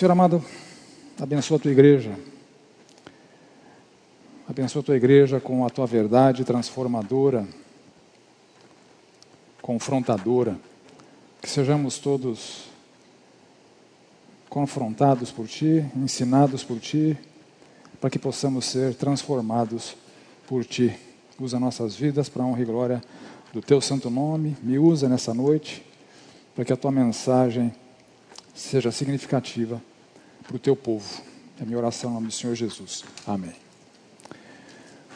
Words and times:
Senhor 0.00 0.12
amado, 0.12 0.42
abençoa 1.20 1.58
a 1.58 1.60
tua 1.60 1.70
igreja. 1.70 2.18
Abençoa 4.48 4.80
a 4.80 4.82
tua 4.82 4.96
igreja 4.96 5.38
com 5.40 5.66
a 5.66 5.68
tua 5.68 5.86
verdade 5.86 6.42
transformadora, 6.42 7.46
confrontadora. 9.60 10.58
Que 11.42 11.50
sejamos 11.50 11.98
todos 11.98 12.70
confrontados 14.48 15.30
por 15.30 15.46
ti, 15.46 15.84
ensinados 15.94 16.64
por 16.64 16.80
ti, 16.80 17.14
para 18.00 18.08
que 18.08 18.18
possamos 18.18 18.64
ser 18.64 18.94
transformados 18.94 19.94
por 20.48 20.64
ti. 20.64 20.96
Usa 21.38 21.60
nossas 21.60 21.94
vidas 21.94 22.26
para 22.26 22.42
a 22.42 22.46
honra 22.46 22.62
e 22.62 22.64
glória 22.64 23.04
do 23.52 23.60
teu 23.60 23.82
santo 23.82 24.08
nome. 24.08 24.56
Me 24.62 24.78
usa 24.78 25.10
nessa 25.10 25.34
noite 25.34 25.84
para 26.54 26.64
que 26.64 26.72
a 26.72 26.76
tua 26.78 26.90
mensagem 26.90 27.70
seja 28.54 28.90
significativa 28.90 29.89
para 30.50 30.56
o 30.56 30.58
teu 30.58 30.74
povo. 30.74 31.06
É 31.60 31.62
a 31.62 31.66
minha 31.66 31.78
oração 31.78 32.10
em 32.10 32.14
nome 32.14 32.26
do 32.26 32.32
Senhor 32.32 32.56
Jesus. 32.56 33.04
Amém. 33.24 33.54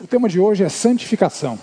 O 0.00 0.06
tema 0.06 0.28
de 0.28 0.38
hoje 0.38 0.62
é 0.62 0.68
santificação. 0.68 1.58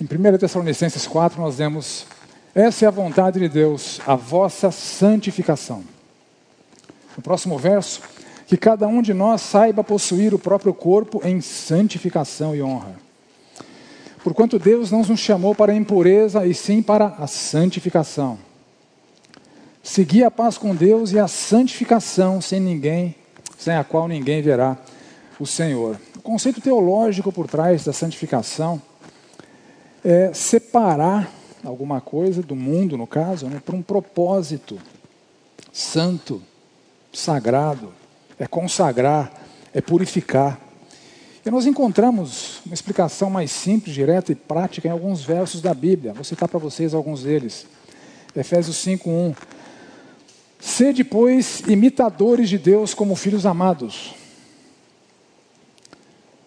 Em 0.00 0.04
1 0.04 0.38
Tessalonicenses 0.38 1.06
4, 1.06 1.40
nós 1.40 1.58
vemos: 1.58 2.04
Essa 2.52 2.84
é 2.84 2.88
a 2.88 2.90
vontade 2.90 3.38
de 3.38 3.48
Deus, 3.48 4.00
a 4.04 4.16
vossa 4.16 4.72
santificação. 4.72 5.84
No 7.16 7.22
próximo 7.22 7.56
verso, 7.56 8.02
que 8.48 8.56
cada 8.56 8.88
um 8.88 9.00
de 9.00 9.14
nós 9.14 9.40
saiba 9.40 9.84
possuir 9.84 10.34
o 10.34 10.40
próprio 10.40 10.74
corpo 10.74 11.20
em 11.24 11.40
santificação 11.40 12.56
e 12.56 12.62
honra. 12.62 12.96
Porquanto 14.24 14.58
Deus 14.58 14.90
não 14.90 15.02
nos 15.02 15.20
chamou 15.20 15.54
para 15.54 15.70
a 15.70 15.76
impureza, 15.76 16.44
e 16.44 16.52
sim 16.52 16.82
para 16.82 17.14
a 17.18 17.28
santificação. 17.28 18.45
Seguir 19.86 20.24
a 20.24 20.32
paz 20.32 20.58
com 20.58 20.74
Deus 20.74 21.12
e 21.12 21.18
a 21.18 21.28
santificação 21.28 22.40
sem 22.40 22.58
ninguém, 22.58 23.14
sem 23.56 23.72
a 23.72 23.84
qual 23.84 24.08
ninguém 24.08 24.42
verá 24.42 24.76
o 25.38 25.46
Senhor. 25.46 25.96
O 26.16 26.20
conceito 26.20 26.60
teológico 26.60 27.30
por 27.30 27.46
trás 27.46 27.84
da 27.84 27.92
santificação 27.92 28.82
é 30.04 30.34
separar 30.34 31.30
alguma 31.62 32.00
coisa 32.00 32.42
do 32.42 32.56
mundo, 32.56 32.96
no 32.96 33.06
caso, 33.06 33.46
né, 33.46 33.62
para 33.64 33.76
um 33.76 33.80
propósito 33.80 34.76
santo, 35.72 36.42
sagrado 37.12 37.92
é 38.40 38.46
consagrar, 38.48 39.32
é 39.72 39.80
purificar. 39.80 40.58
E 41.44 41.50
nós 41.50 41.64
encontramos 41.64 42.60
uma 42.66 42.74
explicação 42.74 43.30
mais 43.30 43.52
simples, 43.52 43.94
direta 43.94 44.32
e 44.32 44.34
prática 44.34 44.88
em 44.88 44.90
alguns 44.90 45.22
versos 45.22 45.60
da 45.60 45.72
Bíblia. 45.72 46.12
Vou 46.12 46.24
citar 46.24 46.48
para 46.48 46.58
vocês 46.58 46.92
alguns 46.92 47.22
deles. 47.22 47.66
Efésios 48.34 48.76
5:1. 48.78 49.32
Sede, 50.58 51.04
pois, 51.04 51.60
imitadores 51.66 52.48
de 52.48 52.58
Deus 52.58 52.94
como 52.94 53.14
filhos 53.14 53.46
amados. 53.46 54.14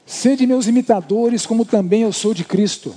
Sede 0.06 0.48
meus 0.48 0.68
imitadores, 0.68 1.46
como 1.46 1.64
também 1.64 2.02
eu 2.02 2.12
sou 2.12 2.34
de 2.34 2.44
Cristo. 2.44 2.96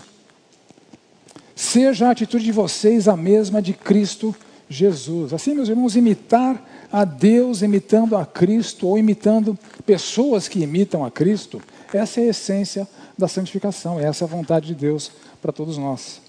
Seja 1.54 2.08
a 2.08 2.10
atitude 2.10 2.44
de 2.44 2.52
vocês 2.52 3.06
a 3.06 3.16
mesma 3.16 3.60
de 3.60 3.74
Cristo 3.74 4.34
Jesus. 4.68 5.32
Assim, 5.32 5.54
meus 5.54 5.68
irmãos, 5.68 5.94
imitar 5.94 6.88
a 6.90 7.04
Deus 7.04 7.62
imitando 7.62 8.16
a 8.16 8.24
Cristo 8.24 8.88
ou 8.88 8.98
imitando 8.98 9.58
pessoas 9.84 10.48
que 10.48 10.60
imitam 10.60 11.04
a 11.04 11.10
Cristo, 11.10 11.60
essa 11.92 12.20
é 12.20 12.24
a 12.24 12.28
essência 12.28 12.88
da 13.16 13.28
santificação, 13.28 14.00
essa 14.00 14.24
é 14.24 14.26
a 14.26 14.28
vontade 14.28 14.68
de 14.68 14.74
Deus 14.74 15.12
para 15.40 15.52
todos 15.52 15.76
nós. 15.76 16.20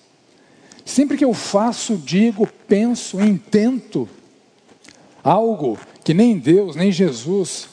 Sempre 0.85 1.17
que 1.17 1.23
eu 1.23 1.33
faço, 1.33 1.95
digo, 1.95 2.47
penso, 2.67 3.21
intento 3.21 4.07
algo 5.23 5.77
que 6.03 6.13
nem 6.13 6.37
Deus, 6.37 6.75
nem 6.75 6.91
Jesus 6.91 7.69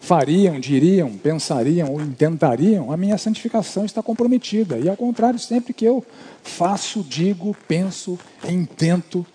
fariam, 0.00 0.58
diriam, 0.60 1.10
pensariam 1.18 1.92
ou 1.92 2.00
intentariam, 2.00 2.92
a 2.92 2.96
minha 2.96 3.18
santificação 3.18 3.84
está 3.84 4.02
comprometida. 4.02 4.78
E 4.78 4.88
ao 4.88 4.96
contrário, 4.96 5.38
sempre 5.38 5.74
que 5.74 5.84
eu 5.84 6.04
faço, 6.42 7.02
digo, 7.02 7.54
penso, 7.66 8.18
intento 8.48 9.26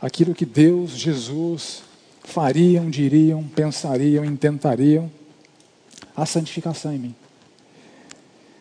aquilo 0.00 0.34
que 0.34 0.44
Deus, 0.44 0.90
Jesus 0.90 1.82
fariam, 2.22 2.90
diriam, 2.90 3.42
pensariam, 3.44 4.24
intentariam 4.24 5.10
a 6.16 6.26
santificação 6.26 6.92
em 6.92 6.98
mim. 6.98 7.14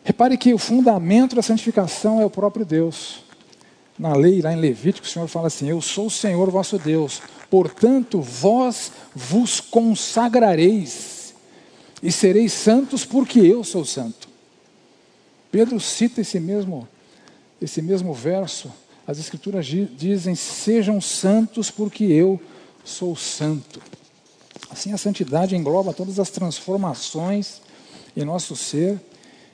Repare 0.04 0.38
que 0.38 0.54
o 0.54 0.58
fundamento 0.58 1.36
da 1.36 1.42
santificação 1.42 2.22
é 2.22 2.26
o 2.26 2.30
próprio 2.30 2.64
Deus. 2.64 3.24
Na 3.98 4.14
lei, 4.14 4.42
lá 4.42 4.54
em 4.54 4.60
Levítico, 4.60 5.08
o 5.08 5.10
Senhor 5.10 5.28
fala 5.28 5.48
assim: 5.48 5.68
Eu 5.68 5.82
sou 5.82 6.08
o 6.08 6.12
Senhor 6.12 6.50
vosso 6.52 6.78
Deus, 6.78 7.22
portanto 7.56 8.20
vós 8.20 8.92
vos 9.16 9.62
consagrareis 9.62 11.34
e 12.04 12.12
sereis 12.12 12.52
santos, 12.52 13.06
porque 13.06 13.40
eu 13.40 13.64
sou 13.64 13.86
santo. 13.86 14.28
Pedro 15.50 15.80
cita 15.80 16.20
esse 16.20 16.38
mesmo, 16.38 16.86
esse 17.62 17.82
mesmo 17.82 18.14
verso. 18.14 18.70
As 19.08 19.20
Escrituras 19.20 19.66
dizem: 19.66 20.36
Sejam 20.36 21.00
santos, 21.00 21.72
porque 21.72 22.04
eu 22.04 22.42
sou 22.84 23.16
santo. 23.16 23.82
Assim, 24.70 24.92
a 24.92 24.98
santidade 24.98 25.56
engloba 25.56 25.94
todas 25.94 26.20
as 26.20 26.30
transformações 26.30 27.62
em 28.18 28.26
nosso 28.26 28.54
ser, 28.58 29.00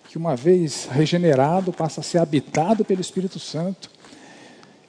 que 0.10 0.18
uma 0.18 0.36
vez 0.36 0.88
regenerado 0.90 1.72
passa 1.72 2.02
a 2.02 2.04
ser 2.04 2.18
habitado 2.18 2.84
pelo 2.84 3.00
Espírito 3.00 3.38
Santo 3.38 3.92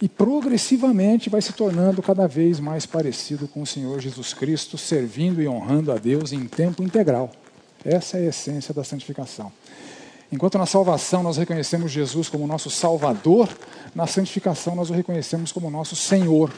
e 0.03 0.09
progressivamente 0.09 1.31
vai 1.31 1.41
se 1.41 1.53
tornando 1.53 2.03
cada 2.03 2.27
vez 2.27 2.59
mais 2.59 2.85
parecido 2.85 3.47
com 3.47 3.63
o 3.63 3.67
Senhor 3.67 4.01
Jesus 4.01 4.35
Cristo, 4.35 4.77
servindo 4.77 5.41
e 5.41 5.47
honrando 5.47 5.93
a 5.93 5.97
Deus 5.97 6.33
em 6.33 6.45
tempo 6.49 6.83
integral. 6.83 7.31
Essa 7.85 8.19
é 8.19 8.23
a 8.23 8.31
essência 8.31 8.75
da 8.75 8.83
santificação. 8.83 9.53
Enquanto 10.33 10.59
na 10.59 10.67
salvação 10.67 11.23
nós 11.23 11.37
reconhecemos 11.37 11.93
Jesus 11.93 12.29
como 12.29 12.49
nosso 12.49 12.69
Salvador, 12.69 13.49
na 13.95 14.09
santificação 14.09 14.75
nós 14.75 14.91
o 14.91 14.93
reconhecemos 14.93 15.53
como 15.53 15.71
nosso 15.71 15.95
Senhor 15.95 16.53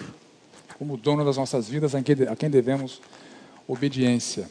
como 0.78 0.96
dono 0.96 1.22
das 1.22 1.36
nossas 1.36 1.68
vidas, 1.68 1.94
a 1.94 2.02
quem 2.02 2.48
devemos 2.48 3.02
obediência. 3.68 4.48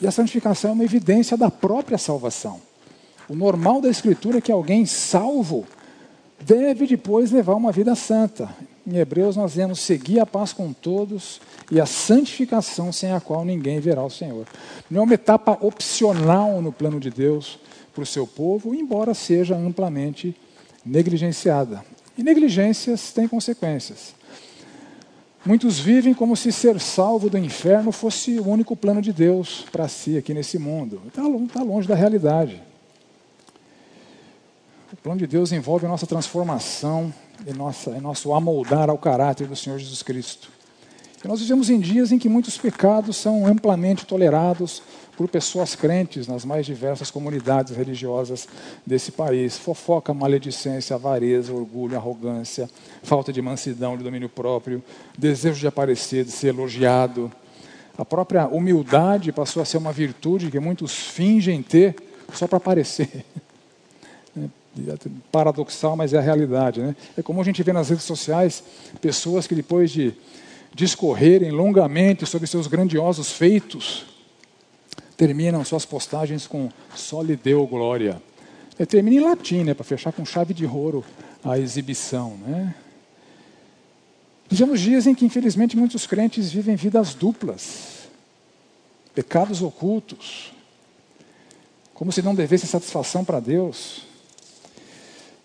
E 0.00 0.08
a 0.08 0.10
santificação 0.10 0.70
é 0.72 0.74
uma 0.74 0.84
evidência 0.84 1.36
da 1.36 1.52
própria 1.52 1.98
salvação. 1.98 2.60
O 3.28 3.36
normal 3.36 3.80
da 3.80 3.88
Escritura 3.88 4.38
é 4.38 4.40
que 4.40 4.50
alguém 4.50 4.84
salvo 4.86 5.64
deve 6.44 6.86
depois 6.86 7.30
levar 7.30 7.54
uma 7.54 7.72
vida 7.72 7.94
santa. 7.94 8.48
Em 8.86 8.96
Hebreus 8.96 9.36
nós 9.36 9.54
vemos 9.54 9.80
seguir 9.80 10.18
a 10.20 10.26
paz 10.26 10.52
com 10.52 10.72
todos 10.72 11.40
e 11.70 11.80
a 11.80 11.86
santificação 11.86 12.92
sem 12.92 13.12
a 13.12 13.20
qual 13.20 13.44
ninguém 13.44 13.78
verá 13.78 14.02
o 14.02 14.10
Senhor. 14.10 14.46
Não 14.90 15.00
é 15.00 15.04
uma 15.04 15.14
etapa 15.14 15.56
opcional 15.60 16.60
no 16.60 16.72
plano 16.72 16.98
de 16.98 17.10
Deus 17.10 17.58
para 17.94 18.02
o 18.02 18.06
seu 18.06 18.26
povo, 18.26 18.74
embora 18.74 19.14
seja 19.14 19.56
amplamente 19.56 20.34
negligenciada. 20.84 21.84
E 22.18 22.22
negligências 22.22 23.12
têm 23.12 23.28
consequências. 23.28 24.14
Muitos 25.44 25.78
vivem 25.78 26.14
como 26.14 26.36
se 26.36 26.52
ser 26.52 26.78
salvo 26.80 27.28
do 27.28 27.38
inferno 27.38 27.90
fosse 27.90 28.38
o 28.38 28.48
único 28.48 28.76
plano 28.76 29.02
de 29.02 29.12
Deus 29.12 29.64
para 29.72 29.88
si 29.88 30.16
aqui 30.16 30.32
nesse 30.32 30.58
mundo. 30.58 31.02
Está 31.08 31.22
tá 31.52 31.62
longe 31.62 31.88
da 31.88 31.94
realidade. 31.94 32.62
O 34.92 34.96
plano 34.96 35.20
de 35.20 35.26
Deus 35.26 35.52
envolve 35.52 35.86
a 35.86 35.88
nossa 35.88 36.06
transformação 36.06 37.12
e, 37.46 37.52
nossa, 37.54 37.90
e 37.92 38.00
nosso 38.00 38.34
amoldar 38.34 38.90
ao 38.90 38.98
caráter 38.98 39.46
do 39.46 39.56
Senhor 39.56 39.78
Jesus 39.78 40.02
Cristo. 40.02 40.50
E 41.24 41.28
nós 41.28 41.40
vivemos 41.40 41.70
em 41.70 41.80
dias 41.80 42.12
em 42.12 42.18
que 42.18 42.28
muitos 42.28 42.58
pecados 42.58 43.16
são 43.16 43.46
amplamente 43.46 44.04
tolerados, 44.04 44.82
por 45.16 45.28
pessoas 45.28 45.74
crentes 45.74 46.26
nas 46.26 46.44
mais 46.44 46.66
diversas 46.66 47.10
comunidades 47.10 47.76
religiosas 47.76 48.48
desse 48.84 49.12
país. 49.12 49.56
Fofoca, 49.58 50.12
maledicência, 50.12 50.96
avareza, 50.96 51.52
orgulho, 51.52 51.96
arrogância, 51.96 52.68
falta 53.02 53.32
de 53.32 53.40
mansidão, 53.40 53.96
de 53.96 54.02
domínio 54.02 54.28
próprio, 54.28 54.82
desejo 55.16 55.60
de 55.60 55.66
aparecer, 55.66 56.24
de 56.24 56.30
ser 56.30 56.48
elogiado. 56.48 57.30
A 57.96 58.04
própria 58.04 58.48
humildade 58.48 59.32
passou 59.32 59.62
a 59.62 59.66
ser 59.66 59.76
uma 59.76 59.92
virtude 59.92 60.50
que 60.50 60.58
muitos 60.58 60.94
fingem 60.94 61.62
ter 61.62 61.94
só 62.32 62.46
para 62.46 62.56
aparecer. 62.56 63.24
Paradoxal, 65.30 65.96
mas 65.96 66.12
é 66.12 66.18
a 66.18 66.22
realidade. 66.22 66.80
Né? 66.80 66.96
É 67.16 67.22
como 67.22 67.40
a 67.40 67.44
gente 67.44 67.62
vê 67.62 67.72
nas 67.72 67.90
redes 67.90 68.04
sociais 68.04 68.62
pessoas 69.00 69.46
que 69.46 69.54
depois 69.54 69.90
de 69.90 70.14
discorrerem 70.74 71.50
longamente 71.50 72.24
sobre 72.24 72.46
seus 72.46 72.66
grandiosos 72.66 73.32
feitos, 73.32 74.06
terminam 75.16 75.64
suas 75.64 75.84
postagens 75.84 76.46
com 76.46 76.70
só 76.94 77.22
lhe 77.22 77.36
deu 77.36 77.66
glória. 77.66 78.20
É, 78.78 78.86
termina 78.86 79.16
em 79.16 79.20
latim, 79.20 79.64
né, 79.64 79.74
para 79.74 79.84
fechar 79.84 80.12
com 80.12 80.24
chave 80.24 80.54
de 80.54 80.64
ouro 80.64 81.04
a 81.44 81.58
exibição. 81.58 82.36
Né? 82.38 82.74
Vivemos 84.48 84.80
dias 84.80 85.06
em 85.06 85.14
que, 85.14 85.24
infelizmente, 85.24 85.76
muitos 85.76 86.06
crentes 86.06 86.50
vivem 86.50 86.74
vidas 86.74 87.14
duplas, 87.14 88.08
pecados 89.14 89.62
ocultos, 89.62 90.52
como 91.94 92.10
se 92.10 92.22
não 92.22 92.34
devesse 92.34 92.66
satisfação 92.66 93.24
para 93.24 93.40
Deus. 93.40 94.02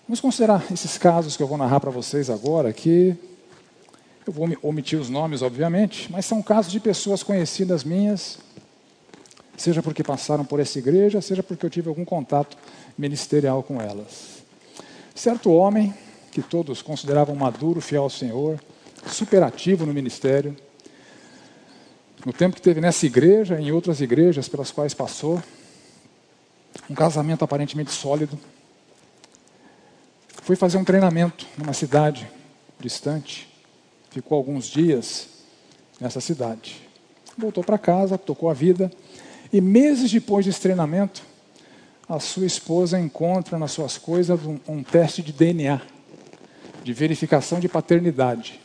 Vamos 0.07 0.21
considerar 0.21 0.63
esses 0.71 0.97
casos 0.97 1.35
que 1.35 1.43
eu 1.43 1.47
vou 1.47 1.57
narrar 1.57 1.81
para 1.81 1.91
vocês 1.91 2.29
agora, 2.29 2.71
que 2.71 3.13
Eu 4.25 4.31
vou 4.31 4.47
omitir 4.63 4.97
os 4.97 5.09
nomes, 5.09 5.41
obviamente, 5.41 6.09
mas 6.09 6.25
são 6.25 6.41
casos 6.41 6.71
de 6.71 6.79
pessoas 6.79 7.23
conhecidas 7.23 7.83
minhas, 7.83 8.39
seja 9.57 9.83
porque 9.83 10.05
passaram 10.05 10.45
por 10.45 10.61
essa 10.61 10.79
igreja, 10.79 11.19
seja 11.19 11.43
porque 11.43 11.65
eu 11.65 11.69
tive 11.69 11.89
algum 11.89 12.05
contato 12.05 12.57
ministerial 12.97 13.61
com 13.61 13.81
elas. 13.81 14.43
Certo 15.13 15.51
homem, 15.51 15.93
que 16.31 16.41
todos 16.41 16.81
consideravam 16.81 17.35
maduro, 17.35 17.81
fiel 17.81 18.03
ao 18.03 18.09
Senhor, 18.09 18.57
superativo 19.07 19.85
no 19.85 19.93
ministério, 19.93 20.55
no 22.25 22.31
tempo 22.31 22.55
que 22.55 22.61
teve 22.61 22.79
nessa 22.79 23.05
igreja, 23.05 23.59
em 23.59 23.73
outras 23.73 23.99
igrejas 23.99 24.47
pelas 24.47 24.71
quais 24.71 24.93
passou, 24.93 25.43
um 26.89 26.95
casamento 26.95 27.43
aparentemente 27.43 27.91
sólido, 27.91 28.39
foi 30.47 30.55
fazer 30.55 30.77
um 30.77 30.83
treinamento 30.85 31.45
numa 31.57 31.73
cidade 31.73 32.25
distante, 32.79 33.53
ficou 34.09 34.37
alguns 34.37 34.65
dias 34.67 35.27
nessa 35.99 36.21
cidade. 36.21 36.87
Voltou 37.37 37.61
para 37.61 37.77
casa, 37.77 38.17
tocou 38.17 38.49
a 38.49 38.53
vida, 38.53 38.89
e 39.51 39.59
meses 39.59 40.09
depois 40.09 40.45
desse 40.45 40.61
treinamento, 40.61 41.21
a 42.07 42.17
sua 42.21 42.45
esposa 42.45 42.97
encontra 42.97 43.59
nas 43.59 43.71
suas 43.71 43.97
coisas 43.97 44.39
um, 44.45 44.57
um 44.69 44.81
teste 44.81 45.21
de 45.21 45.33
DNA, 45.33 45.81
de 46.81 46.93
verificação 46.93 47.59
de 47.59 47.67
paternidade. 47.67 48.57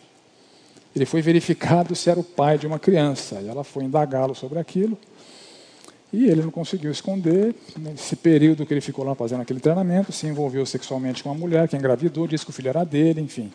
Ele 0.94 1.05
foi 1.05 1.20
verificado 1.20 1.96
se 1.96 2.08
era 2.08 2.20
o 2.20 2.23
pai 2.23 2.58
de 2.58 2.67
uma 2.69 2.78
criança, 2.78 3.40
e 3.40 3.49
ela 3.49 3.64
foi 3.64 3.82
indagá-lo 3.82 4.37
sobre 4.37 4.61
aquilo. 4.61 4.96
E 6.12 6.26
ele 6.26 6.43
não 6.43 6.50
conseguiu 6.50 6.91
esconder. 6.91 7.55
Nesse 7.79 8.14
período 8.14 8.67
que 8.67 8.75
ele 8.75 8.81
ficou 8.81 9.05
lá 9.05 9.14
fazendo 9.14 9.41
aquele 9.41 9.61
treinamento, 9.61 10.12
se 10.12 10.26
envolveu 10.26 10.67
sexualmente 10.67 11.23
com 11.23 11.31
uma 11.31 11.38
mulher 11.38 11.67
que 11.69 11.76
engravidou, 11.76 12.26
disse 12.26 12.44
que 12.44 12.50
o 12.50 12.55
filho 12.55 12.69
era 12.69 12.85
dele, 12.85 13.20
enfim. 13.20 13.50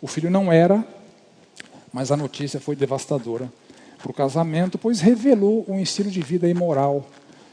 O 0.00 0.08
filho 0.08 0.28
não 0.28 0.52
era, 0.52 0.84
mas 1.92 2.10
a 2.10 2.16
notícia 2.16 2.58
foi 2.58 2.74
devastadora 2.74 3.48
para 3.98 4.10
o 4.10 4.14
casamento, 4.14 4.76
pois 4.76 5.00
revelou 5.00 5.64
um 5.68 5.78
estilo 5.78 6.10
de 6.10 6.20
vida 6.20 6.48
imoral 6.48 7.06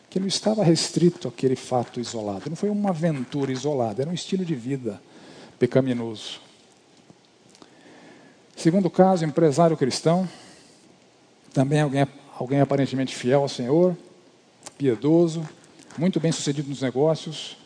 que 0.09 0.19
não 0.19 0.25
estava 0.25 0.63
restrito 0.63 1.27
àquele 1.27 1.55
fato 1.55 1.99
isolado. 1.99 2.49
Não 2.49 2.55
foi 2.55 2.71
uma 2.71 2.89
aventura 2.89 3.51
isolada, 3.51 4.01
era 4.01 4.09
um 4.09 4.13
estilo 4.13 4.43
de 4.43 4.55
vida 4.55 4.99
pecaminoso. 5.59 6.41
Segundo 8.55 8.89
caso, 8.89 9.23
empresário 9.23 9.77
cristão, 9.77 10.27
também 11.53 11.81
alguém, 11.81 12.07
alguém 12.37 12.59
aparentemente 12.59 13.15
fiel 13.15 13.41
ao 13.41 13.49
Senhor, 13.49 13.95
piedoso, 14.77 15.47
muito 15.97 16.19
bem 16.19 16.31
sucedido 16.31 16.69
nos 16.69 16.81
negócios, 16.81 17.57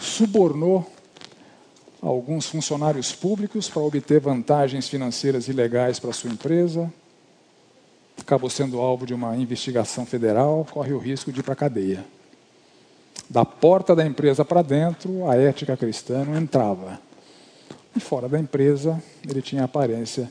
subornou 0.00 0.90
alguns 2.00 2.46
funcionários 2.46 3.12
públicos 3.12 3.68
para 3.68 3.82
obter 3.82 4.20
vantagens 4.20 4.88
financeiras 4.88 5.48
ilegais 5.48 6.00
para 6.00 6.12
sua 6.12 6.30
empresa, 6.30 6.92
acabou 8.18 8.50
sendo 8.50 8.80
alvo 8.80 9.06
de 9.06 9.14
uma 9.14 9.36
investigação 9.36 10.04
federal, 10.04 10.66
corre 10.70 10.92
o 10.92 10.98
risco 10.98 11.32
de 11.32 11.40
ir 11.40 11.42
para 11.42 11.52
a 11.52 11.56
cadeia. 11.56 12.04
Da 13.28 13.44
porta 13.44 13.94
da 13.94 14.04
empresa 14.04 14.44
para 14.44 14.62
dentro, 14.62 15.28
a 15.28 15.36
ética 15.36 15.76
cristã 15.76 16.24
não 16.24 16.36
entrava. 16.36 17.00
E 17.94 18.00
fora 18.00 18.28
da 18.28 18.38
empresa, 18.38 19.02
ele 19.28 19.42
tinha 19.42 19.64
aparência 19.64 20.30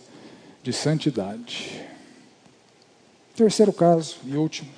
de 0.63 0.73
santidade. 0.73 1.81
Terceiro 3.35 3.71
caso 3.71 4.17
e 4.25 4.35
último. 4.35 4.69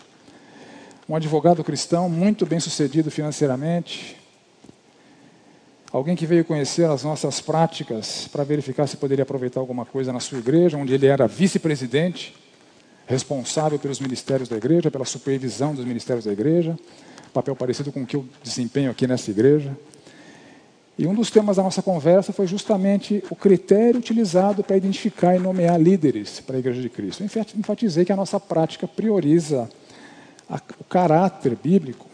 Um 1.08 1.18
advogado 1.18 1.62
cristão 1.66 2.08
muito 2.08 2.46
bem 2.46 2.62
sucedido 2.62 3.12
financeiramente. 3.12 4.16
Alguém 5.92 6.16
que 6.16 6.26
veio 6.26 6.46
conhecer 6.46 6.90
as 6.90 7.04
nossas 7.04 7.42
práticas 7.42 8.28
para 8.32 8.46
verificar 8.46 8.88
se 8.88 8.96
poderia 8.96 9.24
aproveitar 9.24 9.60
alguma 9.60 9.86
coisa 9.86 10.14
na 10.14 10.22
sua 10.22 10.40
igreja, 10.40 10.78
onde 10.78 10.94
ele 10.94 11.06
era 11.06 11.28
vice-presidente, 11.28 12.34
responsável 13.06 13.78
pelos 13.78 14.00
ministérios 14.00 14.48
da 14.48 14.56
igreja, 14.56 14.90
pela 14.90 15.04
supervisão 15.04 15.76
dos 15.76 15.84
ministérios 15.84 16.24
da 16.24 16.32
igreja, 16.32 16.80
papel 17.34 17.54
parecido 17.54 17.92
com 17.92 18.04
o 18.04 18.06
que 18.06 18.16
eu 18.16 18.26
desempenho 18.42 18.90
aqui 18.90 19.06
nessa 19.06 19.30
igreja. 19.30 19.78
E 20.98 21.06
um 21.06 21.14
dos 21.14 21.30
temas 21.30 21.58
da 21.58 21.64
nossa 21.64 21.82
conversa 21.82 22.32
foi 22.32 22.48
justamente 22.48 23.22
o 23.30 23.36
critério 23.36 24.00
utilizado 24.00 24.64
para 24.64 24.78
identificar 24.78 25.36
e 25.36 25.40
nomear 25.40 25.78
líderes 25.82 26.40
para 26.40 26.56
a 26.56 26.60
Igreja 26.60 26.82
de 26.82 26.90
Cristo. 26.90 27.24
Eu 27.24 27.46
enfatizei 27.58 28.06
que 28.06 28.14
a 28.14 28.16
nossa 28.16 28.40
prática 28.40 28.88
prioriza 28.88 29.68
o 30.80 30.84
caráter 30.84 31.56
bíblico, 31.56 32.08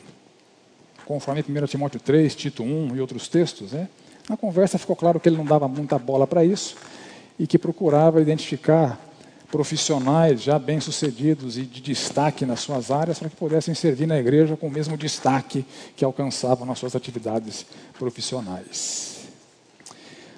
conforme 1.06 1.44
1 1.48 1.66
Timóteo 1.68 2.00
3, 2.00 2.36
Tito 2.36 2.64
1 2.64 2.96
e 2.96 3.02
outros 3.02 3.28
textos. 3.28 3.72
Né? 3.72 3.88
Na 4.30 4.38
conversa 4.38 4.78
ficou 4.78 4.96
claro 4.96 5.20
que 5.20 5.28
ele 5.28 5.38
não 5.38 5.46
dava 5.46 5.68
muita 5.68 5.98
bola 5.98 6.28
para 6.28 6.46
isso 6.46 6.76
e 7.38 7.48
que 7.48 7.58
procurava 7.58 8.22
identificar 8.22 9.00
profissionais 9.50 10.44
já 10.44 10.60
bem-sucedidos 10.60 11.58
e 11.58 11.64
de 11.64 11.82
destaque 11.82 12.46
nas 12.46 12.60
suas 12.60 12.92
áreas 12.92 13.18
para 13.18 13.30
que 13.30 13.36
pudessem 13.36 13.74
servir 13.74 14.06
na 14.06 14.20
igreja 14.20 14.56
com 14.56 14.68
o 14.68 14.72
mesmo 14.72 14.96
destaque 14.96 15.66
que 15.96 16.06
alcançavam 16.06 16.68
nas 16.68 16.78
suas 16.78 16.96
atividades 16.96 17.66
profissionais. 17.98 19.28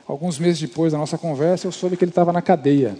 Alguns 0.07 0.39
meses 0.39 0.59
depois 0.59 0.93
da 0.93 0.97
nossa 0.97 1.17
conversa, 1.17 1.67
eu 1.67 1.71
soube 1.71 1.97
que 1.97 2.03
ele 2.03 2.11
estava 2.11 2.31
na 2.31 2.41
cadeia, 2.41 2.97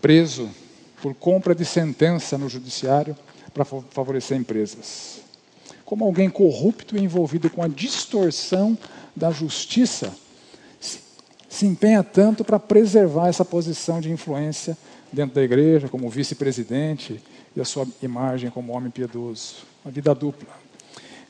preso 0.00 0.50
por 1.04 1.12
compra 1.12 1.54
de 1.54 1.66
sentença 1.66 2.38
no 2.38 2.48
judiciário 2.48 3.14
para 3.52 3.62
favorecer 3.62 4.38
empresas. 4.38 5.20
Como 5.84 6.02
alguém 6.02 6.30
corrupto 6.30 6.96
e 6.96 7.04
envolvido 7.04 7.50
com 7.50 7.62
a 7.62 7.68
distorção 7.68 8.78
da 9.14 9.30
justiça 9.30 10.14
se 11.46 11.66
empenha 11.66 12.02
tanto 12.02 12.42
para 12.42 12.58
preservar 12.58 13.28
essa 13.28 13.44
posição 13.44 14.00
de 14.00 14.10
influência 14.10 14.78
dentro 15.12 15.34
da 15.34 15.42
igreja, 15.42 15.90
como 15.90 16.08
vice-presidente, 16.08 17.20
e 17.54 17.60
a 17.60 17.66
sua 17.66 17.86
imagem 18.02 18.48
como 18.48 18.72
homem 18.72 18.90
piedoso. 18.90 19.56
Uma 19.84 19.92
vida 19.92 20.14
dupla. 20.14 20.48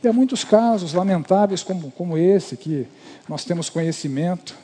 E 0.00 0.06
há 0.06 0.12
muitos 0.12 0.44
casos 0.44 0.94
lamentáveis 0.94 1.64
como, 1.64 1.90
como 1.90 2.16
esse, 2.16 2.56
que 2.56 2.86
nós 3.28 3.44
temos 3.44 3.68
conhecimento. 3.68 4.54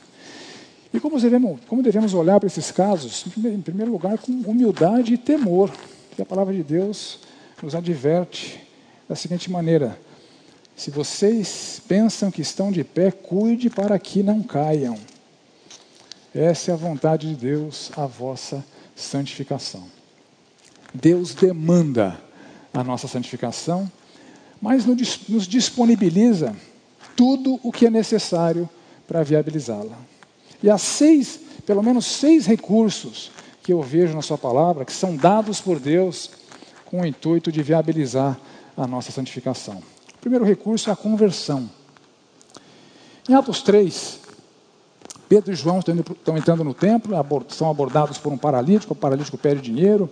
E 0.92 0.98
como 0.98 1.20
devemos, 1.20 1.60
como 1.66 1.82
devemos 1.82 2.14
olhar 2.14 2.40
para 2.40 2.48
esses 2.48 2.70
casos? 2.70 3.24
Em 3.36 3.60
primeiro 3.60 3.92
lugar, 3.92 4.18
com 4.18 4.32
humildade 4.32 5.14
e 5.14 5.18
temor. 5.18 5.70
Que 6.16 6.22
a 6.22 6.26
palavra 6.26 6.52
de 6.52 6.62
Deus 6.62 7.20
nos 7.62 7.74
adverte 7.74 8.60
da 9.08 9.14
seguinte 9.14 9.50
maneira: 9.50 9.98
se 10.74 10.90
vocês 10.90 11.80
pensam 11.86 12.30
que 12.30 12.42
estão 12.42 12.72
de 12.72 12.82
pé, 12.82 13.10
cuide 13.10 13.70
para 13.70 13.98
que 13.98 14.22
não 14.22 14.42
caiam. 14.42 14.98
Essa 16.34 16.70
é 16.70 16.74
a 16.74 16.76
vontade 16.76 17.28
de 17.28 17.34
Deus, 17.34 17.90
a 17.96 18.06
vossa 18.06 18.64
santificação. 18.94 19.84
Deus 20.92 21.34
demanda 21.34 22.20
a 22.72 22.82
nossa 22.84 23.08
santificação, 23.08 23.90
mas 24.60 24.86
nos 24.86 25.46
disponibiliza 25.46 26.54
tudo 27.16 27.58
o 27.62 27.72
que 27.72 27.86
é 27.86 27.90
necessário 27.90 28.68
para 29.06 29.22
viabilizá-la. 29.22 29.98
E 30.62 30.70
há 30.70 30.78
seis, 30.78 31.40
pelo 31.66 31.82
menos 31.82 32.04
seis 32.06 32.46
recursos 32.46 33.30
que 33.62 33.72
eu 33.72 33.82
vejo 33.82 34.14
na 34.14 34.22
sua 34.22 34.38
palavra, 34.38 34.84
que 34.84 34.92
são 34.92 35.16
dados 35.16 35.60
por 35.60 35.78
Deus 35.78 36.30
com 36.86 37.02
o 37.02 37.06
intuito 37.06 37.52
de 37.52 37.62
viabilizar 37.62 38.38
a 38.76 38.86
nossa 38.86 39.12
santificação. 39.12 39.82
O 40.14 40.18
primeiro 40.20 40.44
recurso 40.44 40.90
é 40.90 40.92
a 40.92 40.96
conversão. 40.96 41.70
Em 43.28 43.34
Atos 43.34 43.62
3, 43.62 44.20
Pedro 45.28 45.52
e 45.52 45.54
João 45.54 45.78
estão 45.78 46.36
entrando 46.36 46.64
no 46.64 46.74
templo, 46.74 47.14
são 47.50 47.70
abordados 47.70 48.18
por 48.18 48.32
um 48.32 48.36
paralítico, 48.36 48.92
o 48.92 48.96
paralítico 48.96 49.38
pede 49.38 49.60
dinheiro. 49.60 50.10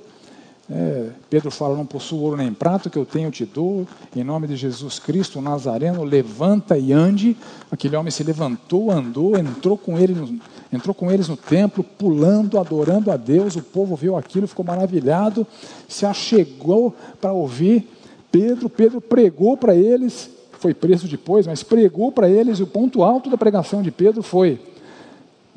É, 0.71 1.09
Pedro 1.31 1.51
fala: 1.51 1.77
Não 1.77 1.87
possuo 1.87 2.21
ouro 2.21 2.37
nem 2.37 2.53
prato, 2.53 2.91
que 2.91 2.99
eu 2.99 3.07
tenho 3.07 3.31
te 3.31 3.47
dou. 3.47 3.87
Em 4.15 4.23
nome 4.23 4.47
de 4.47 4.55
Jesus 4.55 4.99
Cristo, 4.99 5.41
Nazareno, 5.41 6.05
levanta 6.05 6.77
e 6.77 6.93
ande. 6.93 7.37
Aquele 7.71 7.97
homem 7.97 8.11
se 8.11 8.23
levantou, 8.23 8.91
andou, 8.91 9.37
entrou 9.39 9.79
com, 9.79 9.99
ele 9.99 10.15
no, 10.15 10.39
entrou 10.71 10.95
com 10.95 11.11
eles 11.11 11.29
no 11.29 11.37
templo, 11.37 11.83
pulando, 11.83 12.59
adorando 12.59 13.11
a 13.11 13.17
Deus. 13.17 13.57
O 13.57 13.63
povo 13.63 13.97
viu 13.97 14.15
aquilo, 14.17 14.47
ficou 14.47 14.65
maravilhado, 14.65 15.47
se 15.89 16.05
achegou 16.05 16.95
para 17.19 17.33
ouvir 17.33 17.89
Pedro. 18.31 18.69
Pedro 18.69 19.01
pregou 19.01 19.57
para 19.57 19.75
eles, 19.75 20.29
foi 20.59 20.75
preso 20.75 21.09
depois, 21.09 21.47
mas 21.47 21.63
pregou 21.63 22.13
para 22.13 22.29
eles. 22.29 22.59
E 22.59 22.63
o 22.63 22.67
ponto 22.67 23.03
alto 23.03 23.31
da 23.31 23.39
pregação 23.39 23.81
de 23.81 23.91
Pedro 23.91 24.23
foi: 24.23 24.61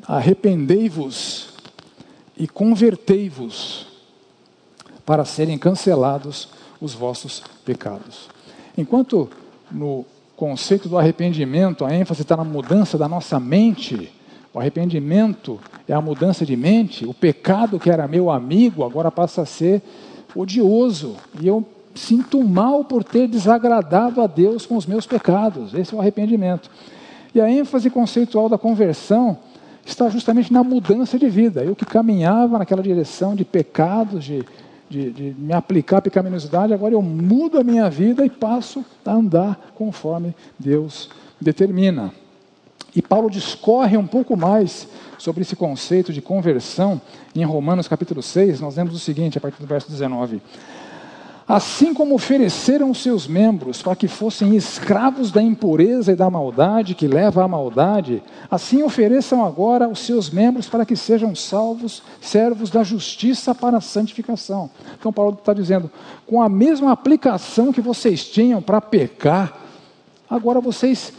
Arrependei-vos 0.08 1.50
e 2.34 2.48
convertei-vos 2.48 3.91
para 5.04 5.24
serem 5.24 5.58
cancelados 5.58 6.48
os 6.80 6.94
vossos 6.94 7.42
pecados. 7.64 8.28
Enquanto 8.76 9.28
no 9.70 10.04
conceito 10.36 10.88
do 10.88 10.98
arrependimento 10.98 11.84
a 11.84 11.94
ênfase 11.94 12.22
está 12.22 12.36
na 12.36 12.44
mudança 12.44 12.98
da 12.98 13.08
nossa 13.08 13.38
mente, 13.38 14.12
o 14.52 14.58
arrependimento 14.58 15.58
é 15.88 15.92
a 15.94 16.00
mudança 16.00 16.44
de 16.44 16.56
mente, 16.56 17.06
o 17.06 17.14
pecado 17.14 17.78
que 17.78 17.90
era 17.90 18.08
meu 18.08 18.30
amigo 18.30 18.84
agora 18.84 19.10
passa 19.10 19.42
a 19.42 19.46
ser 19.46 19.82
odioso, 20.34 21.16
e 21.40 21.46
eu 21.46 21.66
sinto 21.94 22.42
mal 22.42 22.84
por 22.84 23.04
ter 23.04 23.28
desagradado 23.28 24.20
a 24.20 24.26
Deus 24.26 24.64
com 24.66 24.76
os 24.76 24.86
meus 24.86 25.06
pecados. 25.06 25.74
Esse 25.74 25.94
é 25.94 25.96
o 25.96 26.00
arrependimento. 26.00 26.70
E 27.34 27.40
a 27.40 27.50
ênfase 27.50 27.90
conceitual 27.90 28.48
da 28.48 28.58
conversão 28.58 29.38
está 29.84 30.08
justamente 30.08 30.52
na 30.52 30.62
mudança 30.62 31.18
de 31.18 31.28
vida. 31.28 31.62
Eu 31.62 31.74
que 31.74 31.84
caminhava 31.84 32.58
naquela 32.58 32.82
direção 32.82 33.34
de 33.34 33.44
pecados, 33.44 34.24
de, 34.24 34.44
de, 34.92 35.10
de 35.10 35.34
me 35.38 35.54
aplicar 35.54 35.98
a 35.98 36.02
pecaminosidade, 36.02 36.74
agora 36.74 36.94
eu 36.94 37.00
mudo 37.00 37.58
a 37.58 37.64
minha 37.64 37.88
vida 37.88 38.24
e 38.26 38.30
passo 38.30 38.84
a 39.04 39.12
andar 39.12 39.72
conforme 39.74 40.34
Deus 40.58 41.08
determina. 41.40 42.12
E 42.94 43.00
Paulo 43.00 43.30
discorre 43.30 43.96
um 43.96 44.06
pouco 44.06 44.36
mais 44.36 44.86
sobre 45.16 45.42
esse 45.42 45.56
conceito 45.56 46.12
de 46.12 46.20
conversão 46.20 47.00
em 47.34 47.42
Romanos 47.42 47.88
capítulo 47.88 48.22
6. 48.22 48.60
Nós 48.60 48.76
lemos 48.76 48.94
o 48.94 48.98
seguinte, 48.98 49.38
a 49.38 49.40
partir 49.40 49.62
do 49.62 49.66
verso 49.66 49.90
19. 49.90 50.42
Assim 51.46 51.92
como 51.92 52.14
ofereceram 52.14 52.90
os 52.90 53.02
seus 53.02 53.26
membros 53.26 53.82
para 53.82 53.96
que 53.96 54.06
fossem 54.06 54.54
escravos 54.54 55.32
da 55.32 55.42
impureza 55.42 56.12
e 56.12 56.16
da 56.16 56.30
maldade 56.30 56.94
que 56.94 57.08
leva 57.08 57.44
à 57.44 57.48
maldade, 57.48 58.22
assim 58.50 58.82
ofereçam 58.82 59.44
agora 59.44 59.88
os 59.88 60.00
seus 60.00 60.30
membros 60.30 60.68
para 60.68 60.86
que 60.86 60.94
sejam 60.94 61.34
salvos, 61.34 62.02
servos 62.20 62.70
da 62.70 62.84
justiça 62.84 63.54
para 63.54 63.78
a 63.78 63.80
santificação. 63.80 64.70
Então, 64.98 65.12
Paulo 65.12 65.36
está 65.38 65.52
dizendo: 65.52 65.90
com 66.26 66.40
a 66.40 66.48
mesma 66.48 66.92
aplicação 66.92 67.72
que 67.72 67.80
vocês 67.80 68.24
tinham 68.24 68.62
para 68.62 68.80
pecar, 68.80 69.58
agora 70.30 70.60
vocês 70.60 71.12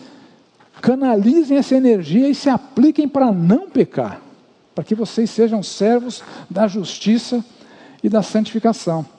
canalizem 0.82 1.58
essa 1.58 1.76
energia 1.76 2.30
e 2.30 2.36
se 2.36 2.50
apliquem 2.50 3.08
para 3.08 3.32
não 3.32 3.70
pecar, 3.70 4.22
para 4.74 4.86
que 4.86 4.96
vocês 4.96 5.30
sejam 5.30 5.62
servos 5.62 6.24
da 6.50 6.66
justiça 6.66 7.44
e 8.02 8.08
da 8.08 8.22
santificação. 8.22 9.13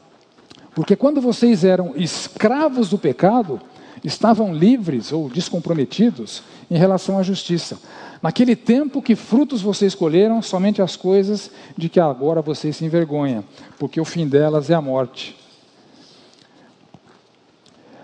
Porque 0.74 0.96
quando 0.96 1.20
vocês 1.20 1.64
eram 1.64 1.92
escravos 1.96 2.90
do 2.90 2.98
pecado, 2.98 3.60
estavam 4.02 4.52
livres 4.52 5.12
ou 5.12 5.28
descomprometidos 5.28 6.42
em 6.70 6.76
relação 6.76 7.18
à 7.18 7.22
justiça. 7.22 7.78
Naquele 8.20 8.56
tempo, 8.56 9.02
que 9.02 9.14
frutos 9.14 9.62
vocês 9.62 9.92
escolheram? 9.92 10.42
Somente 10.42 10.82
as 10.82 10.96
coisas 10.96 11.50
de 11.76 11.88
que 11.88 12.00
agora 12.00 12.42
vocês 12.42 12.76
se 12.76 12.84
envergonham, 12.84 13.44
porque 13.78 14.00
o 14.00 14.04
fim 14.04 14.26
delas 14.26 14.70
é 14.70 14.74
a 14.74 14.80
morte. 14.80 15.36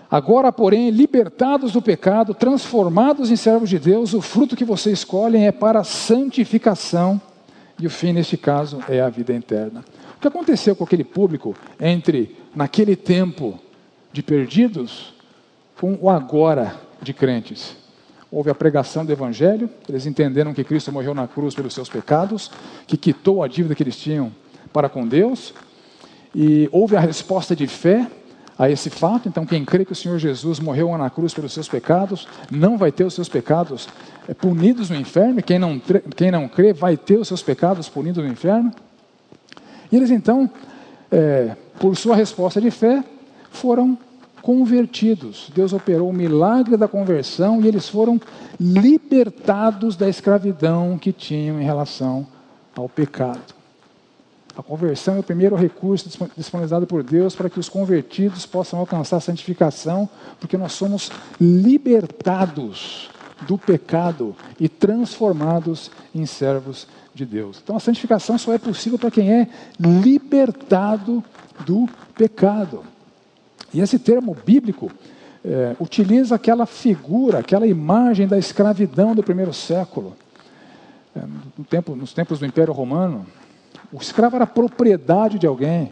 Agora, 0.09 0.51
porém, 0.51 0.89
libertados 0.89 1.71
do 1.71 1.81
pecado, 1.81 2.33
transformados 2.33 3.31
em 3.31 3.35
servos 3.35 3.69
de 3.69 3.79
Deus, 3.79 4.13
o 4.13 4.21
fruto 4.21 4.57
que 4.57 4.65
vocês 4.65 4.99
escolhem 4.99 5.47
é 5.47 5.51
para 5.51 5.79
a 5.79 5.85
santificação, 5.85 7.19
e 7.79 7.87
o 7.87 7.89
fim, 7.89 8.11
neste 8.11 8.35
caso, 8.35 8.79
é 8.89 8.99
a 8.99 9.09
vida 9.09 9.33
eterna. 9.33 9.83
O 10.21 10.27
que 10.27 10.27
aconteceu 10.27 10.75
com 10.75 10.83
aquele 10.83 11.03
público 11.03 11.55
entre 11.79 12.37
naquele 12.53 12.95
tempo 12.95 13.59
de 14.13 14.21
perdidos 14.21 15.15
com 15.79 15.97
o 15.99 16.11
agora 16.11 16.75
de 17.01 17.11
crentes? 17.11 17.75
Houve 18.31 18.51
a 18.51 18.53
pregação 18.53 19.03
do 19.03 19.11
Evangelho, 19.11 19.67
eles 19.89 20.05
entenderam 20.05 20.53
que 20.53 20.63
Cristo 20.63 20.91
morreu 20.91 21.15
na 21.15 21.27
cruz 21.27 21.55
pelos 21.55 21.73
seus 21.73 21.89
pecados, 21.89 22.51
que 22.85 22.97
quitou 22.97 23.41
a 23.41 23.47
dívida 23.47 23.73
que 23.73 23.81
eles 23.81 23.97
tinham 23.97 24.31
para 24.71 24.87
com 24.87 25.07
Deus, 25.07 25.55
e 26.35 26.69
houve 26.71 26.95
a 26.95 26.99
resposta 26.99 27.55
de 27.55 27.65
fé 27.65 28.05
a 28.59 28.69
esse 28.69 28.91
fato. 28.91 29.27
Então, 29.27 29.43
quem 29.43 29.65
crê 29.65 29.83
que 29.83 29.91
o 29.91 29.95
Senhor 29.95 30.19
Jesus 30.19 30.59
morreu 30.59 30.95
na 30.99 31.09
cruz 31.09 31.33
pelos 31.33 31.51
seus 31.51 31.67
pecados, 31.67 32.27
não 32.51 32.77
vai 32.77 32.91
ter 32.91 33.05
os 33.05 33.15
seus 33.15 33.27
pecados 33.27 33.89
eh, 34.29 34.35
punidos 34.35 34.91
no 34.91 34.97
inferno, 34.97 35.41
quem 35.41 35.57
não, 35.57 35.81
quem 36.15 36.29
não 36.29 36.47
crê 36.47 36.73
vai 36.73 36.95
ter 36.95 37.17
os 37.17 37.27
seus 37.27 37.41
pecados 37.41 37.89
punidos 37.89 38.23
no 38.23 38.29
inferno. 38.31 38.71
E 39.91 39.95
eles 39.95 40.11
então, 40.11 40.49
é, 41.11 41.55
por 41.79 41.95
sua 41.97 42.15
resposta 42.15 42.61
de 42.61 42.71
fé, 42.71 43.03
foram 43.49 43.97
convertidos. 44.41 45.51
Deus 45.53 45.73
operou 45.73 46.09
o 46.09 46.13
milagre 46.13 46.75
da 46.75 46.87
conversão 46.87 47.61
e 47.61 47.67
eles 47.67 47.87
foram 47.87 48.19
libertados 48.59 49.95
da 49.95 50.09
escravidão 50.09 50.97
que 50.97 51.11
tinham 51.11 51.61
em 51.61 51.63
relação 51.63 52.25
ao 52.75 52.89
pecado. 52.89 53.53
A 54.57 54.63
conversão 54.63 55.15
é 55.15 55.19
o 55.19 55.23
primeiro 55.23 55.55
recurso 55.55 56.09
disponibilizado 56.35 56.85
por 56.85 57.03
Deus 57.03 57.35
para 57.35 57.49
que 57.49 57.59
os 57.59 57.69
convertidos 57.69 58.45
possam 58.45 58.79
alcançar 58.79 59.17
a 59.17 59.21
santificação, 59.21 60.09
porque 60.39 60.57
nós 60.57 60.73
somos 60.73 61.09
libertados 61.39 63.09
do 63.47 63.57
pecado 63.57 64.35
e 64.59 64.67
transformados 64.67 65.89
em 66.13 66.25
servos 66.25 66.87
de 67.13 67.25
Deus. 67.25 67.59
Então 67.63 67.75
a 67.75 67.79
santificação 67.79 68.37
só 68.37 68.53
é 68.53 68.57
possível 68.57 68.97
para 68.97 69.11
quem 69.11 69.31
é 69.31 69.47
libertado 69.79 71.23
do 71.65 71.87
pecado. 72.15 72.83
E 73.73 73.79
esse 73.79 73.99
termo 73.99 74.35
bíblico 74.45 74.91
é, 75.43 75.75
utiliza 75.79 76.35
aquela 76.35 76.65
figura, 76.65 77.39
aquela 77.39 77.67
imagem 77.67 78.27
da 78.27 78.37
escravidão 78.37 79.15
do 79.15 79.23
primeiro 79.23 79.53
século. 79.53 80.15
É, 81.15 81.21
no 81.57 81.63
tempo, 81.65 81.95
nos 81.95 82.13
tempos 82.13 82.39
do 82.39 82.45
Império 82.45 82.73
Romano, 82.73 83.25
o 83.91 83.97
escravo 83.97 84.35
era 84.35 84.47
propriedade 84.47 85.37
de 85.39 85.47
alguém. 85.47 85.91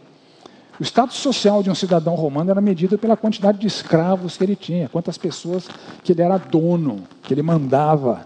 O 0.79 0.83
status 0.83 1.17
social 1.17 1.61
de 1.61 1.69
um 1.69 1.75
cidadão 1.75 2.15
romano 2.15 2.51
era 2.51 2.61
medido 2.61 2.97
pela 2.97 3.17
quantidade 3.17 3.59
de 3.59 3.67
escravos 3.67 4.37
que 4.37 4.43
ele 4.45 4.55
tinha, 4.55 4.87
quantas 4.87 5.17
pessoas 5.17 5.67
que 6.03 6.13
ele 6.13 6.21
era 6.21 6.37
dono, 6.37 7.03
que 7.21 7.33
ele 7.33 7.41
mandava. 7.41 8.25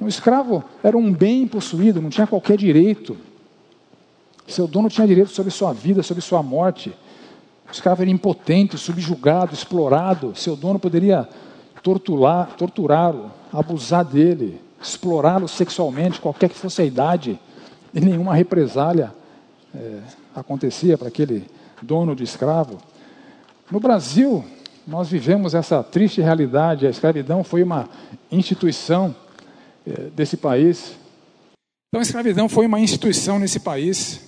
Um 0.00 0.06
escravo 0.06 0.62
era 0.82 0.96
um 0.96 1.12
bem 1.12 1.46
possuído, 1.46 2.00
não 2.00 2.10
tinha 2.10 2.26
qualquer 2.26 2.56
direito. 2.56 3.16
Seu 4.46 4.66
dono 4.66 4.88
tinha 4.88 5.06
direito 5.06 5.30
sobre 5.30 5.50
sua 5.50 5.72
vida, 5.72 6.02
sobre 6.02 6.22
sua 6.22 6.42
morte. 6.42 6.92
O 7.68 7.72
escravo 7.72 8.02
era 8.02 8.10
impotente, 8.10 8.78
subjugado, 8.78 9.52
explorado. 9.52 10.32
Seu 10.36 10.56
dono 10.56 10.78
poderia 10.78 11.28
torturar, 11.82 12.54
torturá-lo, 12.56 13.30
abusar 13.52 14.04
dele, 14.04 14.60
explorá-lo 14.80 15.48
sexualmente, 15.48 16.20
qualquer 16.20 16.48
que 16.48 16.56
fosse 16.56 16.80
a 16.80 16.84
idade. 16.84 17.38
E 17.92 18.00
nenhuma 18.00 18.34
represália 18.34 19.12
é, 19.74 19.98
acontecia 20.34 20.96
para 20.96 21.08
aquele 21.08 21.44
dono 21.82 22.14
de 22.14 22.24
escravo. 22.24 22.78
No 23.70 23.80
Brasil, 23.80 24.44
nós 24.86 25.08
vivemos 25.08 25.54
essa 25.54 25.82
triste 25.82 26.22
realidade. 26.22 26.86
A 26.86 26.90
escravidão 26.90 27.44
foi 27.44 27.62
uma 27.62 27.88
instituição 28.30 29.14
desse 30.14 30.36
país. 30.36 30.96
Então, 31.88 32.00
a 32.00 32.02
escravidão 32.02 32.48
foi 32.48 32.66
uma 32.66 32.80
instituição 32.80 33.38
nesse 33.38 33.60
país 33.60 34.20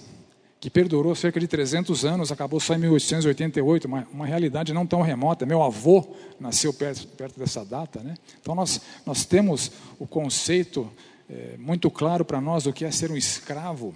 que 0.61 0.69
perdurou 0.69 1.14
cerca 1.14 1.40
de 1.40 1.49
300 1.49 2.05
anos, 2.05 2.31
acabou 2.31 2.61
só 2.61 2.75
em 2.75 2.79
1888, 2.79 3.87
uma, 3.87 4.07
uma 4.12 4.26
realidade 4.26 4.75
não 4.75 4.87
tão 4.87 5.00
remota. 5.00 5.47
Meu 5.47 5.62
avô 5.62 6.07
nasceu 6.38 6.73
perto, 6.73 7.07
perto 7.09 7.38
dessa 7.38 7.64
data. 7.64 8.00
Né? 8.00 8.14
Então, 8.40 8.55
nós, 8.55 8.81
nós 9.07 9.25
temos 9.25 9.73
o 9.99 10.07
conceito 10.07 10.90
é, 11.29 11.57
muito 11.59 11.90
claro 11.90 12.25
para 12.25 12.40
nós 12.40 12.64
do 12.64 12.73
que 12.73 12.85
é 12.85 12.90
ser 12.90 13.11
um 13.11 13.17
escravo. 13.17 13.95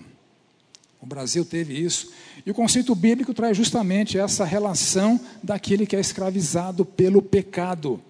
O 1.02 1.06
Brasil 1.06 1.44
teve 1.44 1.78
isso. 1.78 2.10
E 2.46 2.50
o 2.50 2.54
conceito 2.54 2.94
bíblico 2.94 3.34
traz 3.34 3.54
justamente 3.54 4.18
essa 4.18 4.44
relação 4.44 5.20
daquele 5.42 5.84
que 5.84 5.96
é 5.96 6.00
escravizado 6.00 6.82
pelo 6.82 7.20
pecado 7.20 8.00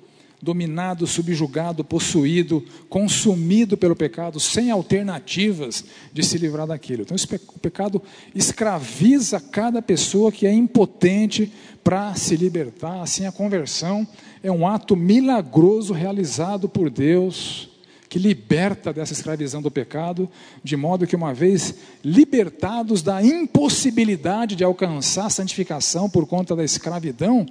dominado, 0.45 1.07
subjugado, 1.07 1.83
possuído, 1.83 2.63
consumido 2.89 3.77
pelo 3.77 3.97
pecado, 3.97 4.39
sem 4.39 4.71
alternativas 4.71 5.85
de 6.13 6.23
se 6.23 6.37
livrar 6.37 6.67
daquilo. 6.67 7.03
Então, 7.03 7.17
o 7.49 7.59
pecado 7.59 8.03
escraviza 8.35 9.41
cada 9.41 9.81
pessoa 9.81 10.31
que 10.31 10.47
é 10.47 10.53
impotente 10.53 11.51
para 11.83 12.15
se 12.15 12.37
libertar. 12.37 13.01
Assim, 13.01 13.27
a 13.27 13.33
conversão 13.33 14.07
é 14.43 14.53
um 14.53 14.69
ato 14.69 14.95
milagroso 14.95 15.95
realizado 15.95 16.69
por 16.69 16.91
Deus 16.91 17.71
que 18.07 18.19
liberta 18.21 18.93
dessa 18.93 19.13
escravidão 19.13 19.61
do 19.61 19.73
pecado, 19.73 20.31
de 20.63 20.77
modo 20.77 21.05
que, 21.05 21.17
uma 21.17 21.35
vez 21.35 21.75
libertados 22.05 23.03
da 23.03 23.21
impossibilidade 23.21 24.55
de 24.55 24.63
alcançar 24.63 25.27
a 25.27 25.31
santificação 25.31 26.09
por 26.09 26.25
conta 26.25 26.55
da 26.55 26.63
escravidão, 26.63 27.45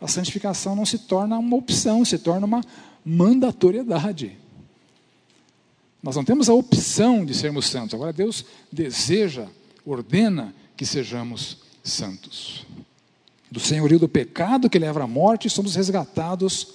a 0.00 0.08
santificação 0.08 0.74
não 0.74 0.86
se 0.86 0.98
torna 0.98 1.38
uma 1.38 1.56
opção, 1.56 2.04
se 2.04 2.18
torna 2.18 2.46
uma 2.46 2.62
mandatoriedade. 3.04 4.38
Nós 6.02 6.16
não 6.16 6.24
temos 6.24 6.48
a 6.48 6.54
opção 6.54 7.24
de 7.24 7.34
sermos 7.34 7.68
santos, 7.68 7.94
agora 7.94 8.12
Deus 8.12 8.44
deseja, 8.72 9.46
ordena 9.84 10.54
que 10.76 10.86
sejamos 10.86 11.58
santos. 11.84 12.66
Do 13.50 13.60
senhorio 13.60 13.98
do 13.98 14.08
pecado 14.08 14.70
que 14.70 14.78
leva 14.78 15.02
à 15.02 15.06
morte, 15.06 15.50
somos 15.50 15.74
resgatados 15.74 16.66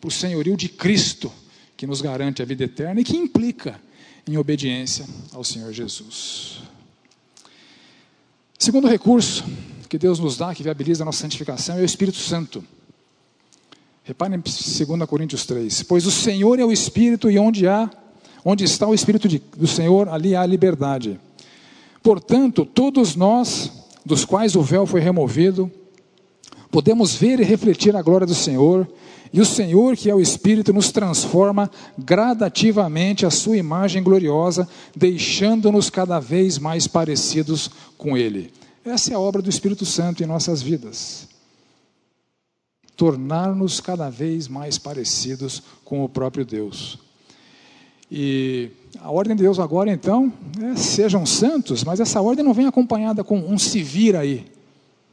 para 0.00 0.08
o 0.08 0.10
senhorio 0.10 0.56
de 0.56 0.68
Cristo, 0.68 1.30
que 1.76 1.86
nos 1.86 2.00
garante 2.00 2.40
a 2.40 2.44
vida 2.46 2.64
eterna 2.64 3.00
e 3.00 3.04
que 3.04 3.16
implica 3.16 3.78
em 4.26 4.38
obediência 4.38 5.04
ao 5.32 5.44
Senhor 5.44 5.72
Jesus. 5.72 6.62
Segundo 8.58 8.88
recurso, 8.88 9.44
que 9.88 9.98
Deus 9.98 10.18
nos 10.18 10.36
dá, 10.36 10.54
que 10.54 10.62
viabiliza 10.62 11.04
a 11.04 11.06
nossa 11.06 11.20
santificação, 11.20 11.76
é 11.76 11.82
o 11.82 11.84
Espírito 11.84 12.18
Santo. 12.18 12.64
Reparem 14.04 14.38
em 14.38 14.40
2 14.40 15.08
Coríntios 15.08 15.44
3. 15.46 15.82
Pois 15.82 16.06
o 16.06 16.10
Senhor 16.10 16.58
é 16.58 16.64
o 16.64 16.72
Espírito, 16.72 17.30
e 17.30 17.38
onde 17.38 17.66
há, 17.66 17.90
onde 18.44 18.64
está 18.64 18.86
o 18.86 18.94
Espírito 18.94 19.28
de, 19.28 19.42
do 19.56 19.66
Senhor, 19.66 20.08
ali 20.08 20.36
há 20.36 20.46
liberdade. 20.46 21.20
Portanto, 22.02 22.64
todos 22.64 23.16
nós, 23.16 23.72
dos 24.04 24.24
quais 24.24 24.54
o 24.54 24.62
véu 24.62 24.86
foi 24.86 25.00
removido, 25.00 25.70
podemos 26.70 27.14
ver 27.14 27.40
e 27.40 27.44
refletir 27.44 27.96
a 27.96 28.02
glória 28.02 28.26
do 28.26 28.34
Senhor, 28.34 28.86
e 29.32 29.40
o 29.40 29.44
Senhor, 29.44 29.96
que 29.96 30.08
é 30.08 30.14
o 30.14 30.20
Espírito, 30.20 30.72
nos 30.72 30.92
transforma 30.92 31.70
gradativamente 31.98 33.26
à 33.26 33.30
sua 33.30 33.56
imagem 33.56 34.02
gloriosa, 34.02 34.68
deixando-nos 34.94 35.90
cada 35.90 36.20
vez 36.20 36.58
mais 36.58 36.86
parecidos 36.86 37.70
com 37.98 38.16
Ele. 38.16 38.52
Essa 38.86 39.10
é 39.10 39.14
a 39.16 39.18
obra 39.18 39.42
do 39.42 39.50
Espírito 39.50 39.84
Santo 39.84 40.22
em 40.22 40.26
nossas 40.26 40.62
vidas. 40.62 41.26
Tornar-nos 42.96 43.80
cada 43.80 44.08
vez 44.08 44.46
mais 44.46 44.78
parecidos 44.78 45.60
com 45.84 46.04
o 46.04 46.08
próprio 46.08 46.44
Deus. 46.44 46.96
E 48.08 48.70
a 49.00 49.10
ordem 49.10 49.34
de 49.34 49.42
Deus 49.42 49.58
agora, 49.58 49.90
então, 49.90 50.32
é 50.62 50.76
sejam 50.76 51.26
santos, 51.26 51.82
mas 51.82 51.98
essa 51.98 52.22
ordem 52.22 52.44
não 52.44 52.54
vem 52.54 52.68
acompanhada 52.68 53.24
com 53.24 53.40
um 53.40 53.58
se 53.58 53.82
vir 53.82 54.14
aí. 54.14 54.46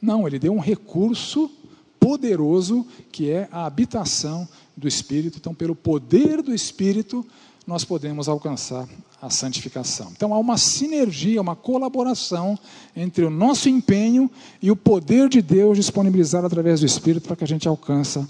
Não, 0.00 0.24
ele 0.28 0.38
deu 0.38 0.52
um 0.52 0.60
recurso 0.60 1.50
poderoso 1.98 2.86
que 3.10 3.28
é 3.28 3.48
a 3.50 3.66
habitação 3.66 4.48
do 4.76 4.86
Espírito. 4.86 5.38
Então, 5.38 5.52
pelo 5.52 5.74
poder 5.74 6.42
do 6.42 6.54
Espírito, 6.54 7.26
nós 7.66 7.84
podemos 7.84 8.28
alcançar 8.28 8.88
a 9.24 9.30
santificação. 9.30 10.12
Então, 10.14 10.34
há 10.34 10.38
uma 10.38 10.58
sinergia, 10.58 11.40
uma 11.40 11.56
colaboração 11.56 12.58
entre 12.94 13.24
o 13.24 13.30
nosso 13.30 13.70
empenho 13.70 14.30
e 14.60 14.70
o 14.70 14.76
poder 14.76 15.30
de 15.30 15.40
Deus 15.40 15.78
disponibilizado 15.78 16.46
através 16.46 16.80
do 16.80 16.86
Espírito 16.86 17.26
para 17.26 17.34
que 17.34 17.42
a 17.42 17.46
gente 17.46 17.66
alcance 17.66 18.22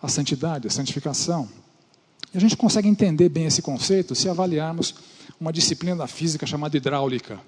a 0.00 0.08
santidade, 0.08 0.66
a 0.66 0.70
santificação. 0.70 1.46
E 2.32 2.38
a 2.38 2.40
gente 2.40 2.56
consegue 2.56 2.88
entender 2.88 3.28
bem 3.28 3.44
esse 3.44 3.60
conceito 3.60 4.14
se 4.14 4.26
avaliarmos 4.26 4.94
uma 5.38 5.52
disciplina 5.52 5.96
da 5.96 6.06
física 6.06 6.46
chamada 6.46 6.74
hidráulica, 6.78 7.38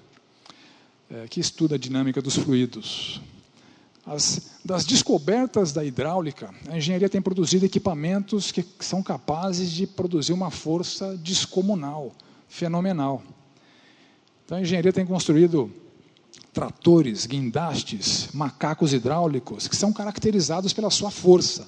é, 1.09 1.27
que 1.27 1.39
estuda 1.39 1.73
a 1.73 1.79
dinâmica 1.79 2.21
dos 2.21 2.35
fluidos. 2.35 3.19
As, 4.05 4.51
das 4.63 4.85
descobertas 4.85 5.73
da 5.73 5.83
hidráulica, 5.83 6.53
a 6.69 6.77
engenharia 6.77 7.09
tem 7.09 7.19
produzido 7.19 7.65
equipamentos 7.65 8.51
que 8.51 8.63
são 8.79 9.01
capazes 9.01 9.71
de 9.71 9.87
produzir 9.87 10.33
uma 10.33 10.51
força 10.51 11.17
descomunal, 11.17 12.13
fenomenal. 12.55 13.21
Então 14.45 14.57
a 14.57 14.61
engenharia 14.61 14.93
tem 14.93 15.05
construído 15.05 15.69
tratores, 16.53 17.25
guindastes, 17.25 18.29
macacos 18.33 18.93
hidráulicos, 18.93 19.67
que 19.67 19.75
são 19.75 19.91
caracterizados 19.91 20.71
pela 20.71 20.89
sua 20.89 21.11
força. 21.11 21.67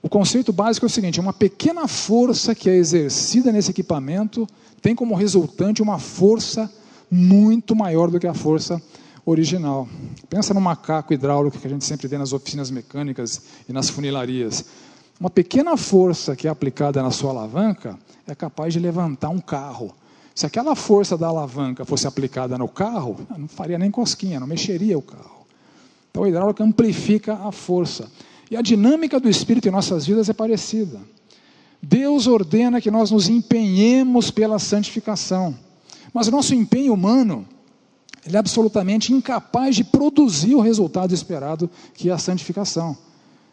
O 0.00 0.08
conceito 0.08 0.52
básico 0.52 0.86
é 0.86 0.88
o 0.88 0.90
seguinte: 0.90 1.18
uma 1.18 1.32
pequena 1.32 1.88
força 1.88 2.54
que 2.54 2.70
é 2.70 2.76
exercida 2.76 3.50
nesse 3.50 3.72
equipamento 3.72 4.46
tem 4.80 4.94
como 4.94 5.16
resultante 5.16 5.82
uma 5.82 5.98
força 5.98 6.72
muito 7.10 7.74
maior 7.74 8.10
do 8.10 8.20
que 8.20 8.28
a 8.28 8.34
força 8.34 8.80
original. 9.26 9.88
Pensa 10.28 10.54
no 10.54 10.60
macaco 10.60 11.12
hidráulico 11.12 11.58
que 11.58 11.66
a 11.66 11.70
gente 11.70 11.84
sempre 11.84 12.06
vê 12.06 12.16
nas 12.16 12.32
oficinas 12.32 12.70
mecânicas 12.70 13.42
e 13.68 13.72
nas 13.72 13.90
funilarias. 13.90 14.64
Uma 15.20 15.28
pequena 15.28 15.76
força 15.76 16.34
que 16.34 16.48
é 16.48 16.50
aplicada 16.50 17.02
na 17.02 17.10
sua 17.10 17.30
alavanca 17.30 17.98
é 18.26 18.34
capaz 18.34 18.72
de 18.72 18.80
levantar 18.80 19.28
um 19.28 19.38
carro. 19.38 19.94
Se 20.34 20.46
aquela 20.46 20.74
força 20.74 21.18
da 21.18 21.26
alavanca 21.26 21.84
fosse 21.84 22.06
aplicada 22.06 22.56
no 22.56 22.66
carro, 22.66 23.20
não 23.36 23.46
faria 23.46 23.78
nem 23.78 23.90
cosquinha, 23.90 24.40
não 24.40 24.46
mexeria 24.46 24.96
o 24.96 25.02
carro. 25.02 25.46
Então, 26.10 26.24
a 26.24 26.28
hidráulica 26.28 26.64
amplifica 26.64 27.34
a 27.34 27.52
força. 27.52 28.10
E 28.50 28.56
a 28.56 28.62
dinâmica 28.62 29.20
do 29.20 29.28
Espírito 29.28 29.68
em 29.68 29.70
nossas 29.70 30.06
vidas 30.06 30.30
é 30.30 30.32
parecida. 30.32 30.98
Deus 31.82 32.26
ordena 32.26 32.80
que 32.80 32.90
nós 32.90 33.10
nos 33.10 33.28
empenhemos 33.28 34.30
pela 34.30 34.58
santificação. 34.58 35.54
Mas 36.14 36.28
o 36.28 36.30
nosso 36.30 36.54
empenho 36.54 36.94
humano 36.94 37.46
ele 38.24 38.36
é 38.36 38.38
absolutamente 38.38 39.12
incapaz 39.12 39.76
de 39.76 39.84
produzir 39.84 40.54
o 40.54 40.60
resultado 40.60 41.14
esperado, 41.14 41.70
que 41.94 42.08
é 42.08 42.12
a 42.12 42.18
santificação. 42.18 42.96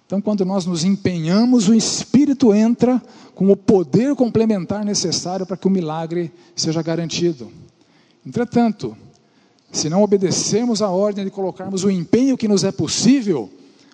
Então, 0.07 0.19
quando 0.19 0.43
nós 0.43 0.65
nos 0.65 0.83
empenhamos, 0.83 1.67
o 1.67 1.75
Espírito 1.75 2.53
entra 2.53 2.99
com 3.35 3.51
o 3.51 3.55
poder 3.55 4.15
complementar 4.15 4.83
necessário 4.83 5.45
para 5.45 5.55
que 5.55 5.67
o 5.67 5.69
milagre 5.69 6.31
seja 6.55 6.81
garantido. 6.81 7.51
Entretanto, 8.25 8.97
se 9.71 9.89
não 9.89 10.01
obedecermos 10.01 10.81
à 10.81 10.89
ordem 10.89 11.25
de 11.25 11.29
colocarmos 11.29 11.83
o 11.83 11.91
empenho 11.91 12.37
que 12.37 12.47
nos 12.47 12.63
é 12.63 12.71
possível, 12.71 13.51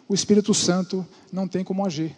o 0.07 0.13
Espírito 0.13 0.53
Santo 0.53 1.05
não 1.31 1.47
tem 1.47 1.63
como 1.63 1.85
agir. 1.85 2.15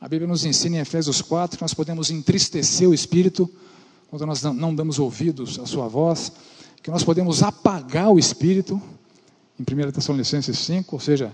A 0.00 0.08
Bíblia 0.08 0.26
nos 0.26 0.44
ensina 0.44 0.78
em 0.78 0.80
Efésios 0.80 1.22
4 1.22 1.58
que 1.58 1.62
nós 1.62 1.74
podemos 1.74 2.10
entristecer 2.10 2.88
o 2.88 2.94
Espírito 2.94 3.48
quando 4.08 4.26
nós 4.26 4.42
não 4.42 4.74
damos 4.74 4.98
ouvidos 4.98 5.58
à 5.58 5.66
sua 5.66 5.86
voz 5.86 6.32
que 6.82 6.90
nós 6.90 7.04
podemos 7.04 7.42
apagar 7.42 8.10
o 8.10 8.18
Espírito, 8.18 8.82
em 9.58 9.62
1 9.62 9.92
Tessalonicenses 9.92 10.58
5, 10.58 10.96
ou 10.96 11.00
seja, 11.00 11.32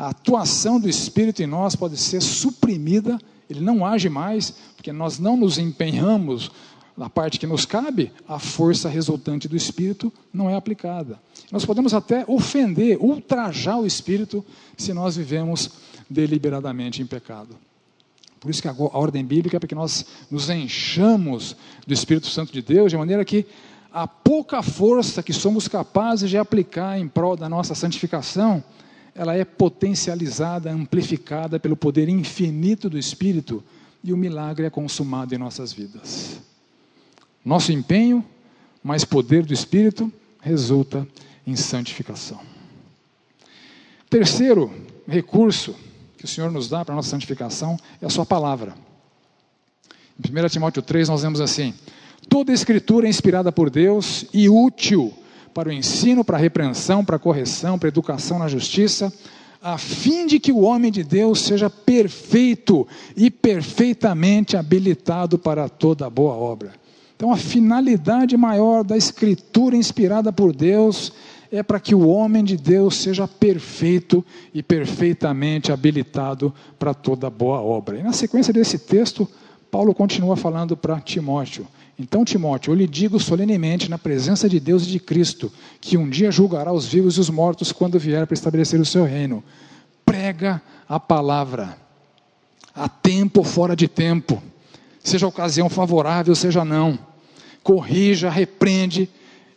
a 0.00 0.08
atuação 0.08 0.80
do 0.80 0.88
Espírito 0.88 1.42
em 1.42 1.46
nós 1.46 1.76
pode 1.76 1.98
ser 1.98 2.22
suprimida, 2.22 3.18
ele 3.50 3.60
não 3.60 3.84
age 3.84 4.08
mais, 4.08 4.54
porque 4.74 4.90
nós 4.94 5.18
não 5.18 5.36
nos 5.36 5.58
empenhamos 5.58 6.50
na 6.96 7.10
parte 7.10 7.38
que 7.38 7.46
nos 7.46 7.66
cabe, 7.66 8.10
a 8.26 8.38
força 8.38 8.88
resultante 8.88 9.46
do 9.46 9.54
Espírito 9.54 10.10
não 10.32 10.48
é 10.48 10.56
aplicada. 10.56 11.20
Nós 11.52 11.66
podemos 11.66 11.92
até 11.92 12.24
ofender, 12.26 12.96
ultrajar 12.98 13.78
o 13.78 13.86
Espírito, 13.86 14.42
se 14.74 14.94
nós 14.94 15.16
vivemos 15.16 15.70
deliberadamente 16.08 17.02
em 17.02 17.06
pecado. 17.06 17.54
Por 18.40 18.50
isso 18.50 18.62
que 18.62 18.68
a 18.68 18.74
ordem 18.78 19.22
bíblica 19.22 19.58
é 19.58 19.60
para 19.60 19.68
que 19.68 19.74
nós 19.74 20.06
nos 20.30 20.48
enchamos 20.48 21.54
do 21.86 21.92
Espírito 21.92 22.28
Santo 22.28 22.54
de 22.54 22.62
Deus, 22.62 22.90
de 22.90 22.96
maneira 22.96 23.22
que 23.22 23.44
a 23.92 24.08
pouca 24.08 24.62
força 24.62 25.22
que 25.22 25.34
somos 25.34 25.68
capazes 25.68 26.30
de 26.30 26.38
aplicar 26.38 26.98
em 26.98 27.06
prol 27.06 27.36
da 27.36 27.50
nossa 27.50 27.74
santificação, 27.74 28.64
ela 29.14 29.34
é 29.34 29.44
potencializada, 29.44 30.70
amplificada 30.70 31.58
pelo 31.58 31.76
poder 31.76 32.08
infinito 32.08 32.88
do 32.88 32.98
Espírito 32.98 33.62
e 34.02 34.12
o 34.12 34.16
milagre 34.16 34.66
é 34.66 34.70
consumado 34.70 35.34
em 35.34 35.38
nossas 35.38 35.72
vidas. 35.72 36.40
Nosso 37.44 37.72
empenho, 37.72 38.24
mais 38.82 39.04
poder 39.04 39.44
do 39.44 39.52
Espírito, 39.52 40.12
resulta 40.40 41.06
em 41.46 41.56
santificação. 41.56 42.40
Terceiro 44.08 44.72
recurso 45.06 45.74
que 46.16 46.24
o 46.24 46.28
Senhor 46.28 46.50
nos 46.50 46.68
dá 46.68 46.84
para 46.84 46.94
a 46.94 46.96
nossa 46.96 47.10
santificação 47.10 47.78
é 48.00 48.06
a 48.06 48.10
Sua 48.10 48.26
palavra. 48.26 48.74
Em 50.18 50.44
1 50.44 50.48
Timóteo 50.48 50.82
3, 50.82 51.08
nós 51.08 51.22
vemos 51.22 51.40
assim: 51.40 51.74
Toda 52.28 52.52
escritura 52.52 53.06
é 53.06 53.10
inspirada 53.10 53.50
por 53.50 53.70
Deus 53.70 54.26
e 54.32 54.48
útil 54.48 55.14
para 55.52 55.68
o 55.68 55.72
ensino, 55.72 56.24
para 56.24 56.36
a 56.36 56.40
repreensão, 56.40 57.04
para 57.04 57.16
a 57.16 57.18
correção, 57.18 57.78
para 57.78 57.88
a 57.88 57.90
educação 57.90 58.38
na 58.38 58.48
justiça, 58.48 59.12
a 59.62 59.76
fim 59.76 60.26
de 60.26 60.40
que 60.40 60.52
o 60.52 60.60
homem 60.60 60.90
de 60.90 61.02
Deus 61.02 61.40
seja 61.40 61.68
perfeito 61.68 62.86
e 63.16 63.30
perfeitamente 63.30 64.56
habilitado 64.56 65.38
para 65.38 65.68
toda 65.68 66.08
boa 66.08 66.34
obra. 66.34 66.72
Então, 67.14 67.30
a 67.30 67.36
finalidade 67.36 68.36
maior 68.36 68.82
da 68.82 68.96
escritura 68.96 69.76
inspirada 69.76 70.32
por 70.32 70.54
Deus 70.54 71.12
é 71.52 71.62
para 71.62 71.80
que 71.80 71.94
o 71.94 72.08
homem 72.08 72.42
de 72.42 72.56
Deus 72.56 72.96
seja 72.96 73.28
perfeito 73.28 74.24
e 74.54 74.62
perfeitamente 74.62 75.72
habilitado 75.72 76.54
para 76.78 76.94
toda 76.94 77.28
boa 77.28 77.60
obra. 77.60 77.98
E 77.98 78.02
na 78.02 78.12
sequência 78.12 78.54
desse 78.54 78.78
texto, 78.78 79.28
Paulo 79.70 79.92
continua 79.92 80.36
falando 80.36 80.76
para 80.76 81.00
Timóteo 81.00 81.66
então, 82.02 82.24
Timóteo, 82.24 82.70
eu 82.70 82.74
lhe 82.74 82.86
digo 82.86 83.20
solenemente, 83.20 83.90
na 83.90 83.98
presença 83.98 84.48
de 84.48 84.58
Deus 84.58 84.84
e 84.84 84.86
de 84.86 84.98
Cristo, 84.98 85.52
que 85.82 85.98
um 85.98 86.08
dia 86.08 86.30
julgará 86.30 86.72
os 86.72 86.86
vivos 86.86 87.18
e 87.18 87.20
os 87.20 87.28
mortos 87.28 87.72
quando 87.72 87.98
vier 87.98 88.26
para 88.26 88.32
estabelecer 88.32 88.80
o 88.80 88.86
seu 88.86 89.04
reino. 89.04 89.44
Prega 90.02 90.62
a 90.88 90.98
palavra, 90.98 91.76
a 92.74 92.88
tempo 92.88 93.40
ou 93.40 93.44
fora 93.44 93.76
de 93.76 93.86
tempo, 93.86 94.42
seja 95.04 95.26
ocasião 95.26 95.68
favorável, 95.68 96.34
seja 96.34 96.64
não. 96.64 96.98
Corrija, 97.62 98.30
repreende, 98.30 99.06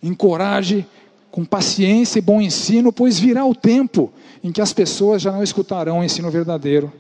encoraje 0.04 0.86
com 1.32 1.46
paciência 1.46 2.20
e 2.20 2.22
bom 2.22 2.42
ensino, 2.42 2.92
pois 2.92 3.18
virá 3.18 3.46
o 3.46 3.56
tempo 3.56 4.12
em 4.44 4.52
que 4.52 4.60
as 4.60 4.74
pessoas 4.74 5.22
já 5.22 5.32
não 5.32 5.42
escutarão 5.42 6.00
o 6.00 6.04
ensino 6.04 6.30
verdadeiro, 6.30 6.92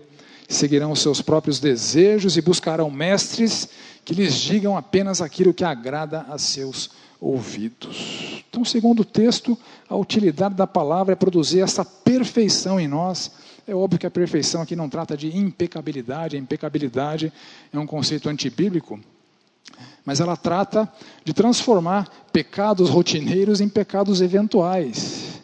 seguirão 0.47 0.93
os 0.93 1.01
seus 1.01 1.21
próprios 1.21 1.59
desejos 1.59 2.37
e 2.37 2.41
buscarão 2.41 2.89
mestres 2.89 3.67
que 4.05 4.13
lhes 4.13 4.35
digam 4.35 4.75
apenas 4.77 5.21
aquilo 5.21 5.53
que 5.53 5.63
agrada 5.63 6.21
a 6.29 6.37
seus 6.37 6.89
ouvidos. 7.19 8.43
Então, 8.49 8.65
segundo 8.65 9.01
o 9.01 9.05
texto, 9.05 9.57
a 9.87 9.95
utilidade 9.95 10.55
da 10.55 10.67
palavra 10.67 11.13
é 11.13 11.15
produzir 11.15 11.61
essa 11.61 11.85
perfeição 11.85 12.79
em 12.79 12.87
nós. 12.87 13.31
É 13.65 13.73
óbvio 13.73 13.97
que 13.97 14.05
a 14.05 14.11
perfeição 14.11 14.61
aqui 14.61 14.75
não 14.75 14.89
trata 14.89 15.15
de 15.15 15.35
impecabilidade, 15.35 16.35
a 16.35 16.39
impecabilidade 16.39 17.31
é 17.71 17.79
um 17.79 17.87
conceito 17.87 18.27
antibíblico, 18.27 18.99
mas 20.05 20.19
ela 20.19 20.35
trata 20.35 20.91
de 21.23 21.33
transformar 21.33 22.09
pecados 22.33 22.89
rotineiros 22.89 23.61
em 23.61 23.69
pecados 23.69 24.21
eventuais. 24.21 25.41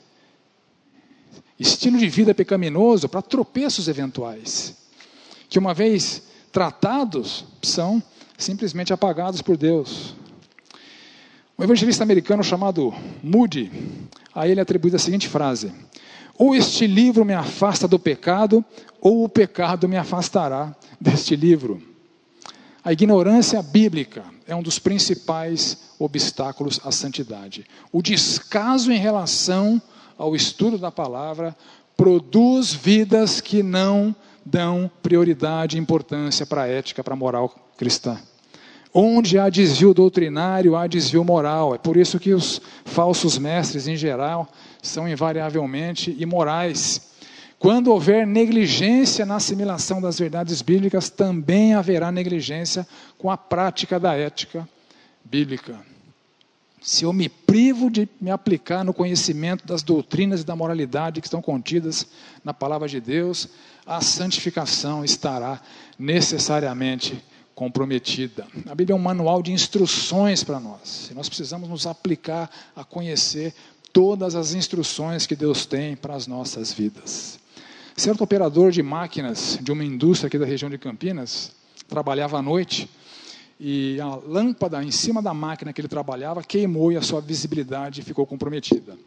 Estilo 1.58 1.98
de 1.98 2.10
vida 2.10 2.36
pecaminoso 2.36 3.08
para 3.08 3.22
tropeços 3.22 3.88
eventuais, 3.88 4.76
que 5.48 5.60
uma 5.60 5.74
vez 5.74 6.24
tratados 6.52 7.46
são 7.62 8.04
simplesmente 8.40 8.94
apagados 8.94 9.42
por 9.42 9.58
Deus. 9.58 10.16
Um 11.58 11.64
evangelista 11.64 12.04
americano 12.04 12.42
chamado 12.42 12.94
Moody, 13.22 13.70
a 14.34 14.48
ele 14.48 14.62
atribui 14.62 14.96
a 14.96 14.98
seguinte 14.98 15.28
frase: 15.28 15.72
Ou 16.38 16.56
este 16.56 16.88
livro 16.88 17.26
me 17.26 17.34
afasta 17.34 17.88
do 17.88 18.00
pecado, 18.00 18.64
ou 19.02 19.26
o 19.26 19.30
pecado 19.30 19.88
me 19.88 19.98
afastará 19.98 20.74
deste 21.00 21.36
livro. 21.36 21.84
A 22.82 22.94
ignorância 22.94 23.62
bíblica 23.62 24.24
é 24.48 24.56
um 24.56 24.64
dos 24.64 24.80
principais 24.80 25.78
obstáculos 26.00 26.80
à 26.84 26.92
santidade. 26.92 27.66
O 27.92 28.02
descaso 28.02 28.90
em 28.90 28.98
relação 28.98 29.82
ao 30.18 30.34
estudo 30.34 30.78
da 30.78 30.90
palavra 30.90 31.56
produz 31.98 32.74
vidas 32.74 33.42
que 33.42 33.62
não 33.62 34.16
dão 34.46 34.90
prioridade 35.04 35.76
e 35.76 35.80
importância 35.80 36.46
para 36.46 36.64
a 36.64 36.68
ética, 36.68 37.04
para 37.04 37.14
a 37.14 37.18
moral 37.18 37.54
cristã. 37.80 38.20
Onde 38.94 39.40
há 39.40 39.50
desvio 39.50 39.94
doutrinário, 39.94 40.76
há 40.76 40.86
desvio 40.86 41.24
moral. 41.24 41.74
É 41.74 41.78
por 41.78 41.96
isso 41.96 42.20
que 42.20 42.34
os 42.34 42.62
falsos 42.84 43.38
mestres, 43.38 43.88
em 43.88 43.96
geral, 43.96 44.52
são 44.82 45.08
invariavelmente 45.08 46.14
imorais. 46.20 47.10
Quando 47.58 47.88
houver 47.88 48.28
negligência 48.28 49.26
na 49.26 49.38
assimilação 49.38 50.02
das 50.02 50.20
verdades 50.20 50.62
bíblicas, 50.62 51.10
também 51.10 51.74
haverá 51.74 52.12
negligência 52.12 52.86
com 53.18 53.32
a 53.32 53.38
prática 53.38 53.98
da 53.98 54.14
ética 54.14 54.68
bíblica. 55.24 55.80
Se 56.82 57.06
eu 57.06 57.14
me 57.14 57.30
privo 57.30 57.90
de 57.90 58.10
me 58.20 58.32
aplicar 58.32 58.84
no 58.84 58.94
conhecimento 58.94 59.66
das 59.66 59.84
doutrinas 59.84 60.42
e 60.42 60.46
da 60.46 60.56
moralidade 60.56 61.22
que 61.22 61.28
estão 61.28 61.42
contidas 61.42 62.08
na 62.44 62.54
palavra 62.54 62.88
de 62.88 63.00
Deus, 63.00 63.50
a 63.86 64.02
santificação 64.02 65.04
estará 65.04 65.62
necessariamente 65.98 67.22
comprometida. 67.60 68.48
A 68.70 68.74
Bíblia 68.74 68.94
é 68.94 68.98
um 68.98 69.04
manual 69.04 69.44
de 69.44 69.52
instruções 69.52 70.46
para 70.46 70.62
nós. 70.62 71.10
E 71.12 71.14
nós 71.14 71.28
precisamos 71.28 71.68
nos 71.68 71.86
aplicar 71.86 72.50
a 72.74 72.86
conhecer 72.86 73.54
todas 73.92 74.34
as 74.34 74.54
instruções 74.54 75.28
que 75.28 75.36
Deus 75.36 75.66
tem 75.66 75.94
para 75.94 76.16
as 76.16 76.26
nossas 76.26 76.72
vidas. 76.72 77.38
Certo 77.98 78.24
operador 78.24 78.72
de 78.72 78.82
máquinas 78.82 79.60
de 79.62 79.74
uma 79.74 79.84
indústria 79.84 80.30
aqui 80.30 80.40
da 80.40 80.46
região 80.46 80.70
de 80.70 80.78
Campinas 80.78 81.52
trabalhava 81.86 82.38
à 82.38 82.42
noite 82.42 82.90
e 83.60 84.00
a 84.00 84.16
lâmpada 84.16 84.82
em 84.82 84.90
cima 84.90 85.22
da 85.22 85.34
máquina 85.34 85.74
que 85.74 85.82
ele 85.82 85.90
trabalhava 85.90 86.42
queimou 86.42 86.94
e 86.94 86.96
a 86.96 87.02
sua 87.02 87.20
visibilidade 87.20 88.04
ficou 88.04 88.26
comprometida. 88.26 88.98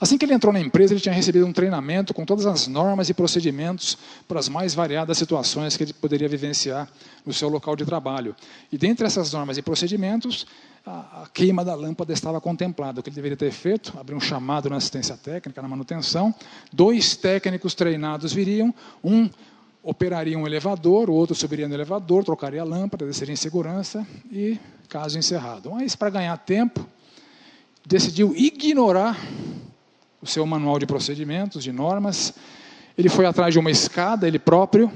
Assim 0.00 0.16
que 0.16 0.24
ele 0.24 0.32
entrou 0.32 0.52
na 0.52 0.60
empresa, 0.60 0.94
ele 0.94 1.00
tinha 1.00 1.14
recebido 1.14 1.46
um 1.46 1.52
treinamento 1.52 2.14
com 2.14 2.24
todas 2.24 2.46
as 2.46 2.66
normas 2.66 3.10
e 3.10 3.14
procedimentos 3.14 3.98
para 4.26 4.40
as 4.40 4.48
mais 4.48 4.74
variadas 4.74 5.18
situações 5.18 5.76
que 5.76 5.82
ele 5.84 5.92
poderia 5.92 6.26
vivenciar 6.26 6.88
no 7.26 7.34
seu 7.34 7.50
local 7.50 7.76
de 7.76 7.84
trabalho. 7.84 8.34
E 8.72 8.78
dentre 8.78 9.06
essas 9.06 9.32
normas 9.32 9.58
e 9.58 9.62
procedimentos, 9.62 10.46
a, 10.86 11.28
queima 11.34 11.62
da 11.62 11.74
lâmpada 11.74 12.14
estava 12.14 12.40
contemplada. 12.40 13.00
O 13.00 13.02
que 13.02 13.10
ele 13.10 13.16
deveria 13.16 13.36
ter 13.36 13.52
feito? 13.52 13.92
Abrir 14.00 14.14
um 14.14 14.20
chamado 14.20 14.70
na 14.70 14.76
assistência 14.76 15.18
técnica, 15.18 15.60
na 15.60 15.68
manutenção. 15.68 16.34
Dois 16.72 17.14
técnicos 17.14 17.74
treinados 17.74 18.32
viriam, 18.32 18.74
um 19.04 19.28
operaria 19.82 20.38
um 20.38 20.46
elevador, 20.46 21.08
o 21.08 21.14
outro 21.14 21.34
subiria 21.34 21.66
no 21.68 21.74
elevador, 21.74 22.24
trocaria 22.24 22.60
a 22.60 22.64
lâmpada, 22.64 23.06
desceria 23.06 23.32
em 23.32 23.36
segurança 23.36 24.06
e 24.30 24.58
caso 24.88 25.18
encerrado. 25.18 25.70
Mas, 25.70 25.94
para 25.94 26.10
ganhar 26.10 26.36
tempo, 26.38 26.86
decidiu 27.86 28.34
ignorar 28.36 29.18
o 30.22 30.26
seu 30.26 30.44
manual 30.46 30.78
de 30.78 30.86
procedimentos, 30.86 31.64
de 31.64 31.72
normas. 31.72 32.34
Ele 32.96 33.08
foi 33.08 33.26
atrás 33.26 33.52
de 33.52 33.58
uma 33.58 33.70
escada, 33.70 34.28
ele 34.28 34.38
próprio. 34.38 34.90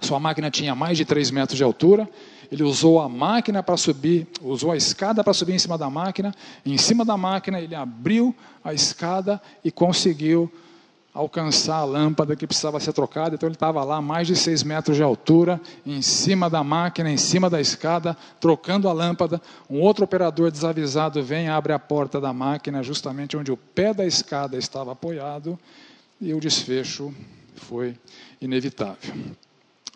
Sua 0.00 0.20
máquina 0.20 0.50
tinha 0.50 0.74
mais 0.74 0.98
de 0.98 1.04
3 1.04 1.30
metros 1.30 1.56
de 1.56 1.64
altura. 1.64 2.08
Ele 2.52 2.62
usou 2.62 3.00
a 3.00 3.08
máquina 3.08 3.62
para 3.62 3.76
subir, 3.76 4.26
usou 4.42 4.70
a 4.70 4.76
escada 4.76 5.24
para 5.24 5.32
subir 5.32 5.54
em 5.54 5.58
cima 5.58 5.78
da 5.78 5.88
máquina. 5.88 6.34
Em 6.64 6.76
cima 6.76 7.04
da 7.04 7.16
máquina, 7.16 7.60
ele 7.60 7.74
abriu 7.74 8.34
a 8.62 8.74
escada 8.74 9.40
e 9.64 9.70
conseguiu 9.70 10.52
alcançar 11.14 11.76
a 11.76 11.84
lâmpada 11.84 12.34
que 12.34 12.46
precisava 12.46 12.80
ser 12.80 12.92
trocada. 12.92 13.36
Então 13.36 13.46
ele 13.46 13.54
estava 13.54 13.84
lá, 13.84 14.02
mais 14.02 14.26
de 14.26 14.34
seis 14.34 14.64
metros 14.64 14.96
de 14.96 15.02
altura, 15.02 15.60
em 15.86 16.02
cima 16.02 16.50
da 16.50 16.64
máquina, 16.64 17.08
em 17.08 17.16
cima 17.16 17.48
da 17.48 17.60
escada, 17.60 18.16
trocando 18.40 18.88
a 18.88 18.92
lâmpada. 18.92 19.40
Um 19.70 19.80
outro 19.80 20.04
operador 20.04 20.50
desavisado 20.50 21.22
vem, 21.22 21.48
abre 21.48 21.72
a 21.72 21.78
porta 21.78 22.20
da 22.20 22.32
máquina, 22.32 22.82
justamente 22.82 23.36
onde 23.36 23.52
o 23.52 23.56
pé 23.56 23.94
da 23.94 24.04
escada 24.04 24.58
estava 24.58 24.90
apoiado, 24.90 25.56
e 26.20 26.34
o 26.34 26.40
desfecho 26.40 27.14
foi 27.54 27.96
inevitável. 28.40 29.14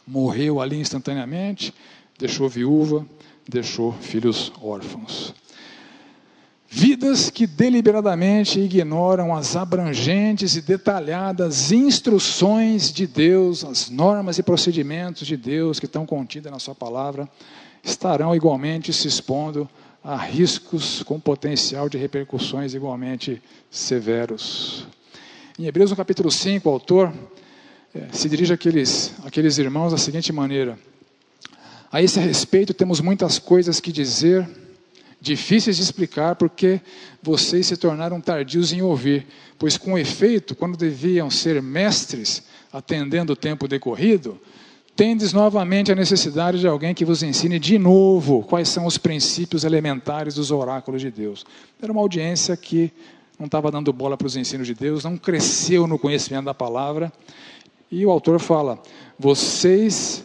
Morreu 0.07 0.61
ali 0.61 0.79
instantaneamente, 0.79 1.75
deixou 2.17 2.49
viúva, 2.49 3.05
deixou 3.49 3.93
filhos 3.93 4.53
órfãos. 4.63 5.35
Vidas 6.71 7.31
que 7.31 7.47
deliberadamente 7.47 8.61
ignoram 8.61 9.35
as 9.35 9.57
abrangentes 9.57 10.55
e 10.55 10.61
detalhadas 10.61 11.73
instruções 11.73 12.93
de 12.93 13.07
Deus, 13.07 13.65
as 13.65 13.89
normas 13.89 14.39
e 14.39 14.43
procedimentos 14.43 15.27
de 15.27 15.35
Deus 15.35 15.81
que 15.81 15.87
estão 15.87 16.05
contidas 16.05 16.53
na 16.53 16.59
Sua 16.59 16.75
palavra, 16.75 17.27
estarão 17.83 18.37
igualmente 18.37 18.93
se 18.93 19.09
expondo 19.09 19.67
a 20.05 20.15
riscos 20.15 21.03
com 21.03 21.19
potencial 21.19 21.89
de 21.89 21.97
repercussões 21.97 22.75
igualmente 22.75 23.43
severos. 23.71 24.87
Em 25.59 25.65
Hebreus, 25.65 25.91
no 25.91 25.97
capítulo 25.97 26.31
5, 26.31 26.69
o 26.69 26.73
autor 26.73 27.11
é, 27.95 28.09
se 28.13 28.29
dirige 28.29 28.53
àqueles, 28.53 29.15
àqueles 29.25 29.57
irmãos 29.57 29.93
da 29.93 29.99
seguinte 29.99 30.31
maneira: 30.35 30.79
A 31.91 32.03
esse 32.03 32.21
respeito, 32.21 32.75
temos 32.75 33.01
muitas 33.01 33.39
coisas 33.39 33.81
que 33.81 33.91
dizer 33.91 34.47
difíceis 35.21 35.77
de 35.77 35.83
explicar 35.83 36.37
porque 36.37 36.81
vocês 37.23 37.67
se 37.67 37.77
tornaram 37.77 38.21
tardios 38.21 38.73
em 38.73 38.83
ouvir, 38.83 39.27
pois 39.59 39.77
com 39.77 39.99
efeito, 39.99 40.55
quando 40.55 40.77
deviam 40.77 41.31
ser 41.31 41.61
mestres, 41.61 42.43
atendendo 42.73 43.33
o 43.33 43.37
tempo 43.37 43.67
decorrido, 43.67 44.41
tendes 44.95 45.33
novamente 45.33 45.93
a 45.93 45.95
necessidade 45.95 46.61
de 46.61 46.67
alguém 46.67 46.95
que 46.95 47.05
vos 47.05 47.23
ensine 47.23 47.59
de 47.59 47.79
novo 47.79 48.43
quais 48.43 48.69
são 48.69 48.85
os 48.85 48.99
princípios 48.99 49.65
elementares 49.65 50.35
dos 50.35 50.51
oráculos 50.51 51.01
de 51.01 51.11
Deus. 51.11 51.47
Era 51.81 51.93
uma 51.93 52.01
audiência 52.01 52.57
que 52.57 52.93
não 53.39 53.47
estava 53.47 53.71
dando 53.71 53.93
bola 53.93 54.17
para 54.17 54.27
os 54.27 54.37
ensinos 54.37 54.67
de 54.67 54.75
Deus, 54.75 55.05
não 55.05 55.17
cresceu 55.17 55.87
no 55.87 55.99
conhecimento 55.99 56.47
da 56.47 56.55
palavra. 56.55 57.13
E 57.91 58.05
o 58.05 58.11
autor 58.11 58.41
fala: 58.41 58.83
vocês 59.19 60.25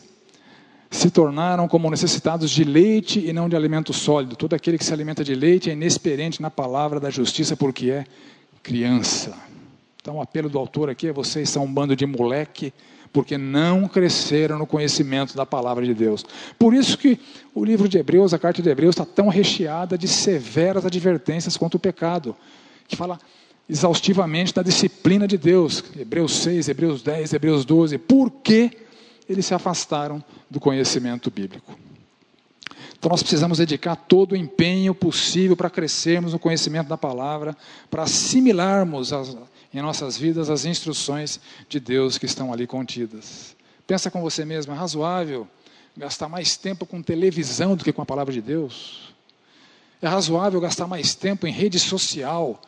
se 0.94 1.10
tornaram 1.10 1.68
como 1.68 1.90
necessitados 1.90 2.52
de 2.52 2.64
leite 2.64 3.20
e 3.20 3.34
não 3.34 3.50
de 3.50 3.56
alimento 3.56 3.92
sólido. 3.92 4.36
Todo 4.36 4.54
aquele 4.54 4.78
que 4.78 4.86
se 4.86 4.94
alimenta 4.94 5.24
de 5.24 5.34
leite 5.34 5.72
é 5.72 5.74
inexperiente 5.74 6.40
na 6.40 6.52
palavra 6.52 7.00
da 7.00 7.10
justiça 7.10 7.58
porque 7.58 7.90
é 7.90 8.06
criança. 8.62 9.36
Então, 10.00 10.18
o 10.18 10.22
apelo 10.22 10.50
do 10.50 10.60
autor 10.60 10.92
aqui 10.92 11.08
é: 11.08 11.12
vocês 11.12 11.50
são 11.50 11.64
um 11.64 11.74
bando 11.74 11.96
de 11.96 12.06
moleque, 12.06 12.72
porque 13.12 13.40
não 13.40 13.88
cresceram 13.88 14.60
no 14.60 14.68
conhecimento 14.68 15.36
da 15.36 15.48
palavra 15.48 15.84
de 15.84 15.96
Deus. 15.96 16.24
Por 16.60 16.76
isso 16.76 16.96
que 16.96 17.20
o 17.56 17.66
livro 17.66 17.90
de 17.90 17.98
Hebreus, 17.98 18.32
a 18.32 18.38
carta 18.38 18.62
de 18.62 18.70
Hebreus, 18.70 18.94
está 18.94 19.06
tão 19.06 19.30
recheada 19.30 19.98
de 19.98 20.08
severas 20.08 20.86
advertências 20.86 21.58
contra 21.58 21.76
o 21.76 21.80
pecado, 21.80 22.36
que 22.88 22.96
fala 22.96 23.18
exaustivamente 23.68 24.54
da 24.54 24.62
disciplina 24.62 25.28
de 25.28 25.40
Deus. 25.40 25.84
Hebreus 25.98 26.36
6, 26.36 26.70
Hebreus 26.70 27.02
10, 27.02 27.34
Hebreus 27.34 27.66
12. 27.66 27.98
Por 27.98 28.30
que 28.30 28.84
eles 29.28 29.46
se 29.46 29.54
afastaram 29.54 30.24
do 30.50 30.60
conhecimento 30.60 31.32
bíblico. 31.32 31.78
Então 32.98 33.10
nós 33.10 33.22
precisamos 33.22 33.58
dedicar 33.58 33.96
todo 33.96 34.32
o 34.32 34.36
empenho 34.36 34.96
possível 34.96 35.58
para 35.58 35.70
crescermos 35.70 36.32
no 36.32 36.40
conhecimento 36.40 36.88
da 36.88 36.98
palavra, 36.98 37.56
para 37.90 38.04
assimilarmos 38.04 39.12
as, 39.12 39.36
em 39.74 39.82
nossas 39.82 40.18
vidas 40.18 40.50
as 40.50 40.64
instruções 40.64 41.40
de 41.68 41.80
Deus 41.82 42.18
que 42.18 42.26
estão 42.26 42.54
ali 42.54 42.66
contidas. 42.66 43.58
Pensa 43.86 44.10
com 44.10 44.22
você 44.22 44.46
mesmo, 44.46 44.72
é 44.72 44.76
razoável 44.76 45.48
gastar 45.98 46.30
mais 46.30 46.56
tempo 46.56 46.86
com 46.86 47.02
televisão 47.02 47.76
do 47.76 47.84
que 47.84 47.92
com 47.92 48.02
a 48.02 48.06
palavra 48.06 48.34
de 48.34 48.42
Deus? 48.42 49.14
É 50.02 50.08
razoável 50.08 50.60
gastar 50.60 50.88
mais 50.88 51.14
tempo 51.14 51.46
em 51.46 51.52
rede 51.52 51.80
social, 51.80 52.62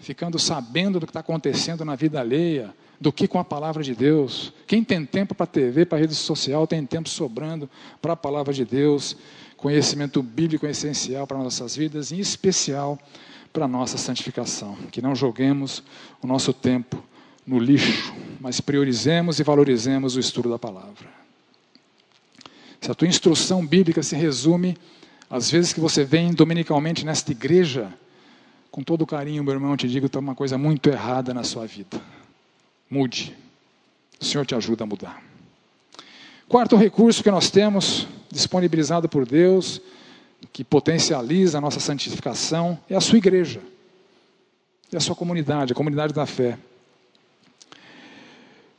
ficando 0.00 0.38
sabendo 0.38 1.00
do 1.00 1.06
que 1.06 1.10
está 1.10 1.20
acontecendo 1.20 1.84
na 1.84 1.94
vida 1.94 2.20
alheia, 2.20 2.74
do 3.00 3.10
que 3.10 3.26
com 3.26 3.38
a 3.38 3.44
palavra 3.44 3.82
de 3.82 3.94
Deus. 3.94 4.52
Quem 4.66 4.84
tem 4.84 5.06
tempo 5.06 5.34
para 5.34 5.46
TV, 5.46 5.86
para 5.86 5.98
rede 5.98 6.14
social, 6.14 6.66
tem 6.66 6.84
tempo 6.84 7.08
sobrando 7.08 7.68
para 8.02 8.12
a 8.12 8.16
palavra 8.16 8.52
de 8.52 8.64
Deus. 8.64 9.16
Conhecimento 9.56 10.22
bíblico 10.22 10.66
é 10.66 10.70
essencial 10.70 11.26
para 11.26 11.38
nossas 11.38 11.74
vidas, 11.74 12.12
em 12.12 12.18
especial 12.18 12.98
para 13.52 13.64
a 13.64 13.68
nossa 13.68 13.96
santificação. 13.96 14.76
Que 14.90 15.00
não 15.00 15.14
joguemos 15.14 15.82
o 16.20 16.26
nosso 16.26 16.52
tempo 16.52 17.02
no 17.46 17.58
lixo, 17.58 18.12
mas 18.38 18.60
priorizemos 18.60 19.40
e 19.40 19.42
valorizemos 19.42 20.14
o 20.16 20.20
estudo 20.20 20.50
da 20.50 20.58
palavra. 20.58 21.08
Se 22.80 22.90
a 22.90 22.94
tua 22.94 23.08
instrução 23.08 23.66
bíblica 23.66 24.02
se 24.02 24.14
resume 24.14 24.76
às 25.28 25.50
vezes 25.50 25.72
que 25.72 25.80
você 25.80 26.04
vem 26.04 26.34
dominicalmente 26.34 27.06
nesta 27.06 27.30
igreja, 27.30 27.92
com 28.70 28.82
todo 28.82 29.06
carinho, 29.06 29.44
meu 29.44 29.54
irmão, 29.54 29.76
te 29.76 29.88
digo, 29.88 30.06
está 30.06 30.18
uma 30.18 30.34
coisa 30.34 30.58
muito 30.58 30.88
errada 30.90 31.32
na 31.32 31.44
sua 31.44 31.66
vida. 31.66 32.00
Mude. 32.90 33.36
O 34.20 34.24
Senhor 34.24 34.44
te 34.44 34.54
ajuda 34.54 34.84
a 34.84 34.86
mudar. 34.86 35.22
Quarto 36.48 36.76
recurso 36.76 37.22
que 37.22 37.30
nós 37.30 37.48
temos, 37.48 38.08
disponibilizado 38.30 39.08
por 39.08 39.24
Deus, 39.24 39.80
que 40.52 40.64
potencializa 40.64 41.58
a 41.58 41.60
nossa 41.60 41.78
santificação, 41.78 42.78
é 42.88 42.96
a 42.96 43.00
sua 43.00 43.18
igreja, 43.18 43.60
é 44.92 44.96
a 44.96 45.00
sua 45.00 45.14
comunidade, 45.14 45.72
a 45.72 45.76
comunidade 45.76 46.12
da 46.12 46.26
fé. 46.26 46.58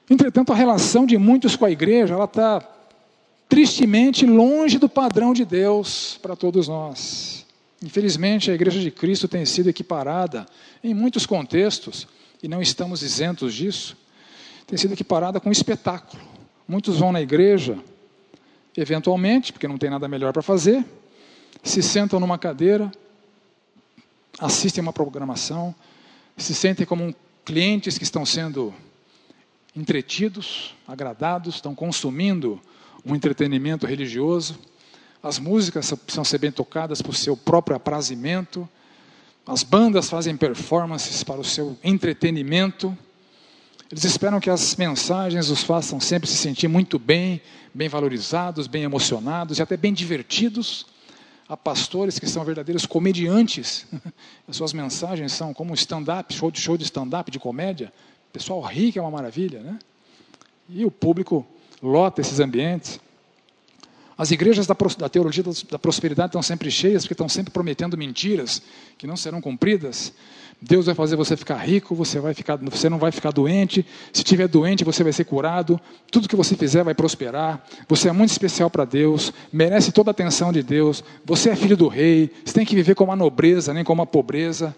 Entretanto, 0.09 0.51
a 0.51 0.55
relação 0.55 1.05
de 1.05 1.17
muitos 1.17 1.55
com 1.55 1.63
a 1.63 1.71
igreja, 1.71 2.13
ela 2.13 2.25
está 2.25 2.61
tristemente 3.47 4.25
longe 4.25 4.77
do 4.77 4.89
padrão 4.89 5.33
de 5.33 5.45
Deus 5.45 6.19
para 6.21 6.35
todos 6.35 6.67
nós. 6.67 7.45
Infelizmente, 7.81 8.51
a 8.51 8.53
igreja 8.53 8.79
de 8.79 8.91
Cristo 8.91 9.27
tem 9.27 9.45
sido 9.45 9.69
equiparada 9.69 10.45
em 10.83 10.93
muitos 10.93 11.25
contextos, 11.25 12.07
e 12.41 12.47
não 12.47 12.61
estamos 12.61 13.01
isentos 13.01 13.53
disso, 13.53 13.97
tem 14.65 14.77
sido 14.77 14.93
equiparada 14.93 15.39
com 15.39 15.49
um 15.49 15.51
espetáculo. 15.51 16.21
Muitos 16.67 16.97
vão 16.99 17.11
na 17.11 17.21
igreja, 17.21 17.77
eventualmente, 18.75 19.51
porque 19.51 19.67
não 19.67 19.77
tem 19.77 19.89
nada 19.89 20.07
melhor 20.07 20.31
para 20.31 20.41
fazer, 20.41 20.85
se 21.63 21.83
sentam 21.83 22.19
numa 22.19 22.37
cadeira, 22.37 22.91
assistem 24.39 24.81
uma 24.81 24.93
programação, 24.93 25.75
se 26.37 26.55
sentem 26.55 26.85
como 26.85 27.13
clientes 27.45 27.97
que 27.97 28.03
estão 28.03 28.25
sendo 28.25 28.73
entretidos, 29.75 30.75
agradados, 30.87 31.55
estão 31.55 31.75
consumindo 31.75 32.59
um 33.05 33.15
entretenimento 33.15 33.85
religioso. 33.85 34.59
As 35.21 35.39
músicas 35.39 35.91
precisam 35.93 36.23
ser 36.23 36.39
bem 36.39 36.51
tocadas 36.51 37.01
por 37.01 37.15
seu 37.15 37.37
próprio 37.37 37.75
aprazimento. 37.75 38.67
As 39.45 39.63
bandas 39.63 40.09
fazem 40.09 40.37
performances 40.37 41.23
para 41.23 41.39
o 41.39 41.43
seu 41.43 41.77
entretenimento. 41.83 42.95
Eles 43.91 44.03
esperam 44.03 44.39
que 44.39 44.49
as 44.49 44.75
mensagens 44.75 45.49
os 45.49 45.63
façam 45.63 45.99
sempre 45.99 46.29
se 46.29 46.37
sentir 46.37 46.67
muito 46.67 46.99
bem, 46.99 47.41
bem 47.73 47.89
valorizados, 47.89 48.67
bem 48.67 48.83
emocionados 48.83 49.57
e 49.57 49.61
até 49.61 49.75
bem 49.75 49.93
divertidos. 49.93 50.85
Há 51.49 51.57
pastores 51.57 52.19
que 52.19 52.27
são 52.27 52.45
verdadeiros 52.45 52.85
comediantes. 52.85 53.85
As 54.47 54.55
suas 54.55 54.71
mensagens 54.71 55.33
são 55.33 55.53
como 55.53 55.73
stand-up, 55.73 56.33
show 56.33 56.49
de 56.49 56.61
show 56.61 56.77
de 56.77 56.83
stand-up, 56.83 57.29
de 57.29 57.39
comédia. 57.39 57.91
O 58.29 58.31
pessoal 58.31 58.61
ri, 58.61 58.91
que 58.91 58.99
é 58.99 59.01
uma 59.01 59.11
maravilha, 59.11 59.59
né? 59.59 59.77
E 60.69 60.85
o 60.85 60.91
público 60.91 61.45
lota 61.83 62.21
esses 62.21 62.39
ambientes. 62.39 62.99
As 64.21 64.29
igrejas 64.29 64.67
da, 64.67 64.75
da 64.99 65.09
teologia 65.09 65.43
da 65.71 65.79
prosperidade 65.79 66.27
estão 66.27 66.43
sempre 66.43 66.69
cheias, 66.69 67.01
porque 67.01 67.15
estão 67.15 67.27
sempre 67.27 67.51
prometendo 67.51 67.97
mentiras 67.97 68.61
que 68.95 69.07
não 69.07 69.17
serão 69.17 69.41
cumpridas. 69.41 70.13
Deus 70.61 70.85
vai 70.85 70.93
fazer 70.93 71.15
você 71.15 71.35
ficar 71.35 71.57
rico, 71.57 71.95
você, 71.95 72.19
vai 72.19 72.35
ficar, 72.35 72.55
você 72.57 72.87
não 72.87 72.99
vai 72.99 73.11
ficar 73.11 73.31
doente. 73.31 73.83
Se 74.13 74.19
estiver 74.19 74.47
doente, 74.47 74.83
você 74.83 75.03
vai 75.03 75.11
ser 75.11 75.23
curado. 75.23 75.81
Tudo 76.11 76.29
que 76.29 76.35
você 76.35 76.55
fizer 76.55 76.83
vai 76.83 76.93
prosperar. 76.93 77.65
Você 77.89 78.09
é 78.09 78.11
muito 78.11 78.29
especial 78.29 78.69
para 78.69 78.85
Deus, 78.85 79.33
merece 79.51 79.91
toda 79.91 80.11
a 80.11 80.13
atenção 80.13 80.53
de 80.53 80.61
Deus. 80.61 81.03
Você 81.25 81.49
é 81.49 81.55
filho 81.55 81.75
do 81.75 81.87
rei, 81.87 82.29
você 82.45 82.53
tem 82.53 82.63
que 82.63 82.75
viver 82.75 82.93
com 82.93 83.05
uma 83.05 83.15
nobreza, 83.15 83.73
nem 83.73 83.83
com 83.83 83.91
uma 83.91 84.05
pobreza. 84.05 84.75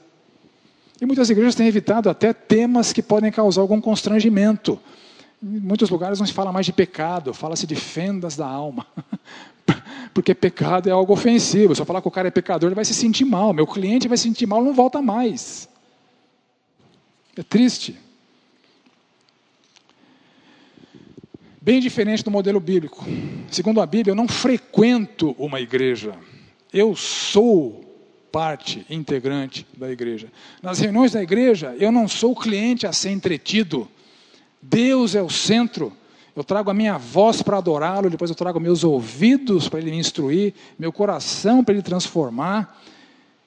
E 1.01 1.06
muitas 1.06 1.29
igrejas 1.29 1.53
têm 1.53 1.67
evitado 1.67 2.10
até 2.10 2.32
temas 2.32 2.93
que 2.93 3.01
podem 3.01 3.29
causar 3.29 3.60
algum 3.60 3.82
constrangimento. 3.82 4.79
Em 5.43 5.60
muitos 5.60 5.89
lugares 5.89 6.19
não 6.19 6.25
se 6.25 6.32
fala 6.32 6.53
mais 6.53 6.65
de 6.65 6.71
pecado, 6.71 7.34
fala-se 7.34 7.67
de 7.67 7.75
fendas 7.75 8.38
da 8.38 8.47
alma. 8.47 8.88
Porque 10.13 10.34
pecado 10.34 10.88
é 10.88 10.91
algo 10.93 11.12
ofensivo. 11.12 11.75
Se 11.75 11.82
eu 11.82 11.86
falar 11.86 12.01
que 12.01 12.08
o 12.08 12.12
cara 12.12 12.29
é 12.29 12.32
pecador, 12.32 12.69
ele 12.69 12.75
vai 12.75 12.86
se 12.86 12.93
sentir 12.93 13.25
mal. 13.25 13.51
Meu 13.51 13.67
cliente 13.67 14.08
vai 14.08 14.17
se 14.17 14.23
sentir 14.23 14.45
mal, 14.45 14.63
não 14.63 14.73
volta 14.73 15.01
mais. 15.01 15.67
É 17.36 17.43
triste. 17.43 17.99
Bem 21.60 21.82
diferente 21.82 22.23
do 22.23 22.32
modelo 22.32 22.60
bíblico. 22.62 23.06
Segundo 23.51 23.82
a 23.82 23.86
Bíblia, 23.86 24.12
eu 24.12 24.15
não 24.15 24.29
frequento 24.29 25.36
uma 25.38 25.60
igreja. 25.60 26.13
Eu 26.71 26.95
sou 26.95 27.84
parte 28.32 28.86
integrante 28.89 29.67
da 29.77 29.91
igreja. 29.91 30.32
Nas 30.62 30.79
reuniões 30.79 31.12
da 31.12 31.21
igreja, 31.21 31.75
eu 31.79 31.91
não 31.91 32.08
sou 32.08 32.34
cliente 32.34 32.88
a 32.88 32.93
ser 32.93 33.12
entretido. 33.12 33.89
Deus 34.63 35.13
é 35.13 35.21
o 35.21 35.30
centro. 35.30 35.91
Eu 36.36 36.43
trago 36.43 36.71
a 36.71 36.73
minha 36.73 36.97
voz 36.97 37.41
para 37.41 37.58
adorá-lo, 37.58 38.10
depois 38.10 38.32
eu 38.32 38.36
trago 38.36 38.60
meus 38.60 38.84
ouvidos 38.84 39.69
para 39.69 39.80
ele 39.80 39.91
me 39.91 39.97
instruir, 39.97 40.54
meu 40.80 40.91
coração 40.91 41.63
para 41.63 41.73
ele 41.73 41.84
transformar. 41.84 42.82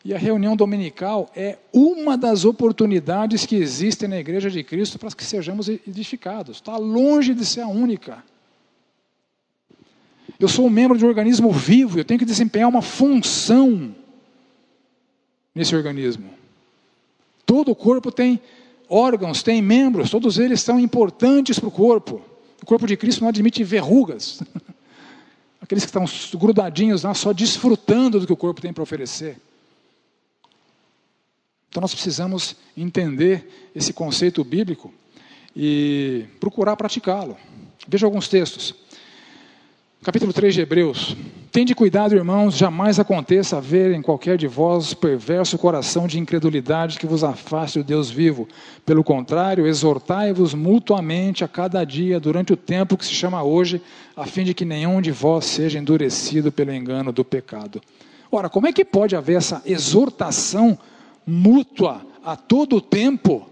E 0.04 0.14
a 0.14 0.18
reunião 0.18 0.54
dominical 0.54 1.28
é 1.34 1.58
uma 1.72 2.16
das 2.16 2.44
oportunidades 2.44 3.44
que 3.44 3.56
existem 3.56 4.08
na 4.08 4.18
Igreja 4.18 4.48
de 4.48 4.62
Cristo 4.62 5.00
para 5.00 5.10
que 5.10 5.24
sejamos 5.24 5.68
edificados. 5.68 6.58
Está 6.58 6.76
longe 6.76 7.34
de 7.34 7.44
ser 7.44 7.62
a 7.62 7.68
única. 7.68 8.22
Eu 10.38 10.46
sou 10.46 10.66
um 10.66 10.70
membro 10.70 10.96
de 10.96 11.04
um 11.04 11.08
organismo 11.08 11.50
vivo, 11.50 11.98
eu 11.98 12.04
tenho 12.04 12.20
que 12.20 12.26
desempenhar 12.26 12.68
uma 12.68 12.82
função 12.82 13.96
nesse 15.52 15.74
organismo. 15.74 16.30
Todo 17.44 17.72
o 17.72 17.74
corpo 17.74 18.12
tem 18.12 18.40
órgãos, 18.88 19.42
tem 19.42 19.60
membros, 19.60 20.10
todos 20.10 20.38
eles 20.38 20.60
são 20.60 20.78
importantes 20.78 21.58
para 21.58 21.68
o 21.68 21.72
corpo. 21.72 22.20
O 22.62 22.66
corpo 22.66 22.86
de 22.86 22.96
Cristo 22.96 23.20
não 23.20 23.28
admite 23.28 23.62
verrugas. 23.64 24.42
Aqueles 25.60 25.84
que 25.84 25.88
estão 25.88 26.38
grudadinhos 26.38 27.02
lá, 27.02 27.14
só 27.14 27.32
desfrutando 27.32 28.20
do 28.20 28.26
que 28.26 28.32
o 28.32 28.36
corpo 28.36 28.60
tem 28.60 28.72
para 28.72 28.82
oferecer. 28.82 29.38
Então 31.68 31.80
nós 31.80 31.92
precisamos 31.92 32.56
entender 32.76 33.70
esse 33.74 33.92
conceito 33.92 34.42
bíblico 34.42 34.92
e 35.54 36.24
procurar 36.40 36.76
praticá-lo. 36.76 37.36
Veja 37.86 38.06
alguns 38.06 38.28
textos. 38.28 38.74
Capítulo 40.06 40.32
3 40.32 40.54
de 40.54 40.60
Hebreus. 40.60 41.16
Tende 41.50 41.74
cuidado, 41.74 42.14
irmãos, 42.14 42.56
jamais 42.56 43.00
aconteça 43.00 43.56
haver 43.56 43.92
em 43.92 44.00
qualquer 44.00 44.38
de 44.38 44.46
vós 44.46 44.94
perverso 44.94 45.58
coração 45.58 46.06
de 46.06 46.16
incredulidade 46.16 46.96
que 46.96 47.08
vos 47.08 47.24
afaste 47.24 47.80
do 47.80 47.84
Deus 47.84 48.08
vivo. 48.08 48.46
Pelo 48.84 49.02
contrário, 49.02 49.66
exortai-vos 49.66 50.54
mutuamente 50.54 51.42
a 51.42 51.48
cada 51.48 51.82
dia, 51.82 52.20
durante 52.20 52.52
o 52.52 52.56
tempo 52.56 52.96
que 52.96 53.04
se 53.04 53.10
chama 53.10 53.42
hoje, 53.42 53.82
a 54.16 54.24
fim 54.26 54.44
de 54.44 54.54
que 54.54 54.64
nenhum 54.64 55.00
de 55.02 55.10
vós 55.10 55.44
seja 55.44 55.76
endurecido 55.76 56.52
pelo 56.52 56.72
engano 56.72 57.10
do 57.10 57.24
pecado. 57.24 57.80
Ora, 58.30 58.48
como 58.48 58.68
é 58.68 58.72
que 58.72 58.84
pode 58.84 59.16
haver 59.16 59.38
essa 59.38 59.60
exortação 59.66 60.78
mútua 61.26 62.00
a 62.24 62.36
todo 62.36 62.76
o 62.76 62.80
tempo. 62.80 63.50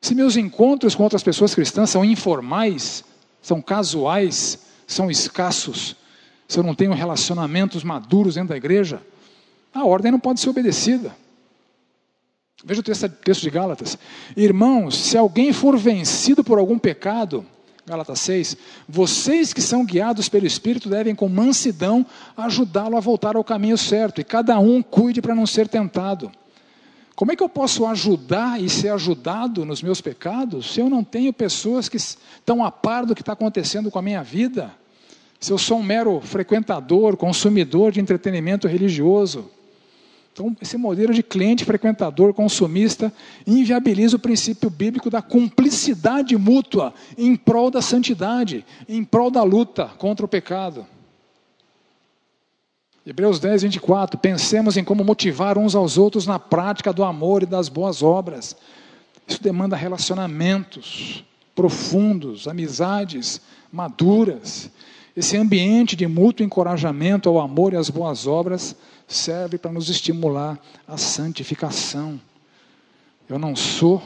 Se 0.00 0.14
meus 0.14 0.38
encontros 0.38 0.94
com 0.94 1.02
outras 1.02 1.22
pessoas 1.22 1.54
cristãs 1.54 1.90
são 1.90 2.02
informais, 2.02 3.04
são 3.42 3.60
casuais, 3.60 4.63
são 4.86 5.10
escassos, 5.10 5.96
se 6.46 6.58
eu 6.58 6.62
não 6.62 6.74
tenho 6.74 6.92
relacionamentos 6.92 7.82
maduros 7.82 8.34
dentro 8.34 8.50
da 8.50 8.56
igreja, 8.56 9.00
a 9.72 9.84
ordem 9.84 10.12
não 10.12 10.20
pode 10.20 10.40
ser 10.40 10.50
obedecida. 10.50 11.14
Veja 12.64 12.80
o 12.80 12.84
texto, 12.84 13.08
texto 13.08 13.42
de 13.42 13.50
Gálatas. 13.50 13.98
Irmãos, 14.36 14.96
se 14.96 15.18
alguém 15.18 15.52
for 15.52 15.76
vencido 15.76 16.42
por 16.42 16.58
algum 16.58 16.78
pecado, 16.78 17.44
Gálatas 17.86 18.20
6, 18.20 18.56
vocês 18.88 19.52
que 19.52 19.60
são 19.60 19.84
guiados 19.84 20.28
pelo 20.28 20.46
Espírito 20.46 20.88
devem 20.88 21.14
com 21.14 21.28
mansidão 21.28 22.06
ajudá-lo 22.36 22.96
a 22.96 23.00
voltar 23.00 23.36
ao 23.36 23.44
caminho 23.44 23.76
certo, 23.76 24.20
e 24.20 24.24
cada 24.24 24.58
um 24.58 24.82
cuide 24.82 25.20
para 25.20 25.34
não 25.34 25.46
ser 25.46 25.68
tentado. 25.68 26.32
Como 27.16 27.30
é 27.30 27.36
que 27.36 27.42
eu 27.42 27.48
posso 27.48 27.86
ajudar 27.86 28.60
e 28.60 28.68
ser 28.68 28.88
ajudado 28.88 29.64
nos 29.64 29.82
meus 29.82 30.00
pecados 30.00 30.72
se 30.72 30.80
eu 30.80 30.90
não 30.90 31.04
tenho 31.04 31.32
pessoas 31.32 31.88
que 31.88 31.96
estão 31.96 32.64
a 32.64 32.72
par 32.72 33.06
do 33.06 33.14
que 33.14 33.22
está 33.22 33.34
acontecendo 33.34 33.90
com 33.90 33.98
a 33.98 34.02
minha 34.02 34.22
vida? 34.22 34.74
Se 35.38 35.52
eu 35.52 35.58
sou 35.58 35.78
um 35.78 35.82
mero 35.82 36.20
frequentador, 36.20 37.16
consumidor 37.16 37.92
de 37.92 38.00
entretenimento 38.00 38.66
religioso? 38.66 39.48
Então, 40.32 40.56
esse 40.60 40.76
modelo 40.76 41.14
de 41.14 41.22
cliente, 41.22 41.64
frequentador, 41.64 42.34
consumista, 42.34 43.12
inviabiliza 43.46 44.16
o 44.16 44.18
princípio 44.18 44.68
bíblico 44.68 45.08
da 45.08 45.22
cumplicidade 45.22 46.36
mútua 46.36 46.92
em 47.16 47.36
prol 47.36 47.70
da 47.70 47.80
santidade, 47.80 48.66
em 48.88 49.04
prol 49.04 49.30
da 49.30 49.44
luta 49.44 49.86
contra 49.96 50.26
o 50.26 50.28
pecado. 50.28 50.84
Hebreus 53.06 53.38
10, 53.38 53.62
24. 53.64 54.18
Pensemos 54.18 54.78
em 54.78 54.84
como 54.84 55.04
motivar 55.04 55.58
uns 55.58 55.74
aos 55.74 55.98
outros 55.98 56.26
na 56.26 56.38
prática 56.38 56.90
do 56.90 57.04
amor 57.04 57.42
e 57.42 57.46
das 57.46 57.68
boas 57.68 58.02
obras. 58.02 58.56
Isso 59.28 59.42
demanda 59.42 59.76
relacionamentos 59.76 61.22
profundos, 61.54 62.48
amizades 62.48 63.42
maduras. 63.70 64.70
Esse 65.14 65.36
ambiente 65.36 65.94
de 65.94 66.06
mútuo 66.06 66.44
encorajamento 66.44 67.28
ao 67.28 67.38
amor 67.38 67.74
e 67.74 67.76
às 67.76 67.90
boas 67.90 68.26
obras 68.26 68.74
serve 69.06 69.58
para 69.58 69.70
nos 69.70 69.90
estimular 69.90 70.58
à 70.88 70.96
santificação. 70.96 72.18
Eu 73.28 73.38
não 73.38 73.54
sou 73.54 74.02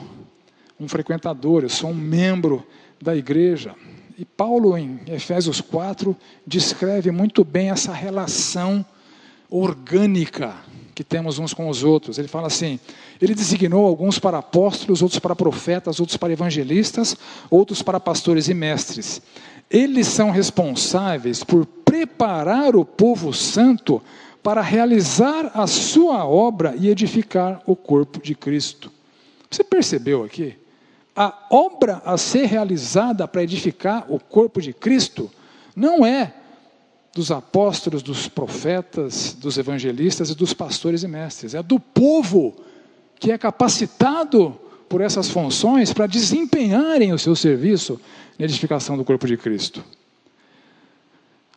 um 0.79 0.89
frequentador, 0.89 1.63
eu 1.63 1.69
sou 1.69 1.91
um 1.91 1.95
membro 1.95 2.67
da 3.01 3.15
igreja. 3.17 3.75
E 4.19 4.25
Paulo, 4.25 4.77
em 4.77 4.99
Efésios 5.07 5.61
4, 5.61 6.17
descreve 6.45 7.13
muito 7.13 7.45
bem 7.45 7.71
essa 7.71 7.93
relação 7.93 8.85
orgânica 9.49 10.57
que 10.93 11.05
temos 11.05 11.39
uns 11.39 11.55
com 11.55 11.69
os 11.69 11.85
outros. 11.85 12.19
Ele 12.19 12.27
fala 12.27 12.49
assim: 12.49 12.81
ele 13.23 13.33
designou 13.33 13.87
alguns 13.87 14.19
para 14.19 14.39
apóstolos, 14.39 15.03
outros 15.03 15.21
para 15.21 15.37
profetas, 15.37 16.01
outros 16.01 16.17
para 16.17 16.33
evangelistas, 16.33 17.17
outros 17.49 17.81
para 17.81 18.01
pastores 18.01 18.49
e 18.49 18.55
mestres. 18.55 19.23
Eles 19.71 20.09
são 20.09 20.33
responsáveis 20.33 21.45
por 21.45 21.65
preparar 21.85 22.75
o 22.75 22.85
povo 22.85 23.33
santo 23.33 24.03
para 24.43 24.63
realizar 24.63 25.53
a 25.55 25.69
sua 25.69 26.27
obra 26.27 26.75
e 26.77 26.89
edificar 26.89 27.63
o 27.67 27.77
corpo 27.77 28.21
de 28.21 28.35
Cristo. 28.35 28.91
Você 29.49 29.63
percebeu 29.63 30.25
aqui? 30.25 30.57
A 31.21 31.35
obra 31.51 32.01
a 32.05 32.17
ser 32.17 32.47
realizada 32.47 33.27
para 33.27 33.43
edificar 33.43 34.07
o 34.09 34.21
corpo 34.21 34.63
de 34.63 34.73
Cristo 34.73 35.29
não 35.75 36.07
é 36.07 36.33
dos 37.13 37.33
apóstolos, 37.33 38.05
dos 38.05 38.29
profetas, 38.29 39.33
dos 39.33 39.59
evangelistas 39.59 40.31
e 40.31 40.35
dos 40.37 40.55
pastores 40.55 41.03
e 41.03 41.09
mestres, 41.09 41.57
é 41.57 41.61
do 41.61 41.81
povo 41.81 42.55
que 43.19 43.33
é 43.33 43.37
capacitado 43.37 44.57
por 44.89 45.01
essas 45.01 45.29
funções 45.29 45.93
para 45.93 46.07
desempenharem 46.07 47.13
o 47.13 47.19
seu 47.19 47.35
serviço 47.35 48.01
na 48.39 48.45
edificação 48.45 48.97
do 48.97 49.05
corpo 49.05 49.27
de 49.27 49.37
Cristo. 49.37 49.85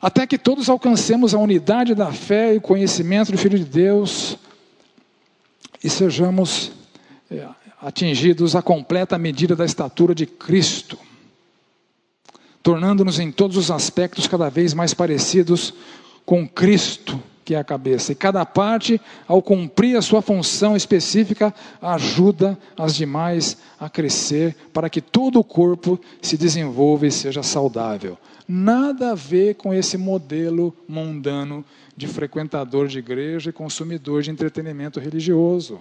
Até 0.01 0.25
que 0.25 0.39
todos 0.39 0.69
alcancemos 0.69 1.35
a 1.35 1.37
unidade 1.37 1.93
da 1.93 2.11
fé 2.11 2.55
e 2.55 2.59
conhecimento 2.59 3.31
do 3.31 3.37
Filho 3.37 3.59
de 3.59 3.65
Deus 3.65 4.39
e 5.83 5.87
sejamos 5.87 6.71
é, 7.29 7.47
atingidos 7.81 8.55
à 8.55 8.61
completa 8.61 9.17
medida 9.17 9.55
da 9.55 9.65
estatura 9.65 10.13
de 10.13 10.25
Cristo, 10.25 10.97
tornando-nos 12.61 13.19
em 13.19 13.31
todos 13.31 13.57
os 13.57 13.71
aspectos 13.71 14.27
cada 14.27 14.49
vez 14.49 14.73
mais 14.73 14.93
parecidos 14.93 15.73
com 16.25 16.47
Cristo 16.47 17.19
que 17.43 17.55
é 17.55 17.59
a 17.59 17.63
cabeça. 17.63 18.11
E 18.11 18.15
cada 18.15 18.45
parte, 18.45 19.01
ao 19.27 19.41
cumprir 19.41 19.97
a 19.97 20.01
sua 20.01 20.21
função 20.21 20.75
específica, 20.75 21.53
ajuda 21.81 22.57
as 22.77 22.95
demais 22.95 23.57
a 23.79 23.89
crescer 23.89 24.55
para 24.71 24.89
que 24.89 25.01
todo 25.01 25.39
o 25.39 25.43
corpo 25.43 25.99
se 26.21 26.37
desenvolva 26.37 27.07
e 27.07 27.11
seja 27.11 27.43
saudável. 27.43 28.17
Nada 28.47 29.11
a 29.11 29.15
ver 29.15 29.55
com 29.55 29.73
esse 29.73 29.97
modelo 29.97 30.73
mundano 30.87 31.65
de 31.95 32.07
frequentador 32.07 32.87
de 32.87 32.99
igreja 32.99 33.49
e 33.49 33.53
consumidor 33.53 34.21
de 34.21 34.31
entretenimento 34.31 34.99
religioso. 34.99 35.79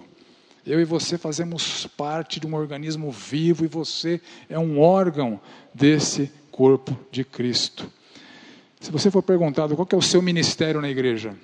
Eu 0.65 0.79
e 0.79 0.85
você 0.85 1.17
fazemos 1.17 1.87
parte 1.97 2.39
de 2.39 2.45
um 2.45 2.53
organismo 2.53 3.09
vivo 3.11 3.65
e 3.65 3.67
você 3.67 4.21
é 4.47 4.59
um 4.59 4.79
órgão 4.79 5.39
desse 5.73 6.31
corpo 6.51 6.97
de 7.11 7.23
Cristo. 7.23 7.91
Se 8.79 8.91
você 8.91 9.09
for 9.09 9.23
perguntado 9.23 9.75
qual 9.75 9.87
é 9.91 9.95
o 9.95 10.01
seu 10.01 10.21
ministério 10.21 10.81
na 10.81 10.89
igreja, 10.89 11.35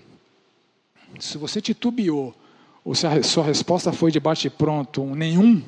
se 1.20 1.38
você 1.38 1.60
titubeou, 1.60 2.36
ou 2.86 2.94
se 2.94 3.08
a 3.08 3.24
sua 3.24 3.44
resposta 3.44 3.92
foi 3.92 4.12
de 4.12 4.20
bate-pronto, 4.20 5.02
um 5.02 5.16
nenhum, 5.16 5.64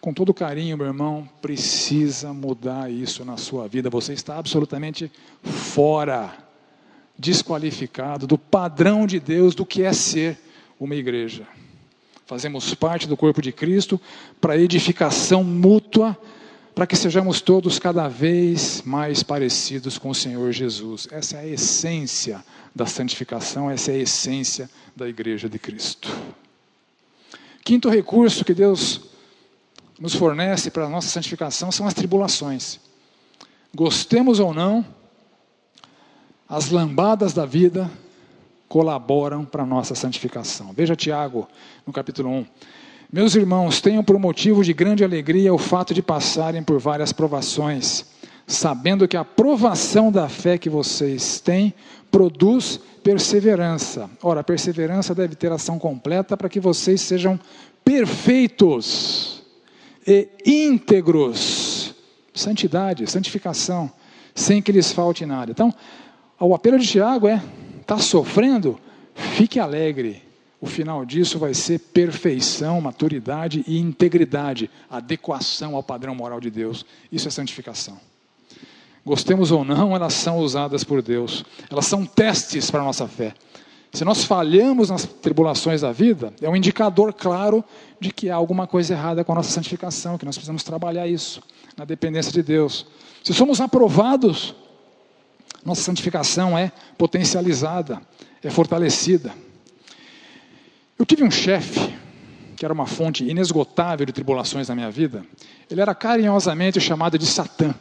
com 0.00 0.12
todo 0.12 0.32
carinho, 0.32 0.76
meu 0.76 0.86
irmão, 0.86 1.28
precisa 1.40 2.32
mudar 2.32 2.90
isso 2.90 3.24
na 3.24 3.36
sua 3.36 3.68
vida. 3.68 3.90
Você 3.90 4.12
está 4.12 4.36
absolutamente 4.36 5.10
fora, 5.42 6.36
desqualificado 7.18 8.26
do 8.26 8.38
padrão 8.38 9.06
de 9.06 9.20
Deus 9.20 9.54
do 9.54 9.66
que 9.66 9.82
é 9.82 9.92
ser 9.92 10.38
uma 10.78 10.94
igreja. 10.96 11.46
Fazemos 12.32 12.74
parte 12.74 13.06
do 13.06 13.14
corpo 13.14 13.42
de 13.42 13.52
Cristo 13.52 14.00
para 14.40 14.56
edificação 14.56 15.44
mútua 15.44 16.16
para 16.74 16.86
que 16.86 16.96
sejamos 16.96 17.42
todos 17.42 17.78
cada 17.78 18.08
vez 18.08 18.80
mais 18.86 19.22
parecidos 19.22 19.98
com 19.98 20.08
o 20.08 20.14
Senhor 20.14 20.50
Jesus. 20.50 21.06
Essa 21.10 21.36
é 21.36 21.40
a 21.40 21.46
essência 21.46 22.42
da 22.74 22.86
santificação, 22.86 23.70
essa 23.70 23.92
é 23.92 23.96
a 23.96 23.98
essência 23.98 24.70
da 24.96 25.06
igreja 25.06 25.46
de 25.46 25.58
Cristo. 25.58 26.08
Quinto 27.62 27.90
recurso 27.90 28.46
que 28.46 28.54
Deus 28.54 29.02
nos 30.00 30.14
fornece 30.14 30.70
para 30.70 30.86
a 30.86 30.88
nossa 30.88 31.10
santificação 31.10 31.70
são 31.70 31.86
as 31.86 31.92
tribulações. 31.92 32.80
Gostemos 33.76 34.40
ou 34.40 34.54
não, 34.54 34.82
as 36.48 36.70
lambadas 36.70 37.34
da 37.34 37.44
vida 37.44 37.90
colaboram 38.72 39.44
para 39.44 39.64
a 39.64 39.66
nossa 39.66 39.94
santificação. 39.94 40.72
Veja 40.74 40.96
Tiago, 40.96 41.46
no 41.86 41.92
capítulo 41.92 42.30
1. 42.30 42.46
Meus 43.12 43.34
irmãos, 43.34 43.82
tenham 43.82 44.02
por 44.02 44.18
motivo 44.18 44.64
de 44.64 44.72
grande 44.72 45.04
alegria 45.04 45.52
o 45.52 45.58
fato 45.58 45.92
de 45.92 46.00
passarem 46.00 46.62
por 46.62 46.80
várias 46.80 47.12
provações, 47.12 48.06
sabendo 48.46 49.06
que 49.06 49.14
a 49.14 49.26
provação 49.26 50.10
da 50.10 50.26
fé 50.26 50.56
que 50.56 50.70
vocês 50.70 51.38
têm 51.38 51.74
produz 52.10 52.80
perseverança. 53.04 54.08
Ora, 54.22 54.40
a 54.40 54.44
perseverança 54.44 55.14
deve 55.14 55.34
ter 55.34 55.52
ação 55.52 55.78
completa 55.78 56.34
para 56.34 56.48
que 56.48 56.58
vocês 56.58 57.02
sejam 57.02 57.38
perfeitos 57.84 59.42
e 60.06 60.30
íntegros. 60.46 61.94
Santidade, 62.32 63.06
santificação, 63.10 63.92
sem 64.34 64.62
que 64.62 64.72
lhes 64.72 64.92
falte 64.92 65.26
nada. 65.26 65.50
Então, 65.50 65.74
o 66.40 66.54
apelo 66.54 66.78
de 66.78 66.88
Tiago 66.88 67.28
é: 67.28 67.42
está 67.92 67.98
sofrendo? 67.98 68.78
Fique 69.14 69.60
alegre 69.60 70.22
o 70.62 70.66
final 70.66 71.04
disso 71.04 71.40
vai 71.40 71.52
ser 71.54 71.80
perfeição, 71.80 72.80
maturidade 72.80 73.64
e 73.66 73.80
integridade, 73.80 74.70
adequação 74.88 75.74
ao 75.74 75.82
padrão 75.82 76.14
moral 76.14 76.40
de 76.40 76.50
Deus. 76.52 76.86
Isso 77.10 77.26
é 77.26 77.32
santificação. 77.32 77.98
Gostemos 79.04 79.50
ou 79.50 79.64
não, 79.64 79.92
elas 79.96 80.14
são 80.14 80.38
usadas 80.38 80.84
por 80.84 81.02
Deus. 81.02 81.44
Elas 81.68 81.86
são 81.86 82.06
testes 82.06 82.70
para 82.70 82.80
a 82.80 82.84
nossa 82.84 83.08
fé. 83.08 83.34
Se 83.92 84.04
nós 84.04 84.22
falhamos 84.22 84.88
nas 84.88 85.04
tribulações 85.04 85.80
da 85.80 85.90
vida, 85.90 86.32
é 86.40 86.48
um 86.48 86.54
indicador 86.54 87.12
claro 87.12 87.64
de 87.98 88.12
que 88.12 88.30
há 88.30 88.36
alguma 88.36 88.64
coisa 88.64 88.94
errada 88.94 89.24
com 89.24 89.32
a 89.32 89.34
nossa 89.34 89.50
santificação, 89.50 90.16
que 90.16 90.24
nós 90.24 90.36
precisamos 90.36 90.62
trabalhar 90.62 91.08
isso, 91.08 91.42
na 91.76 91.84
dependência 91.84 92.30
de 92.30 92.40
Deus. 92.40 92.86
Se 93.24 93.34
somos 93.34 93.60
aprovados, 93.60 94.54
nossa 95.64 95.82
santificação 95.82 96.56
é 96.58 96.72
potencializada, 96.98 98.00
é 98.42 98.50
fortalecida. 98.50 99.32
Eu 100.98 101.06
tive 101.06 101.22
um 101.22 101.30
chefe 101.30 101.94
que 102.56 102.64
era 102.64 102.72
uma 102.72 102.86
fonte 102.86 103.24
inesgotável 103.24 104.06
de 104.06 104.12
tribulações 104.12 104.68
na 104.68 104.74
minha 104.74 104.90
vida. 104.90 105.24
Ele 105.68 105.80
era 105.80 105.94
carinhosamente 105.94 106.80
chamado 106.80 107.18
de 107.18 107.26
Satã. 107.26 107.74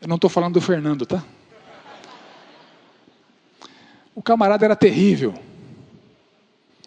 Eu 0.00 0.06
não 0.06 0.16
estou 0.16 0.28
falando 0.28 0.54
do 0.54 0.60
Fernando, 0.60 1.06
tá? 1.06 1.24
O 4.14 4.22
camarada 4.22 4.64
era 4.64 4.76
terrível, 4.76 5.34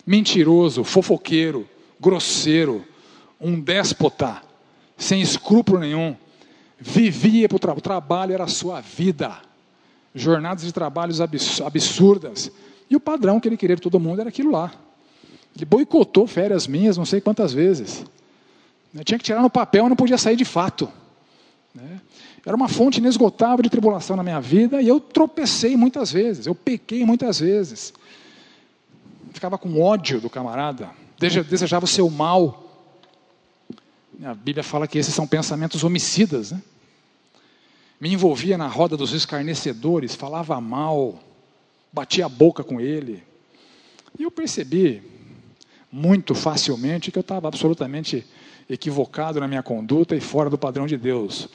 mentiroso, 0.05 0.83
fofoqueiro, 0.83 1.67
grosseiro, 1.99 2.85
um 3.39 3.59
déspota, 3.59 4.41
sem 4.97 5.21
escrúpulo 5.21 5.79
nenhum. 5.79 6.15
Vivia 6.83 7.47
para 7.47 7.55
o 7.55 7.59
tra 7.59 7.75
trabalho, 7.75 8.33
era 8.33 8.45
a 8.45 8.47
sua 8.47 8.81
vida. 8.81 9.37
Jornadas 10.15 10.63
de 10.63 10.73
trabalhos 10.73 11.21
absurdas. 11.21 12.51
E 12.89 12.95
o 12.95 12.99
padrão 12.99 13.39
que 13.39 13.47
ele 13.47 13.55
queria 13.55 13.75
de 13.75 13.81
todo 13.81 13.99
mundo 13.99 14.19
era 14.19 14.29
aquilo 14.29 14.51
lá. 14.51 14.71
Ele 15.55 15.65
boicotou 15.65 16.25
férias 16.25 16.65
minhas 16.65 16.97
não 16.97 17.05
sei 17.05 17.21
quantas 17.21 17.53
vezes. 17.53 18.03
Eu 18.93 19.03
tinha 19.03 19.17
que 19.17 19.23
tirar 19.23 19.41
no 19.41 19.49
papel, 19.49 19.87
não 19.87 19.95
podia 19.95 20.17
sair 20.17 20.35
de 20.35 20.43
fato. 20.43 20.89
Né? 21.73 22.01
Era 22.45 22.55
uma 22.55 22.67
fonte 22.67 22.99
inesgotável 22.99 23.61
de 23.61 23.69
tribulação 23.69 24.15
na 24.15 24.23
minha 24.23 24.41
vida 24.41 24.81
e 24.81 24.87
eu 24.87 24.99
tropecei 24.99 25.77
muitas 25.77 26.11
vezes, 26.11 26.47
eu 26.47 26.55
pequei 26.55 27.05
muitas 27.05 27.39
vezes. 27.39 27.93
Ficava 29.31 29.57
com 29.57 29.79
ódio 29.79 30.19
do 30.19 30.29
camarada, 30.29 30.89
desejava 31.17 31.85
o 31.85 31.87
seu 31.87 32.09
mal. 32.09 32.70
A 34.23 34.33
Bíblia 34.33 34.63
fala 34.63 34.87
que 34.87 34.97
esses 34.97 35.13
são 35.13 35.27
pensamentos 35.27 35.83
homicidas. 35.83 36.51
Né? 36.51 36.61
Me 37.99 38.11
envolvia 38.13 38.57
na 38.57 38.67
roda 38.67 38.97
dos 38.97 39.13
escarnecedores, 39.13 40.15
falava 40.15 40.59
mal 40.59 41.19
bati 41.91 42.21
a 42.21 42.29
boca 42.29 42.63
com 42.63 42.79
ele. 42.79 43.23
E 44.17 44.23
eu 44.23 44.31
percebi 44.31 45.03
muito 45.91 46.33
facilmente 46.33 47.11
que 47.11 47.17
eu 47.17 47.21
estava 47.21 47.47
absolutamente 47.47 48.25
equivocado 48.69 49.39
na 49.39 49.47
minha 49.47 49.61
conduta 49.61 50.15
e 50.15 50.21
fora 50.21 50.49
do 50.49 50.57
padrão 50.57 50.87
de 50.87 50.95
Deus. 50.95 51.49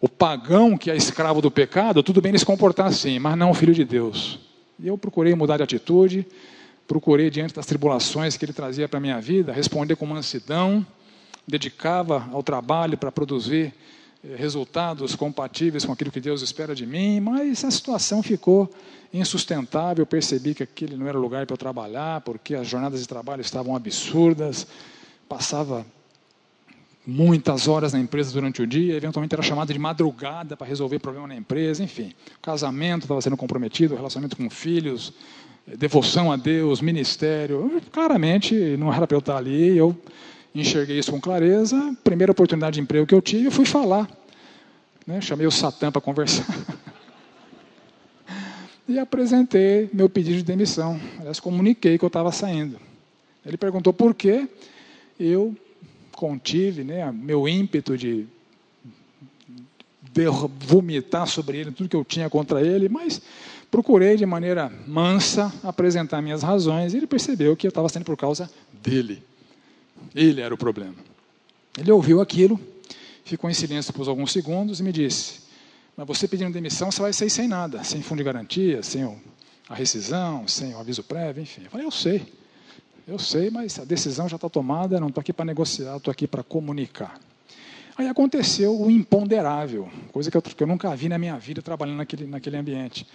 O 0.00 0.08
pagão 0.08 0.76
que 0.76 0.90
é 0.90 0.96
escravo 0.96 1.40
do 1.40 1.50
pecado, 1.50 2.02
tudo 2.02 2.20
bem 2.20 2.30
ele 2.30 2.38
se 2.38 2.44
comportar 2.44 2.86
assim, 2.86 3.18
mas 3.18 3.36
não 3.36 3.50
o 3.50 3.54
filho 3.54 3.72
de 3.72 3.84
Deus. 3.84 4.38
E 4.78 4.86
eu 4.86 4.98
procurei 4.98 5.34
mudar 5.34 5.56
de 5.56 5.62
atitude, 5.62 6.26
procurei 6.86 7.30
diante 7.30 7.54
das 7.54 7.64
tribulações 7.64 8.36
que 8.36 8.44
ele 8.44 8.52
trazia 8.52 8.86
para 8.86 8.98
a 8.98 9.00
minha 9.00 9.18
vida, 9.20 9.52
responder 9.52 9.96
com 9.96 10.04
mansidão, 10.04 10.84
dedicava 11.46 12.28
ao 12.32 12.42
trabalho 12.42 12.98
para 12.98 13.12
produzir 13.12 13.72
eh, 14.24 14.34
resultados 14.36 15.14
compatíveis 15.14 15.84
com 15.84 15.92
aquilo 15.92 16.10
que 16.10 16.20
Deus 16.20 16.42
espera 16.42 16.74
de 16.74 16.86
mim, 16.86 17.20
mas 17.20 17.64
a 17.64 17.70
situação 17.70 18.22
ficou 18.22 18.70
insustentável. 19.12 20.02
Eu 20.02 20.06
percebi 20.06 20.54
que 20.54 20.62
aquele 20.62 20.96
não 20.96 21.06
era 21.06 21.18
lugar 21.18 21.46
para 21.46 21.54
eu 21.54 21.58
trabalhar, 21.58 22.20
porque 22.22 22.54
as 22.54 22.66
jornadas 22.66 23.00
de 23.00 23.06
trabalho 23.06 23.40
estavam 23.40 23.76
absurdas. 23.76 24.66
Passava 25.28 25.86
muitas 27.06 27.68
horas 27.68 27.92
na 27.92 28.00
empresa 28.00 28.32
durante 28.32 28.60
o 28.60 28.66
dia, 28.66 28.96
eventualmente 28.96 29.32
era 29.32 29.42
chamado 29.42 29.72
de 29.72 29.78
madrugada 29.78 30.56
para 30.56 30.66
resolver 30.66 30.98
problema 30.98 31.28
na 31.28 31.36
empresa, 31.36 31.82
enfim. 31.84 32.12
O 32.36 32.40
casamento 32.40 33.02
estava 33.02 33.22
sendo 33.22 33.36
comprometido, 33.36 33.94
relacionamento 33.94 34.36
com 34.36 34.50
filhos, 34.50 35.12
eh, 35.68 35.76
devoção 35.76 36.32
a 36.32 36.36
Deus, 36.36 36.80
ministério. 36.80 37.80
Claramente 37.92 38.76
não 38.76 38.92
era 38.92 39.06
para 39.06 39.14
eu 39.14 39.20
estar 39.20 39.36
ali, 39.36 39.76
eu 39.76 39.96
enxerguei 40.60 40.98
isso 40.98 41.10
com 41.10 41.20
clareza. 41.20 41.96
Primeira 42.02 42.32
oportunidade 42.32 42.74
de 42.74 42.80
emprego 42.80 43.06
que 43.06 43.14
eu 43.14 43.22
tive, 43.22 43.46
eu 43.46 43.52
fui 43.52 43.64
falar. 43.64 44.08
Né? 45.06 45.20
Chamei 45.20 45.46
o 45.46 45.50
Satã 45.50 45.90
para 45.92 46.00
conversar. 46.00 46.46
e 48.88 48.98
apresentei 48.98 49.90
meu 49.92 50.08
pedido 50.08 50.38
de 50.38 50.44
demissão. 50.44 51.00
Aliás, 51.18 51.40
comuniquei 51.40 51.98
que 51.98 52.04
eu 52.04 52.08
estava 52.08 52.30
saindo. 52.32 52.78
Ele 53.44 53.56
perguntou 53.56 53.92
por 53.92 54.14
quê. 54.14 54.48
Eu 55.18 55.54
contive 56.12 56.84
né, 56.84 57.10
meu 57.12 57.48
ímpeto 57.48 57.96
de 57.96 58.26
vomitar 60.60 61.26
sobre 61.26 61.58
ele 61.58 61.70
tudo 61.70 61.88
que 61.88 61.96
eu 61.96 62.04
tinha 62.04 62.30
contra 62.30 62.62
ele, 62.62 62.88
mas 62.88 63.20
procurei 63.70 64.16
de 64.16 64.24
maneira 64.24 64.72
mansa 64.86 65.52
apresentar 65.62 66.22
minhas 66.22 66.42
razões 66.42 66.94
e 66.94 66.96
ele 66.96 67.06
percebeu 67.06 67.54
que 67.54 67.66
eu 67.66 67.68
estava 67.68 67.88
sendo 67.88 68.04
por 68.04 68.16
causa 68.16 68.50
dele. 68.82 69.22
Ele 70.14 70.40
era 70.40 70.54
o 70.54 70.58
problema. 70.58 70.94
Ele 71.78 71.90
ouviu 71.90 72.20
aquilo, 72.20 72.58
ficou 73.24 73.50
em 73.50 73.54
silêncio 73.54 73.92
por 73.92 74.08
alguns 74.08 74.32
segundos 74.32 74.80
e 74.80 74.82
me 74.82 74.92
disse: 74.92 75.40
Mas 75.96 76.06
você 76.06 76.26
pedindo 76.26 76.52
demissão, 76.52 76.90
você 76.90 77.02
vai 77.02 77.12
sair 77.12 77.30
sem 77.30 77.46
nada, 77.46 77.84
sem 77.84 78.02
fundo 78.02 78.18
de 78.18 78.24
garantia, 78.24 78.82
sem 78.82 79.04
a 79.68 79.74
rescisão, 79.74 80.46
sem 80.46 80.74
o 80.74 80.78
aviso 80.78 81.02
prévio, 81.02 81.42
enfim. 81.42 81.62
Eu 81.64 81.70
falei: 81.70 81.86
Eu 81.86 81.90
sei, 81.90 82.32
eu 83.06 83.18
sei, 83.18 83.50
mas 83.50 83.78
a 83.78 83.84
decisão 83.84 84.28
já 84.28 84.36
está 84.36 84.48
tomada, 84.48 84.98
não 84.98 85.08
estou 85.08 85.20
aqui 85.20 85.32
para 85.32 85.44
negociar, 85.44 85.96
estou 85.96 86.10
aqui 86.10 86.26
para 86.26 86.42
comunicar. 86.42 87.20
Aí 87.98 88.08
aconteceu 88.08 88.78
o 88.78 88.90
imponderável, 88.90 89.88
coisa 90.12 90.30
que 90.30 90.36
eu, 90.36 90.42
que 90.42 90.62
eu, 90.62 90.66
nunca 90.66 90.94
vi 90.94 91.08
na 91.08 91.16
minha 91.16 91.38
vida 91.38 91.62
trabalhando 91.62 91.96
naquele, 91.96 92.26
naquele 92.26 92.56
ambiente. 92.56 93.06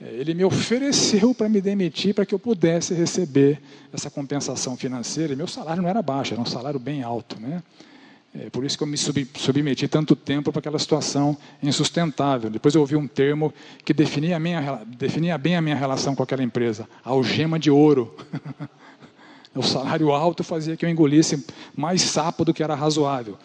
É, 0.00 0.06
ele 0.14 0.34
me 0.34 0.44
ofereceu 0.44 1.34
para 1.34 1.48
me 1.48 1.60
demitir 1.60 2.14
para 2.14 2.26
que 2.26 2.34
eu 2.34 2.38
pudesse 2.38 2.94
receber 2.94 3.60
essa 3.92 4.10
compensação 4.10 4.76
financeira. 4.76 5.32
E 5.32 5.36
meu 5.36 5.46
salário 5.46 5.82
não 5.82 5.88
era 5.88 6.02
baixo, 6.02 6.34
era 6.34 6.42
um 6.42 6.46
salário 6.46 6.80
bem 6.80 7.02
alto. 7.02 7.40
Né? 7.40 7.62
É 8.36 8.50
por 8.50 8.64
isso 8.64 8.76
que 8.76 8.82
eu 8.82 8.88
me 8.88 8.96
submeti 8.96 9.86
tanto 9.86 10.16
tempo 10.16 10.50
para 10.50 10.58
aquela 10.58 10.78
situação 10.78 11.36
insustentável. 11.62 12.50
Depois 12.50 12.74
eu 12.74 12.80
ouvi 12.80 12.96
um 12.96 13.06
termo 13.06 13.54
que 13.84 13.94
definia, 13.94 14.38
minha, 14.40 14.82
definia 14.84 15.38
bem 15.38 15.56
a 15.56 15.60
minha 15.60 15.76
relação 15.76 16.16
com 16.16 16.22
aquela 16.22 16.42
empresa: 16.42 16.88
algema 17.04 17.58
de 17.58 17.70
ouro. 17.70 18.12
o 19.54 19.62
salário 19.62 20.10
alto 20.10 20.42
fazia 20.42 20.76
que 20.76 20.84
eu 20.84 20.90
engolisse 20.90 21.46
mais 21.76 22.02
sapo 22.02 22.44
do 22.44 22.52
que 22.52 22.62
era 22.62 22.74
razoável. 22.74 23.38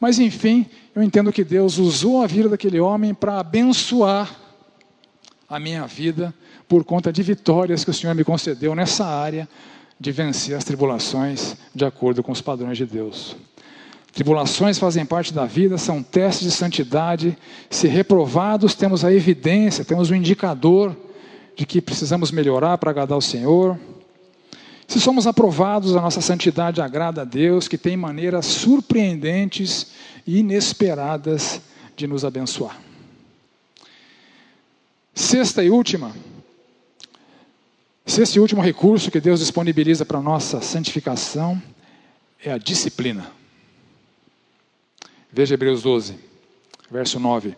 Mas 0.00 0.18
enfim, 0.18 0.64
eu 0.94 1.02
entendo 1.02 1.30
que 1.30 1.44
Deus 1.44 1.76
usou 1.76 2.22
a 2.22 2.26
vida 2.26 2.48
daquele 2.48 2.80
homem 2.80 3.12
para 3.12 3.38
abençoar 3.38 4.34
a 5.50 5.58
minha 5.58 5.84
vida 5.84 6.32
por 6.68 6.84
conta 6.84 7.12
de 7.12 7.24
vitórias 7.24 7.82
que 7.82 7.90
o 7.90 7.94
Senhor 7.94 8.14
me 8.14 8.22
concedeu 8.22 8.72
nessa 8.72 9.04
área 9.04 9.48
de 9.98 10.12
vencer 10.12 10.56
as 10.56 10.62
tribulações 10.62 11.56
de 11.74 11.84
acordo 11.84 12.22
com 12.22 12.30
os 12.30 12.40
padrões 12.40 12.78
de 12.78 12.86
Deus. 12.86 13.36
Tribulações 14.12 14.78
fazem 14.78 15.04
parte 15.04 15.34
da 15.34 15.44
vida, 15.44 15.76
são 15.76 16.02
testes 16.02 16.44
de 16.44 16.52
santidade. 16.52 17.36
Se 17.68 17.88
reprovados, 17.88 18.74
temos 18.74 19.04
a 19.04 19.12
evidência, 19.12 19.84
temos 19.84 20.10
o 20.10 20.14
indicador 20.14 20.96
de 21.56 21.66
que 21.66 21.80
precisamos 21.80 22.30
melhorar 22.30 22.78
para 22.78 22.90
agradar 22.90 23.18
o 23.18 23.22
Senhor. 23.22 23.78
Se 24.86 25.00
somos 25.00 25.26
aprovados, 25.26 25.94
a 25.94 26.00
nossa 26.00 26.20
santidade 26.20 26.80
agrada 26.80 27.22
a 27.22 27.24
Deus, 27.24 27.68
que 27.68 27.78
tem 27.78 27.96
maneiras 27.96 28.46
surpreendentes 28.46 29.88
e 30.26 30.38
inesperadas 30.38 31.60
de 31.96 32.06
nos 32.06 32.24
abençoar. 32.24 32.89
Sexta 35.14 35.62
e 35.62 35.70
última, 35.70 36.14
sexto 38.06 38.36
e 38.36 38.40
último 38.40 38.62
recurso 38.62 39.10
que 39.10 39.20
Deus 39.20 39.40
disponibiliza 39.40 40.04
para 40.04 40.20
nossa 40.20 40.60
santificação 40.60 41.60
é 42.42 42.52
a 42.52 42.58
disciplina. 42.58 43.30
Veja 45.32 45.54
Hebreus 45.54 45.82
12, 45.82 46.16
verso 46.90 47.20
9. 47.20 47.54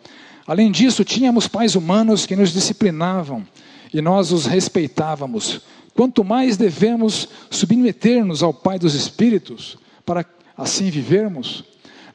Além 0.46 0.70
disso, 0.70 1.04
tínhamos 1.04 1.46
pais 1.46 1.74
humanos 1.74 2.26
que 2.26 2.36
nos 2.36 2.52
disciplinavam 2.52 3.46
e 3.92 4.00
nós 4.00 4.32
os 4.32 4.46
respeitávamos 4.46 5.62
Quanto 5.94 6.24
mais 6.24 6.56
devemos 6.56 7.28
submeter-nos 7.50 8.42
ao 8.42 8.54
Pai 8.54 8.78
dos 8.78 8.94
Espíritos, 8.94 9.76
para 10.04 10.24
assim 10.56 10.90
vivermos. 10.90 11.64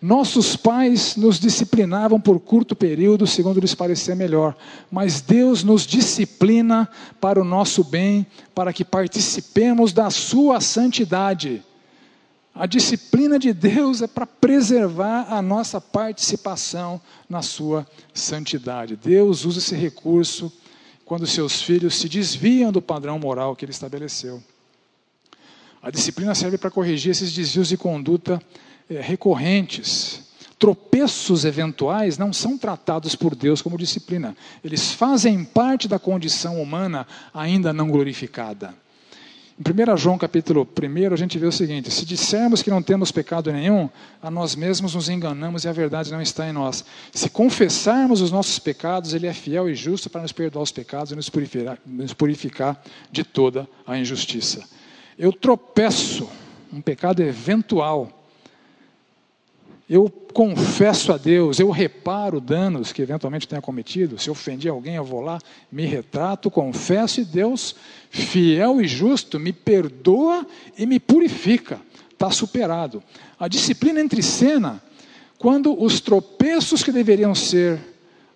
Nossos 0.01 0.55
pais 0.55 1.15
nos 1.15 1.39
disciplinavam 1.39 2.21
por 2.21 2.39
curto 2.39 2.75
período, 2.75 3.25
segundo 3.25 3.59
lhes 3.59 3.73
parecer 3.73 4.15
melhor, 4.15 4.55
mas 4.91 5.21
Deus 5.21 5.63
nos 5.63 5.87
disciplina 5.87 6.87
para 7.19 7.41
o 7.41 7.43
nosso 7.43 7.83
bem, 7.83 8.25
para 8.53 8.71
que 8.71 8.85
participemos 8.85 9.91
da 9.91 10.11
Sua 10.11 10.61
santidade. 10.61 11.63
A 12.53 12.67
disciplina 12.67 13.39
de 13.39 13.53
Deus 13.53 14.01
é 14.01 14.07
para 14.07 14.27
preservar 14.27 15.33
a 15.33 15.41
nossa 15.41 15.81
participação 15.81 17.01
na 17.27 17.41
Sua 17.41 17.85
santidade. 18.13 18.95
Deus 18.95 19.45
usa 19.45 19.57
esse 19.57 19.75
recurso 19.75 20.51
quando 21.05 21.25
seus 21.25 21.61
filhos 21.61 21.95
se 21.95 22.07
desviam 22.07 22.71
do 22.71 22.81
padrão 22.81 23.17
moral 23.17 23.55
que 23.55 23.65
ele 23.65 23.71
estabeleceu. 23.71 24.43
A 25.81 25.89
disciplina 25.89 26.35
serve 26.35 26.57
para 26.57 26.69
corrigir 26.69 27.11
esses 27.11 27.31
desvios 27.31 27.69
de 27.69 27.77
conduta 27.77 28.41
recorrentes. 28.89 30.25
Tropeços 30.59 31.45
eventuais 31.45 32.17
não 32.17 32.33
são 32.33 32.57
tratados 32.57 33.15
por 33.15 33.35
Deus 33.35 33.61
como 33.61 33.77
disciplina. 33.77 34.35
Eles 34.63 34.91
fazem 34.91 35.43
parte 35.43 35.87
da 35.87 35.99
condição 35.99 36.61
humana 36.61 37.05
ainda 37.33 37.71
não 37.71 37.89
glorificada. 37.89 38.73
Em 39.59 39.93
1 39.93 39.97
João 39.97 40.19
capítulo 40.19 40.67
1, 40.79 41.13
a 41.13 41.15
gente 41.15 41.39
vê 41.39 41.47
o 41.47 41.51
seguinte: 41.51 41.89
se 41.89 42.05
dissermos 42.05 42.61
que 42.61 42.69
não 42.69 42.81
temos 42.81 43.11
pecado 43.11 43.51
nenhum, 43.51 43.89
a 44.21 44.29
nós 44.29 44.55
mesmos 44.55 44.93
nos 44.93 45.09
enganamos 45.09 45.63
e 45.63 45.67
a 45.67 45.71
verdade 45.71 46.11
não 46.11 46.21
está 46.21 46.47
em 46.47 46.51
nós. 46.53 46.85
Se 47.11 47.27
confessarmos 47.27 48.21
os 48.21 48.31
nossos 48.31 48.59
pecados, 48.59 49.15
Ele 49.15 49.25
é 49.25 49.33
fiel 49.33 49.67
e 49.67 49.73
justo 49.73 50.11
para 50.11 50.21
nos 50.21 50.31
perdoar 50.31 50.61
os 50.61 50.71
pecados 50.71 51.11
e 51.11 51.15
nos 51.15 51.27
purificar, 51.27 51.79
nos 51.83 52.13
purificar 52.13 52.79
de 53.11 53.23
toda 53.23 53.67
a 53.85 53.97
injustiça. 53.97 54.63
Eu 55.17 55.33
tropeço, 55.33 56.29
um 56.71 56.79
pecado 56.79 57.23
eventual, 57.23 58.16
eu 59.89 60.09
confesso 60.33 61.13
a 61.13 61.17
Deus, 61.17 61.59
eu 61.59 61.69
reparo 61.69 62.41
danos 62.41 62.91
que 62.91 63.01
eventualmente 63.01 63.47
tenha 63.47 63.61
cometido. 63.61 64.19
Se 64.19 64.29
ofendi 64.29 64.67
alguém, 64.67 64.95
eu 64.95 65.03
vou 65.03 65.21
lá, 65.21 65.39
me 65.71 65.85
retrato, 65.85 66.51
confesso 66.51 67.21
e 67.21 67.25
Deus, 67.25 67.75
fiel 68.09 68.81
e 68.81 68.87
justo, 68.87 69.39
me 69.39 69.53
perdoa 69.53 70.45
e 70.77 70.85
me 70.85 70.99
purifica. 70.99 71.79
Está 72.11 72.29
superado. 72.29 73.01
A 73.39 73.47
disciplina 73.47 74.01
entre 74.01 74.21
cena, 74.21 74.83
quando 75.37 75.81
os 75.81 76.01
tropeços 76.01 76.83
que 76.83 76.91
deveriam 76.91 77.33
ser 77.33 77.79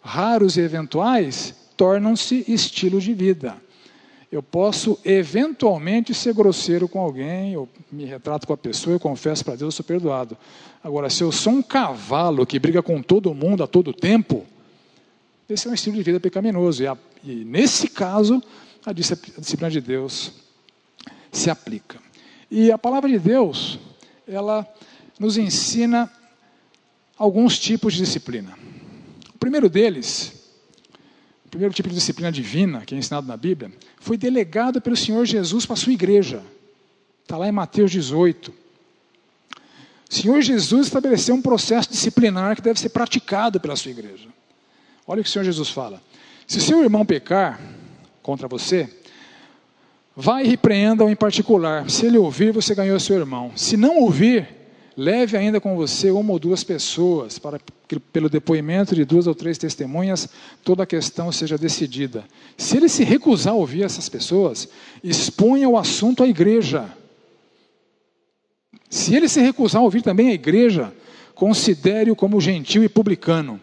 raros 0.01 0.55
e 0.55 0.61
eventuais 0.61 1.53
tornam-se 1.75 2.45
estilo 2.47 3.01
de 3.01 3.13
vida. 3.13 3.57
Eu 4.32 4.41
posso 4.41 4.97
eventualmente 5.03 6.13
ser 6.13 6.34
grosseiro 6.34 6.88
com 6.88 7.01
alguém, 7.01 7.51
eu 7.51 7.67
me 7.91 8.05
retrato 8.05 8.47
com 8.47 8.53
a 8.53 8.57
pessoa, 8.57 8.95
eu 8.95 8.99
confesso 8.99 9.43
para 9.43 9.55
Deus, 9.55 9.61
eu 9.61 9.71
sou 9.71 9.86
perdoado. 9.86 10.38
Agora, 10.82 11.09
se 11.09 11.21
eu 11.21 11.34
sou 11.34 11.51
um 11.51 11.61
cavalo 11.61 12.45
que 12.45 12.57
briga 12.57 12.82
com 12.82 13.01
todo 13.01 13.34
mundo 13.34 13.61
a 13.61 13.67
todo 13.67 13.91
tempo, 13.91 14.45
esse 15.49 15.67
é 15.67 15.71
um 15.71 15.73
estilo 15.73 15.97
de 15.97 16.03
vida 16.03 16.17
pecaminoso. 16.17 16.82
E, 16.82 16.88
a, 16.88 16.97
e 17.25 17.43
nesse 17.43 17.89
caso, 17.89 18.41
a 18.86 18.93
disciplina 18.93 19.69
de 19.69 19.82
Deus 19.82 20.32
se 21.29 21.49
aplica. 21.49 21.99
E 22.49 22.71
a 22.71 22.77
palavra 22.77 23.09
de 23.09 23.19
Deus, 23.19 23.79
ela 24.25 24.65
nos 25.19 25.38
ensina 25.38 26.09
alguns 27.17 27.59
tipos 27.59 27.93
de 27.93 27.99
disciplina. 27.99 28.57
O 29.36 29.38
primeiro 29.38 29.69
deles 29.69 30.40
primeiro 31.51 31.73
tipo 31.73 31.89
de 31.89 31.95
disciplina 31.95 32.31
divina 32.31 32.81
que 32.85 32.95
é 32.95 32.97
ensinado 32.97 33.27
na 33.27 33.35
Bíblia, 33.35 33.71
foi 33.99 34.17
delegado 34.17 34.81
pelo 34.81 34.95
Senhor 34.95 35.25
Jesus 35.25 35.65
para 35.65 35.73
a 35.73 35.77
sua 35.77 35.91
igreja. 35.91 36.41
Está 37.21 37.37
lá 37.37 37.47
em 37.47 37.51
Mateus 37.51 37.91
18. 37.91 38.51
O 40.09 40.13
Senhor 40.13 40.41
Jesus 40.41 40.87
estabeleceu 40.87 41.35
um 41.35 41.41
processo 41.41 41.91
disciplinar 41.91 42.55
que 42.55 42.61
deve 42.61 42.79
ser 42.79 42.89
praticado 42.89 43.59
pela 43.59 43.75
sua 43.75 43.91
igreja. 43.91 44.29
Olha 45.05 45.19
o 45.19 45.23
que 45.23 45.29
o 45.29 45.31
Senhor 45.31 45.43
Jesus 45.43 45.69
fala. 45.69 46.01
Se 46.47 46.61
seu 46.61 46.81
irmão 46.83 47.05
pecar 47.05 47.59
contra 48.21 48.47
você, 48.47 48.89
vai 50.15 50.45
e 50.45 50.47
repreenda-o 50.47 51.09
em 51.09 51.15
particular. 51.15 51.89
Se 51.89 52.05
ele 52.05 52.17
ouvir, 52.17 52.53
você 52.53 52.73
ganhou 52.73 52.99
seu 52.99 53.17
irmão. 53.17 53.51
Se 53.55 53.75
não 53.75 53.99
ouvir, 53.99 54.47
Leve 54.95 55.37
ainda 55.37 55.61
com 55.61 55.75
você 55.75 56.11
uma 56.11 56.33
ou 56.33 56.39
duas 56.39 56.63
pessoas, 56.63 57.39
para 57.39 57.59
que, 57.87 57.99
pelo 57.99 58.29
depoimento 58.29 58.93
de 58.93 59.05
duas 59.05 59.25
ou 59.25 59.33
três 59.33 59.57
testemunhas, 59.57 60.27
toda 60.63 60.83
a 60.83 60.85
questão 60.85 61.31
seja 61.31 61.57
decidida. 61.57 62.25
Se 62.57 62.75
ele 62.75 62.89
se 62.89 63.03
recusar 63.03 63.53
a 63.53 63.57
ouvir 63.57 63.83
essas 63.83 64.09
pessoas, 64.09 64.67
exponha 65.01 65.69
o 65.69 65.77
assunto 65.77 66.23
à 66.23 66.27
igreja. 66.27 66.89
Se 68.89 69.15
ele 69.15 69.29
se 69.29 69.39
recusar 69.39 69.81
a 69.81 69.85
ouvir 69.85 70.01
também 70.01 70.29
a 70.29 70.33
igreja, 70.33 70.93
considere-o 71.33 72.15
como 72.15 72.41
gentil 72.41 72.83
e 72.83 72.89
publicano. 72.89 73.61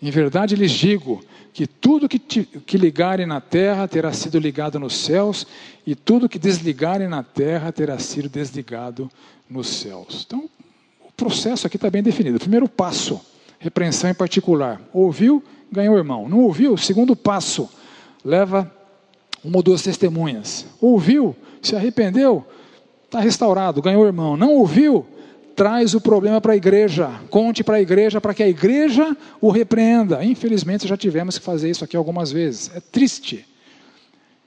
Em 0.00 0.10
verdade 0.10 0.54
lhes 0.54 0.72
digo 0.72 1.24
que 1.54 1.66
tudo 1.66 2.06
que, 2.06 2.18
te, 2.18 2.44
que 2.44 2.76
ligarem 2.76 3.24
na 3.24 3.40
terra 3.40 3.88
terá 3.88 4.12
sido 4.12 4.38
ligado 4.38 4.78
nos 4.78 4.94
céus, 4.94 5.46
e 5.86 5.94
tudo 5.94 6.28
que 6.28 6.38
desligarem 6.38 7.08
na 7.08 7.22
terra 7.22 7.72
terá 7.72 7.98
sido 7.98 8.28
desligado 8.28 9.10
nos 9.48 9.68
céus. 9.68 10.24
Então, 10.26 10.50
processo 11.16 11.66
aqui 11.66 11.76
está 11.76 11.90
bem 11.90 12.02
definido. 12.02 12.38
Primeiro 12.38 12.68
passo, 12.68 13.20
repreensão 13.58 14.10
em 14.10 14.14
particular. 14.14 14.80
Ouviu, 14.92 15.42
ganhou 15.70 15.96
irmão. 15.96 16.28
Não 16.28 16.40
ouviu, 16.40 16.76
segundo 16.76 17.16
passo, 17.16 17.68
leva 18.24 18.70
uma 19.42 19.56
ou 19.56 19.62
duas 19.62 19.82
testemunhas. 19.82 20.66
Ouviu, 20.80 21.34
se 21.62 21.74
arrependeu, 21.74 22.44
está 23.04 23.20
restaurado, 23.20 23.80
ganhou 23.80 24.04
irmão. 24.04 24.36
Não 24.36 24.52
ouviu, 24.54 25.06
traz 25.54 25.94
o 25.94 26.00
problema 26.00 26.40
para 26.40 26.52
a 26.52 26.56
igreja, 26.56 27.10
conte 27.30 27.64
para 27.64 27.76
a 27.76 27.80
igreja 27.80 28.20
para 28.20 28.34
que 28.34 28.42
a 28.42 28.48
igreja 28.48 29.16
o 29.40 29.50
repreenda. 29.50 30.22
Infelizmente 30.24 30.86
já 30.86 30.96
tivemos 30.96 31.38
que 31.38 31.44
fazer 31.44 31.70
isso 31.70 31.82
aqui 31.82 31.96
algumas 31.96 32.30
vezes. 32.30 32.70
É 32.74 32.80
triste. 32.80 33.46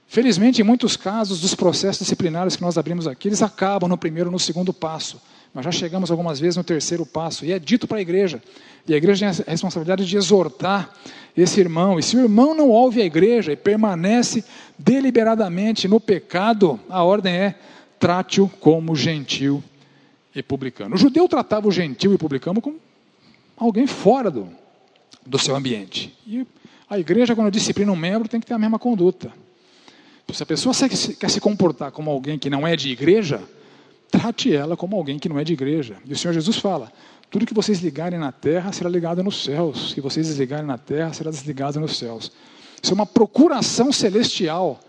Felizmente, 0.07 0.61
em 0.61 0.65
muitos 0.65 0.97
casos 0.97 1.39
dos 1.39 1.53
processos 1.53 1.99
disciplinares 1.99 2.55
que 2.55 2.61
nós 2.61 2.77
abrimos 2.77 3.07
aqui, 3.07 3.27
eles 3.27 3.43
acabam 3.43 3.87
no 3.87 3.97
primeiro 3.97 4.29
ou 4.29 4.31
no 4.31 4.39
segundo 4.39 4.73
passo. 4.73 5.21
Mas 5.53 5.65
já 5.65 5.71
chegamos 5.71 6.11
algumas 6.11 6.39
vezes 6.39 6.57
no 6.57 6.63
terceiro 6.63 7.05
passo. 7.05 7.45
E 7.45 7.51
é 7.51 7.59
dito 7.59 7.87
para 7.87 7.97
a 7.97 8.01
igreja. 8.01 8.41
E 8.87 8.93
a 8.93 8.97
igreja 8.97 9.31
tem 9.31 9.43
a 9.47 9.51
responsabilidade 9.51 10.05
de 10.05 10.17
exortar 10.17 10.93
esse 11.35 11.59
irmão. 11.59 11.97
E 11.99 12.03
se 12.03 12.15
o 12.15 12.19
irmão 12.19 12.53
não 12.53 12.69
ouve 12.69 13.01
a 13.01 13.05
igreja 13.05 13.51
e 13.51 13.55
permanece 13.55 14.43
deliberadamente 14.77 15.87
no 15.87 15.99
pecado, 15.99 16.79
a 16.89 17.03
ordem 17.03 17.33
é 17.33 17.55
trate-o 17.99 18.47
como 18.47 18.95
gentil 18.95 19.63
e 20.35 20.43
publicano. 20.43 20.95
O 20.95 20.97
judeu 20.97 21.27
tratava 21.27 21.67
o 21.67 21.71
gentil 21.71 22.13
e 22.13 22.17
publicano 22.17 22.61
como 22.61 22.77
alguém 23.57 23.87
fora 23.87 24.31
do, 24.31 24.47
do 25.25 25.37
seu 25.37 25.55
ambiente. 25.55 26.15
E 26.25 26.45
a 26.89 26.97
igreja, 26.97 27.35
quando 27.35 27.51
disciplina 27.51 27.91
um 27.91 27.95
membro, 27.95 28.29
tem 28.29 28.39
que 28.39 28.45
ter 28.45 28.53
a 28.53 28.59
mesma 28.59 28.79
conduta. 28.79 29.31
Se 30.31 30.43
a 30.43 30.45
pessoa 30.45 30.73
quer 31.19 31.29
se 31.29 31.41
comportar 31.41 31.91
como 31.91 32.09
alguém 32.09 32.37
que 32.37 32.49
não 32.49 32.67
é 32.67 32.75
de 32.75 32.89
igreja, 32.89 33.41
trate 34.11 34.53
ela 34.53 34.75
como 34.75 34.95
alguém 34.95 35.19
que 35.19 35.29
não 35.29 35.39
é 35.39 35.43
de 35.43 35.53
igreja. 35.53 35.97
E 36.05 36.13
o 36.13 36.17
Senhor 36.17 36.33
Jesus 36.33 36.57
fala: 36.57 36.91
tudo 37.29 37.45
que 37.45 37.53
vocês 37.53 37.79
ligarem 37.79 38.19
na 38.19 38.31
terra 38.31 38.71
será 38.71 38.89
ligado 38.89 39.23
nos 39.23 39.43
céus, 39.43 39.93
que 39.93 40.01
vocês 40.01 40.27
desligarem 40.27 40.65
na 40.65 40.77
terra 40.77 41.13
será 41.13 41.29
desligado 41.29 41.79
nos 41.79 41.97
céus. 41.97 42.31
Isso 42.81 42.91
é 42.91 42.95
uma 42.95 43.05
procuração 43.05 43.91
celestial 43.91 44.79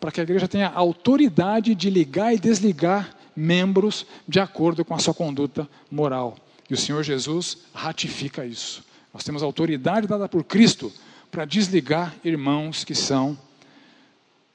para 0.00 0.10
que 0.10 0.20
a 0.20 0.22
igreja 0.22 0.48
tenha 0.48 0.68
autoridade 0.68 1.74
de 1.74 1.88
ligar 1.88 2.34
e 2.34 2.38
desligar 2.38 3.14
membros 3.36 4.06
de 4.26 4.40
acordo 4.40 4.84
com 4.84 4.94
a 4.94 4.98
sua 4.98 5.14
conduta 5.14 5.68
moral. 5.90 6.36
E 6.68 6.74
o 6.74 6.76
Senhor 6.76 7.02
Jesus 7.02 7.58
ratifica 7.72 8.44
isso. 8.44 8.84
Nós 9.12 9.22
temos 9.22 9.42
autoridade 9.42 10.06
dada 10.06 10.28
por 10.28 10.42
Cristo 10.44 10.92
para 11.30 11.44
desligar 11.44 12.14
irmãos 12.24 12.84
que 12.84 12.94
são 12.94 13.38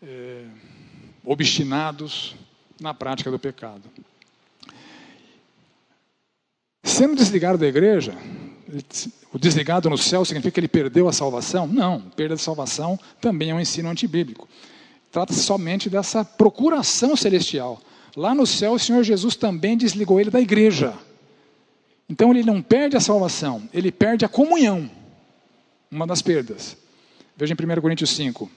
é, 0.02 0.44
obstinados 1.24 2.36
na 2.80 2.94
prática 2.94 3.30
do 3.30 3.40
pecado. 3.40 3.84
Sendo 6.84 7.16
desligado 7.16 7.58
da 7.58 7.68
igreja, 7.68 8.14
o 9.34 9.40
desligado 9.40 9.90
no 9.90 9.98
céu 9.98 10.24
significa 10.26 10.52
que 10.52 10.60
ele 10.60 10.68
perdeu 10.68 11.08
a 11.08 11.14
salvação? 11.14 11.68
Não, 11.68 12.02
perda 12.02 12.36
de 12.36 12.42
salvação 12.42 13.00
também 13.22 13.52
é 13.52 13.56
um 13.56 13.60
ensino 13.60 13.90
antibíblico. 13.90 14.48
Trata-se 15.12 15.42
somente 15.42 15.90
dessa 15.90 16.24
procuração 16.24 17.16
celestial. 17.16 17.82
Lá 18.16 18.36
no 18.36 18.46
céu, 18.46 18.74
o 18.74 18.80
Senhor 18.80 19.04
Jesus 19.04 19.36
também 19.36 19.78
desligou 19.78 20.20
ele 20.20 20.30
da 20.30 20.42
igreja. 20.42 20.94
Então 22.08 22.32
ele 22.32 22.44
não 22.44 22.62
perde 22.62 22.98
a 22.98 23.00
salvação, 23.00 23.68
ele 23.74 23.92
perde 23.92 24.26
a 24.26 24.30
comunhão. 24.30 24.90
Uma 25.92 26.06
das 26.06 26.22
perdas. 26.22 26.76
Veja 27.36 27.54
em 27.54 27.78
1 27.78 27.82
Coríntios 27.82 28.10
5. 28.12 28.50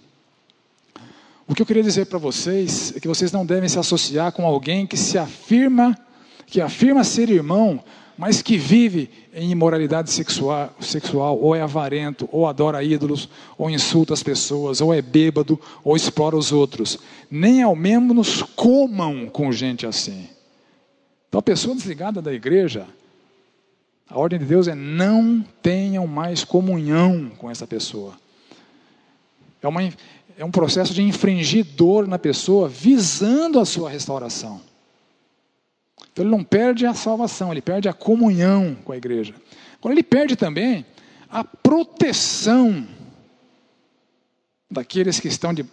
O 1.47 1.55
que 1.55 1.63
eu 1.63 1.67
queria 1.67 1.83
dizer 1.83 2.07
para 2.07 2.19
vocês 2.19 2.95
é 2.97 3.01
que 3.01 3.09
vocês 3.09 3.33
não 3.33 3.45
devem 3.45 3.69
se 3.69 3.79
associar 3.79 4.33
com 4.33 4.47
alguém 4.47 4.87
que 4.87 4.97
se 4.97 5.19
afirma, 5.19 5.99
que 6.47 6.61
afirma 6.61 7.03
ser 7.03 7.29
irmão, 7.29 7.83
mas 8.17 8.43
que 8.43 8.57
vive 8.57 9.11
em 9.35 9.51
imoralidade 9.51 10.11
sexual, 10.11 10.73
sexual, 10.81 11.39
ou 11.39 11.57
é 11.57 11.63
avarento, 11.63 12.29
ou 12.31 12.47
adora 12.47 12.83
ídolos, 12.83 13.29
ou 13.59 13.69
insulta 13.69 14.15
as 14.15 14.23
pessoas, 14.23 14.81
ou 14.81 14.95
é 14.95 15.03
bêbado, 15.03 15.59
ou 15.83 15.97
explora 15.97 16.37
os 16.37 16.53
outros. 16.53 16.99
Nem 17.31 17.63
ao 17.63 17.75
menos 17.75 18.43
comam 18.43 19.27
com 19.27 19.51
gente 19.51 19.87
assim. 19.87 20.29
Então, 21.29 21.39
a 21.39 21.43
pessoa 21.43 21.75
desligada 21.75 22.23
da 22.23 22.33
igreja, 22.33 22.87
a 24.09 24.19
ordem 24.19 24.39
de 24.39 24.45
Deus 24.45 24.69
é 24.69 24.75
não 24.75 25.45
tenham 25.63 26.07
mais 26.07 26.45
comunhão 26.45 27.31
com 27.39 27.51
essa 27.51 27.67
pessoa. 27.67 28.13
É 29.63 29.69
uma, 29.69 29.81
é 30.37 30.45
um 30.45 30.51
processo 30.51 30.93
de 30.93 31.03
infringir 31.03 31.65
dor 31.65 32.07
na 32.07 32.19
pessoa, 32.19 32.69
visando 32.69 33.59
a 33.59 33.65
sua 33.65 33.91
restauração. 33.91 34.61
Então 36.13 36.25
ele 36.25 36.31
não 36.31 36.45
perde 36.45 36.85
a 36.87 36.95
salvação, 36.95 37.51
ele 37.51 37.63
perde 37.63 37.89
a 37.89 37.93
comunhão 37.93 38.77
com 38.85 38.93
a 38.93 38.97
igreja. 38.97 39.35
Agora 39.79 39.95
ele 39.95 40.03
perde 40.03 40.37
também 40.37 40.85
a 41.31 41.43
proteção 41.43 42.87
daqueles 44.71 45.19
que 45.19 45.29
estão 45.29 45.53
de, 45.53 45.65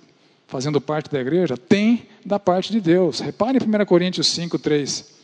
fazendo 0.47 0.80
parte 0.80 1.10
da 1.10 1.20
igreja, 1.20 1.57
tem 1.57 2.07
da 2.26 2.39
parte 2.39 2.72
de 2.72 2.80
Deus. 2.80 3.20
Repare 3.20 3.57
em 3.57 3.82
1 3.82 3.86
Coríntios 3.86 4.28
5, 4.28 4.57
3. 4.57 5.18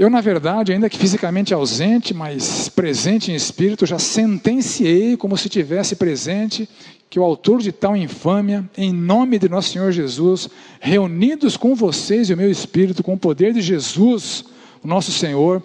Eu, 0.00 0.08
na 0.08 0.22
verdade, 0.22 0.72
ainda 0.72 0.88
que 0.88 0.96
fisicamente 0.96 1.52
ausente, 1.52 2.14
mas 2.14 2.70
presente 2.70 3.30
em 3.30 3.34
espírito, 3.34 3.84
já 3.84 3.98
sentenciei 3.98 5.14
como 5.14 5.36
se 5.36 5.50
tivesse 5.50 5.94
presente 5.94 6.66
que 7.10 7.20
o 7.20 7.22
autor 7.22 7.60
de 7.60 7.70
tal 7.70 7.94
infâmia, 7.94 8.64
em 8.78 8.94
nome 8.94 9.38
de 9.38 9.46
nosso 9.46 9.68
Senhor 9.68 9.92
Jesus, 9.92 10.48
reunidos 10.80 11.54
com 11.54 11.74
vocês 11.74 12.30
e 12.30 12.32
o 12.32 12.36
meu 12.38 12.50
espírito, 12.50 13.02
com 13.02 13.12
o 13.12 13.18
poder 13.18 13.52
de 13.52 13.60
Jesus, 13.60 14.46
nosso 14.82 15.12
Senhor, 15.12 15.62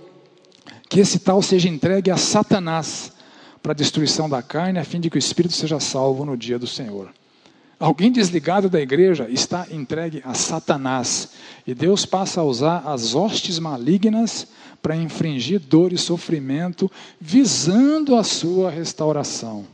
que 0.90 1.00
esse 1.00 1.18
tal 1.18 1.42
seja 1.42 1.70
entregue 1.70 2.12
a 2.12 2.18
Satanás 2.18 3.14
para 3.64 3.72
a 3.72 3.76
destruição 3.76 4.30
da 4.30 4.42
carne, 4.42 4.80
a 4.80 4.84
fim 4.84 5.00
de 5.00 5.10
que 5.10 5.16
o 5.16 5.18
espírito 5.18 5.54
seja 5.54 5.80
salvo 5.80 6.26
no 6.26 6.36
dia 6.36 6.60
do 6.60 6.68
Senhor. 6.68 7.08
Alguém 7.80 8.12
desligado 8.12 8.70
da 8.70 8.80
igreja 8.80 9.28
está 9.30 9.68
entregue 9.70 10.22
a 10.24 10.34
Satanás. 10.34 11.32
E 11.68 11.74
Deus 11.74 12.06
passa 12.06 12.40
a 12.40 12.44
usar 12.44 12.84
as 12.86 13.14
hostes 13.14 13.60
malignas 13.60 14.48
para 14.82 14.96
infringir 14.96 15.60
dor 15.60 15.92
e 15.92 15.98
sofrimento, 15.98 16.90
visando 17.20 18.16
a 18.16 18.24
sua 18.24 18.70
restauração. 18.70 19.66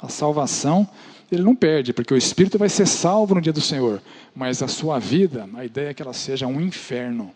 A 0.00 0.08
salvação 0.08 0.88
ele 1.30 1.42
não 1.42 1.54
perde, 1.54 1.92
porque 1.92 2.12
o 2.12 2.16
espírito 2.16 2.58
vai 2.58 2.68
ser 2.68 2.86
salvo 2.86 3.34
no 3.34 3.40
dia 3.40 3.52
do 3.52 3.60
Senhor, 3.60 4.02
mas 4.34 4.62
a 4.62 4.68
sua 4.68 4.98
vida, 4.98 5.48
a 5.54 5.64
ideia 5.64 5.90
é 5.90 5.94
que 5.94 6.02
ela 6.02 6.12
seja 6.12 6.46
um 6.46 6.60
inferno. 6.60 7.32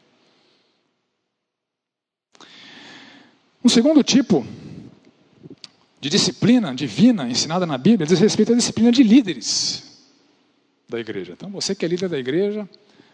Um 3.64 3.68
segundo 3.68 4.02
tipo 4.02 4.46
de 6.00 6.08
disciplina 6.08 6.74
divina 6.74 7.28
ensinada 7.28 7.66
na 7.66 7.76
Bíblia 7.76 8.06
diz 8.06 8.20
respeito 8.20 8.52
à 8.52 8.56
disciplina 8.56 8.92
de 8.92 9.02
líderes 9.02 9.87
da 10.88 10.98
igreja. 10.98 11.32
Então, 11.32 11.50
você 11.50 11.74
que 11.74 11.84
é 11.84 11.88
líder 11.88 12.08
da 12.08 12.18
igreja, 12.18 12.68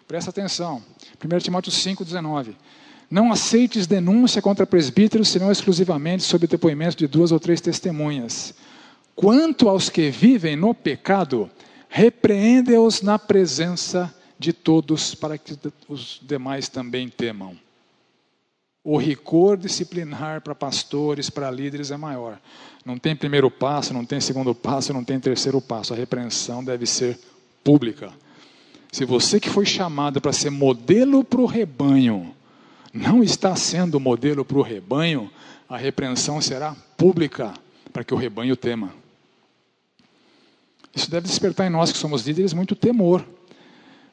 presta 0.07 0.31
atenção. 0.31 0.83
1 1.23 1.39
Timóteo 1.39 1.73
5,19. 1.73 2.55
Não 3.11 3.33
aceites 3.33 3.87
denúncia 3.87 4.41
contra 4.41 4.67
presbíteros, 4.67 5.29
senão 5.29 5.53
exclusivamente 5.53 6.23
sob 6.23 6.47
depoimento 6.47 6.97
de 6.97 7.07
duas 7.07 7.33
ou 7.33 7.39
três 7.39 7.61
testemunhas 7.61 8.55
Quanto 9.15 9.69
aos 9.69 9.89
que 9.89 10.11
vivem 10.11 10.57
no 10.57 10.75
pecado, 10.75 11.49
repreende-os 11.89 13.01
na 13.01 13.19
presença 13.19 14.13
de 14.39 14.53
todos, 14.53 15.15
para 15.15 15.39
que 15.39 15.57
os 15.89 16.21
demais 16.23 16.69
também 16.69 17.09
temam. 17.09 17.57
O 18.83 18.99
rigor 18.99 19.57
disciplinar 19.57 20.43
para 20.43 20.55
pastores, 20.55 21.31
para 21.31 21.51
líderes 21.51 21.91
é 21.91 21.97
maior. 21.97 22.39
Não 22.85 22.99
tem 22.99 23.17
primeiro 23.17 23.51
passo, 23.51 23.95
não 23.95 24.05
tem 24.05 24.21
segundo 24.21 24.55
passo, 24.55 24.93
não 24.93 25.05
tem 25.05 25.19
terceiro 25.19 25.61
passo. 25.61 25.95
A 25.95 25.97
repreensão 25.97 26.63
deve 26.63 26.85
ser 26.85 27.19
pública. 27.65 28.13
Se 28.93 29.05
você 29.05 29.41
que 29.41 29.51
foi 29.51 29.67
chamado 29.67 30.21
para 30.21 30.33
ser 30.33 30.51
modelo 30.51 31.25
para 31.25 31.41
o 31.41 31.47
rebanho, 31.47 32.33
não 32.93 33.25
está 33.25 33.57
sendo 33.57 33.99
modelo 33.99 34.45
para 34.45 34.59
o 34.59 34.63
rebanho, 34.63 35.29
a 35.69 35.77
repreensão 35.77 36.41
será 36.41 36.77
pública, 36.97 37.53
para 37.93 38.05
que 38.05 38.15
o 38.15 38.17
rebanho 38.17 38.57
tema. 38.57 38.95
Isso 40.95 41.11
deve 41.11 41.27
despertar 41.27 41.67
em 41.67 41.71
nós 41.71 41.91
que 41.91 41.99
somos 41.99 42.25
líderes 42.25 42.53
muito 42.53 42.77
temor. 42.77 43.27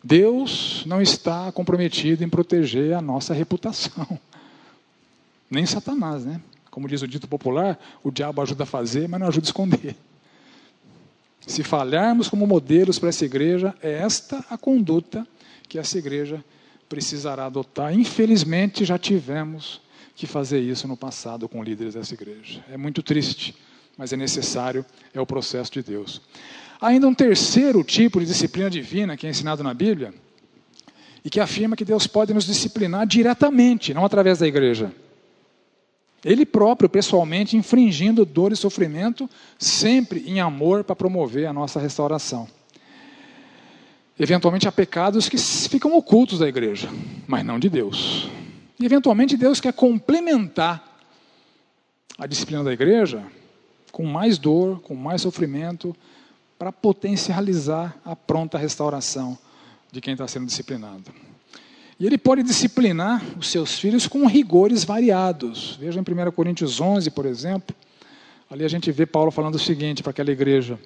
Deus 0.03 0.83
não 0.87 0.99
está 0.99 1.51
comprometido 1.51 2.23
em 2.23 2.29
proteger 2.29 2.93
a 2.93 3.01
nossa 3.01 3.35
reputação. 3.35 4.19
Nem 5.47 5.65
Satanás, 5.65 6.25
né? 6.25 6.41
Como 6.71 6.87
diz 6.87 7.01
o 7.03 7.07
dito 7.07 7.27
popular, 7.27 7.77
o 8.03 8.09
diabo 8.09 8.41
ajuda 8.41 8.63
a 8.63 8.65
fazer, 8.65 9.07
mas 9.07 9.19
não 9.19 9.27
ajuda 9.27 9.45
a 9.45 9.49
esconder. 9.49 9.95
Se 11.45 11.63
falharmos 11.63 12.29
como 12.29 12.45
modelos 12.45 12.99
para 12.99 13.09
essa 13.09 13.25
igreja, 13.25 13.73
é 13.81 13.91
esta 13.91 14.45
a 14.49 14.57
conduta 14.57 15.27
que 15.67 15.79
essa 15.79 15.97
igreja 15.97 16.43
precisará 16.87 17.45
adotar. 17.45 17.93
Infelizmente, 17.93 18.85
já 18.85 18.97
tivemos 18.97 19.81
que 20.15 20.27
fazer 20.27 20.59
isso 20.59 20.87
no 20.87 20.97
passado 20.97 21.47
com 21.47 21.63
líderes 21.63 21.95
dessa 21.95 22.13
igreja. 22.13 22.63
É 22.69 22.77
muito 22.77 23.01
triste, 23.01 23.55
mas 23.97 24.13
é 24.13 24.17
necessário, 24.17 24.85
é 25.13 25.19
o 25.19 25.25
processo 25.25 25.71
de 25.71 25.81
Deus. 25.81 26.21
Ainda 26.79 27.07
um 27.07 27.13
terceiro 27.13 27.83
tipo 27.83 28.19
de 28.19 28.25
disciplina 28.25 28.69
divina 28.69 29.15
que 29.15 29.25
é 29.25 29.29
ensinado 29.29 29.63
na 29.63 29.73
Bíblia 29.73 30.13
e 31.23 31.29
que 31.29 31.39
afirma 31.39 31.75
que 31.75 31.85
Deus 31.85 32.07
pode 32.07 32.33
nos 32.33 32.45
disciplinar 32.45 33.05
diretamente, 33.05 33.93
não 33.93 34.03
através 34.03 34.39
da 34.39 34.47
igreja. 34.47 34.91
Ele 36.23 36.45
próprio, 36.45 36.87
pessoalmente, 36.87 37.57
infringindo 37.57 38.25
dor 38.25 38.51
e 38.51 38.55
sofrimento, 38.55 39.29
sempre 39.57 40.23
em 40.27 40.39
amor 40.39 40.83
para 40.83 40.95
promover 40.95 41.47
a 41.47 41.53
nossa 41.53 41.79
restauração. 41.79 42.47
Eventualmente 44.19 44.67
há 44.67 44.71
pecados 44.71 45.27
que 45.27 45.37
ficam 45.37 45.95
ocultos 45.95 46.39
da 46.39 46.47
igreja, 46.47 46.89
mas 47.27 47.43
não 47.43 47.57
de 47.57 47.69
Deus. 47.69 48.29
E 48.79 48.85
eventualmente 48.85 49.35
Deus 49.35 49.59
quer 49.59 49.73
complementar 49.73 50.99
a 52.19 52.27
disciplina 52.27 52.63
da 52.63 52.71
igreja 52.71 53.23
com 53.91 54.05
mais 54.05 54.37
dor, 54.37 54.79
com 54.81 54.95
mais 54.95 55.21
sofrimento, 55.21 55.95
para 56.57 56.71
potencializar 56.71 57.99
a 58.05 58.15
pronta 58.15 58.59
restauração 58.59 59.37
de 59.91 59.99
quem 59.99 60.13
está 60.13 60.27
sendo 60.27 60.45
disciplinado. 60.45 61.11
E 62.01 62.05
ele 62.07 62.17
pode 62.17 62.41
disciplinar 62.41 63.23
os 63.37 63.51
seus 63.51 63.77
filhos 63.77 64.07
com 64.07 64.25
rigores 64.25 64.83
variados. 64.83 65.77
Veja 65.79 65.99
em 65.99 66.01
1 66.01 66.31
Coríntios 66.31 66.81
11, 66.81 67.11
por 67.11 67.27
exemplo, 67.27 67.75
ali 68.49 68.65
a 68.65 68.67
gente 68.67 68.91
vê 68.91 69.05
Paulo 69.05 69.29
falando 69.29 69.53
o 69.53 69.59
seguinte 69.59 70.01
para 70.01 70.09
aquela 70.09 70.31
igreja: 70.31 70.79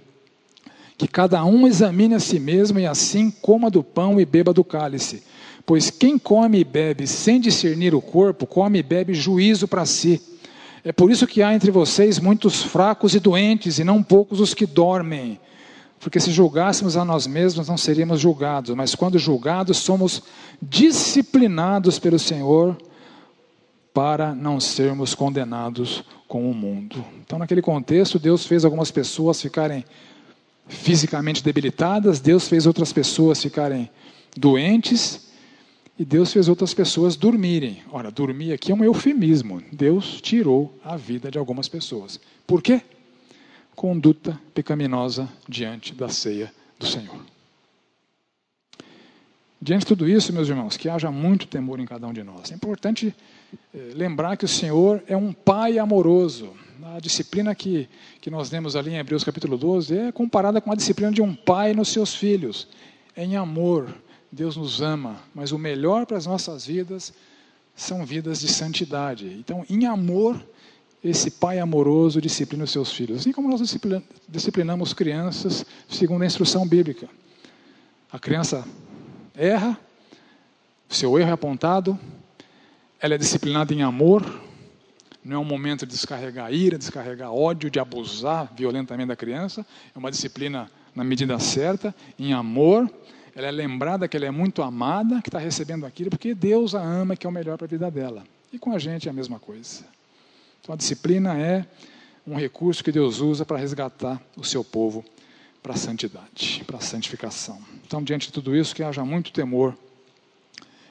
que 0.98 1.08
cada 1.08 1.42
um 1.46 1.66
examine 1.66 2.16
a 2.16 2.20
si 2.20 2.38
mesmo 2.38 2.80
e 2.80 2.86
assim 2.86 3.32
coma 3.32 3.72
do 3.72 3.82
pão 3.82 4.20
e 4.20 4.26
beba 4.26 4.52
do 4.52 4.62
cálice. 4.62 5.24
Pois 5.66 5.90
quem 5.90 6.20
come 6.20 6.60
e 6.60 6.66
bebe 6.66 7.08
sem 7.08 7.40
discernir 7.40 7.96
o 7.96 8.02
corpo, 8.02 8.46
come 8.46 8.80
e 8.80 8.84
bebe 8.84 9.14
juízo 9.14 9.70
para 9.70 9.86
si. 9.86 10.22
É 10.84 10.92
por 10.92 11.10
isso 11.10 11.26
que 11.26 11.42
há 11.42 11.54
entre 11.54 11.72
vocês 11.72 12.20
muitos 12.20 12.62
fracos 12.62 13.16
e 13.16 13.22
doentes, 13.22 13.80
e 13.80 13.86
não 13.86 14.04
poucos 14.04 14.42
os 14.42 14.54
que 14.54 14.66
dormem. 14.66 15.40
Porque 16.06 16.20
se 16.20 16.30
julgássemos 16.30 16.96
a 16.96 17.04
nós 17.04 17.26
mesmos, 17.26 17.68
não 17.68 17.78
seríamos 17.78 18.20
julgados, 18.20 18.76
mas 18.76 18.94
quando 18.94 19.18
julgados, 19.18 19.78
somos 19.78 20.22
disciplinados 20.62 21.98
pelo 21.98 22.20
Senhor 22.20 22.78
para 23.92 24.36
não 24.36 24.60
sermos 24.60 25.16
condenados 25.16 26.04
com 26.28 26.48
o 26.48 26.54
mundo. 26.54 27.04
Então, 27.26 27.40
naquele 27.40 27.60
contexto, 27.60 28.20
Deus 28.20 28.46
fez 28.46 28.64
algumas 28.64 28.92
pessoas 28.92 29.42
ficarem 29.42 29.84
fisicamente 30.68 31.44
debilitadas, 31.44 32.20
Deus 32.20 32.48
fez 32.48 32.68
outras 32.68 32.94
pessoas 32.94 33.42
ficarem 33.42 33.90
doentes, 34.38 35.28
e 35.98 36.06
Deus 36.06 36.32
fez 36.32 36.48
outras 36.48 36.72
pessoas 36.72 37.16
dormirem. 37.16 37.82
Ora, 37.92 38.12
dormir 38.12 38.54
aqui 38.54 38.72
é 38.72 38.76
um 38.76 38.84
eufemismo. 38.84 39.60
Deus 39.72 40.22
tirou 40.22 40.72
a 40.86 40.96
vida 40.96 41.32
de 41.32 41.40
algumas 41.40 41.68
pessoas. 41.68 42.20
Por 42.46 42.62
quê? 42.62 42.84
Conduta 43.76 44.40
pecaminosa 44.54 45.30
diante 45.48 45.94
da 45.94 46.08
ceia 46.08 46.52
do 46.80 46.86
Senhor. 46.86 47.20
Diante 49.62 49.82
de 49.82 49.88
tudo 49.88 50.08
isso, 50.08 50.32
meus 50.32 50.48
irmãos, 50.48 50.78
que 50.78 50.88
haja 50.88 51.12
muito 51.12 51.48
temor 51.48 51.80
em 51.80 51.86
cada 51.86 52.08
um 52.08 52.14
de 52.14 52.24
nós. 52.24 52.52
É 52.52 52.56
importante 52.56 53.14
eh, 53.74 53.92
lembrar 53.94 54.38
que 54.38 54.46
o 54.46 54.48
Senhor 54.48 55.04
é 55.08 55.18
um 55.18 55.34
Pai 55.34 55.80
amoroso. 55.80 56.54
A 56.96 57.00
disciplina 57.00 57.56
que, 57.56 57.90
que 58.22 58.30
nós 58.30 58.52
lemos 58.52 58.76
ali 58.76 58.92
em 58.92 58.98
Hebreus 58.98 59.24
capítulo 59.24 59.58
12 59.58 59.98
é 59.98 60.12
comparada 60.12 60.62
com 60.62 60.72
a 60.72 60.76
disciplina 60.76 61.12
de 61.12 61.22
um 61.22 61.34
pai 61.34 61.74
nos 61.74 61.90
seus 61.90 62.14
filhos. 62.14 62.68
Em 63.18 63.36
amor, 63.36 63.94
Deus 64.32 64.56
nos 64.56 64.82
ama, 64.82 65.22
mas 65.34 65.52
o 65.52 65.58
melhor 65.58 66.06
para 66.06 66.18
as 66.18 66.26
nossas 66.26 66.66
vidas 66.66 67.14
são 67.76 68.06
vidas 68.06 68.42
de 68.42 68.48
santidade. 68.48 69.26
Então, 69.40 69.66
em 69.70 69.86
amor, 69.86 70.42
esse 71.10 71.30
pai 71.30 71.60
amoroso 71.60 72.20
disciplina 72.20 72.64
os 72.64 72.72
seus 72.72 72.92
filhos. 72.92 73.20
Assim 73.20 73.32
como 73.32 73.48
nós 73.48 73.62
disciplinamos 74.28 74.94
crianças 74.94 75.66
segundo 75.88 76.24
a 76.24 76.26
instrução 76.26 76.68
bíblica. 76.68 77.08
A 78.12 78.18
criança 78.18 78.66
erra, 79.36 79.78
seu 80.90 81.20
erro 81.20 81.30
é 81.30 81.34
apontado, 81.34 82.00
ela 83.00 83.14
é 83.14 83.18
disciplinada 83.18 83.74
em 83.74 83.84
amor, 83.84 84.24
não 85.24 85.38
é 85.38 85.40
um 85.40 85.46
momento 85.46 85.86
de 85.86 85.92
descarregar 85.92 86.52
ira, 86.52 86.78
descarregar 86.78 87.32
ódio, 87.32 87.70
de 87.70 87.80
abusar 87.80 88.52
violentamente 88.56 89.08
da 89.08 89.16
criança, 89.16 89.66
é 89.94 90.00
uma 90.00 90.10
disciplina 90.10 90.72
na 90.96 91.04
medida 91.04 91.38
certa, 91.40 91.94
em 92.18 92.34
amor, 92.34 92.90
ela 93.36 93.48
é 93.48 93.52
lembrada 93.52 94.08
que 94.08 94.16
ela 94.16 94.26
é 94.26 94.32
muito 94.32 94.64
amada, 94.64 95.22
que 95.22 95.28
está 95.28 95.38
recebendo 95.38 95.86
aquilo, 95.86 96.10
porque 96.10 96.34
Deus 96.34 96.74
a 96.74 96.82
ama, 96.82 97.16
que 97.16 97.28
é 97.28 97.30
o 97.30 97.34
melhor 97.34 97.58
para 97.58 97.66
a 97.66 97.70
vida 97.70 97.92
dela. 97.92 98.24
E 98.52 98.58
com 98.58 98.72
a 98.72 98.80
gente 98.80 99.08
é 99.08 99.12
a 99.12 99.14
mesma 99.14 99.38
coisa. 99.38 99.95
Então 100.66 100.74
a 100.74 100.78
disciplina 100.80 101.38
é 101.38 101.64
um 102.26 102.36
recurso 102.36 102.84
que 102.84 102.92
Deus 102.92 103.20
usa 103.20 103.46
para 103.46 103.56
resgatar 103.56 104.20
o 104.36 104.44
seu 104.44 104.64
povo 104.64 105.06
para 105.62 105.74
a 105.74 105.78
santidade, 105.78 106.64
para 106.66 106.78
a 106.78 106.82
santificação. 106.82 107.62
Então, 107.86 108.04
diante 108.04 108.26
de 108.26 108.34
tudo 108.34 108.56
isso, 108.56 108.74
que 108.74 108.82
haja 108.82 109.06
muito 109.06 109.32
temor 109.32 109.78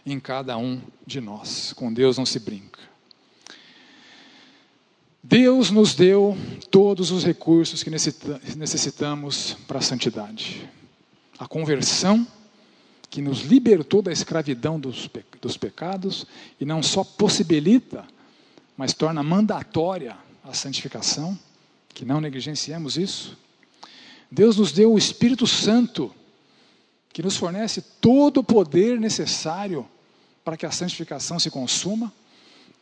em 0.06 0.20
cada 0.20 0.56
um 0.56 0.80
de 1.04 1.20
nós. 1.20 1.72
Com 1.72 1.92
Deus 1.92 2.16
não 2.16 2.24
se 2.24 2.38
brinca. 2.38 2.78
Deus 5.20 5.72
nos 5.72 5.96
deu 5.96 6.38
todos 6.70 7.10
os 7.10 7.24
recursos 7.24 7.82
que 7.82 7.90
necessitamos 7.90 9.56
para 9.66 9.80
a 9.80 9.82
santidade 9.82 10.70
a 11.36 11.48
conversão, 11.48 12.24
que 13.10 13.20
nos 13.20 13.40
libertou 13.40 14.00
da 14.00 14.12
escravidão 14.12 14.78
dos, 14.78 15.10
dos 15.42 15.56
pecados 15.56 16.24
e 16.60 16.64
não 16.64 16.80
só 16.80 17.02
possibilita, 17.02 18.04
mas 18.76 18.92
torna 18.92 19.22
mandatória 19.22 20.16
a 20.42 20.52
santificação, 20.52 21.38
que 21.88 22.04
não 22.04 22.20
negligenciemos 22.20 22.96
isso. 22.96 23.38
Deus 24.30 24.56
nos 24.56 24.72
deu 24.72 24.92
o 24.92 24.98
Espírito 24.98 25.46
Santo, 25.46 26.12
que 27.12 27.22
nos 27.22 27.36
fornece 27.36 27.80
todo 28.00 28.38
o 28.38 28.44
poder 28.44 28.98
necessário 28.98 29.88
para 30.44 30.56
que 30.56 30.66
a 30.66 30.70
santificação 30.70 31.38
se 31.38 31.50
consuma. 31.50 32.12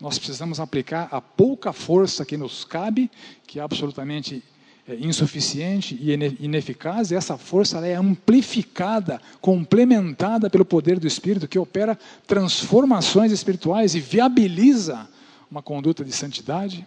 Nós 0.01 0.19
precisamos 0.19 0.59
aplicar 0.59 1.09
a 1.13 1.21
pouca 1.21 1.73
força 1.73 2.25
que 2.25 2.37
nos 2.37 2.65
cabe, 2.65 3.11
que 3.47 3.61
é 3.61 3.63
absolutamente 3.63 4.43
é, 4.89 4.97
insuficiente 4.97 5.97
e 6.01 6.13
ineficaz, 6.45 7.11
e 7.11 7.15
essa 7.15 7.37
força 7.37 7.87
é 7.87 7.95
amplificada, 7.95 9.21
complementada 9.41 10.51
pelo 10.51 10.65
poder 10.65 10.99
do 10.99 11.07
Espírito, 11.07 11.47
que 11.47 11.59
opera 11.59 11.97
transformações 12.27 13.31
espirituais 13.31 13.95
e 13.95 14.01
viabiliza 14.01 15.09
uma 15.53 15.61
conduta 15.61 16.03
de 16.03 16.13
santidade. 16.13 16.87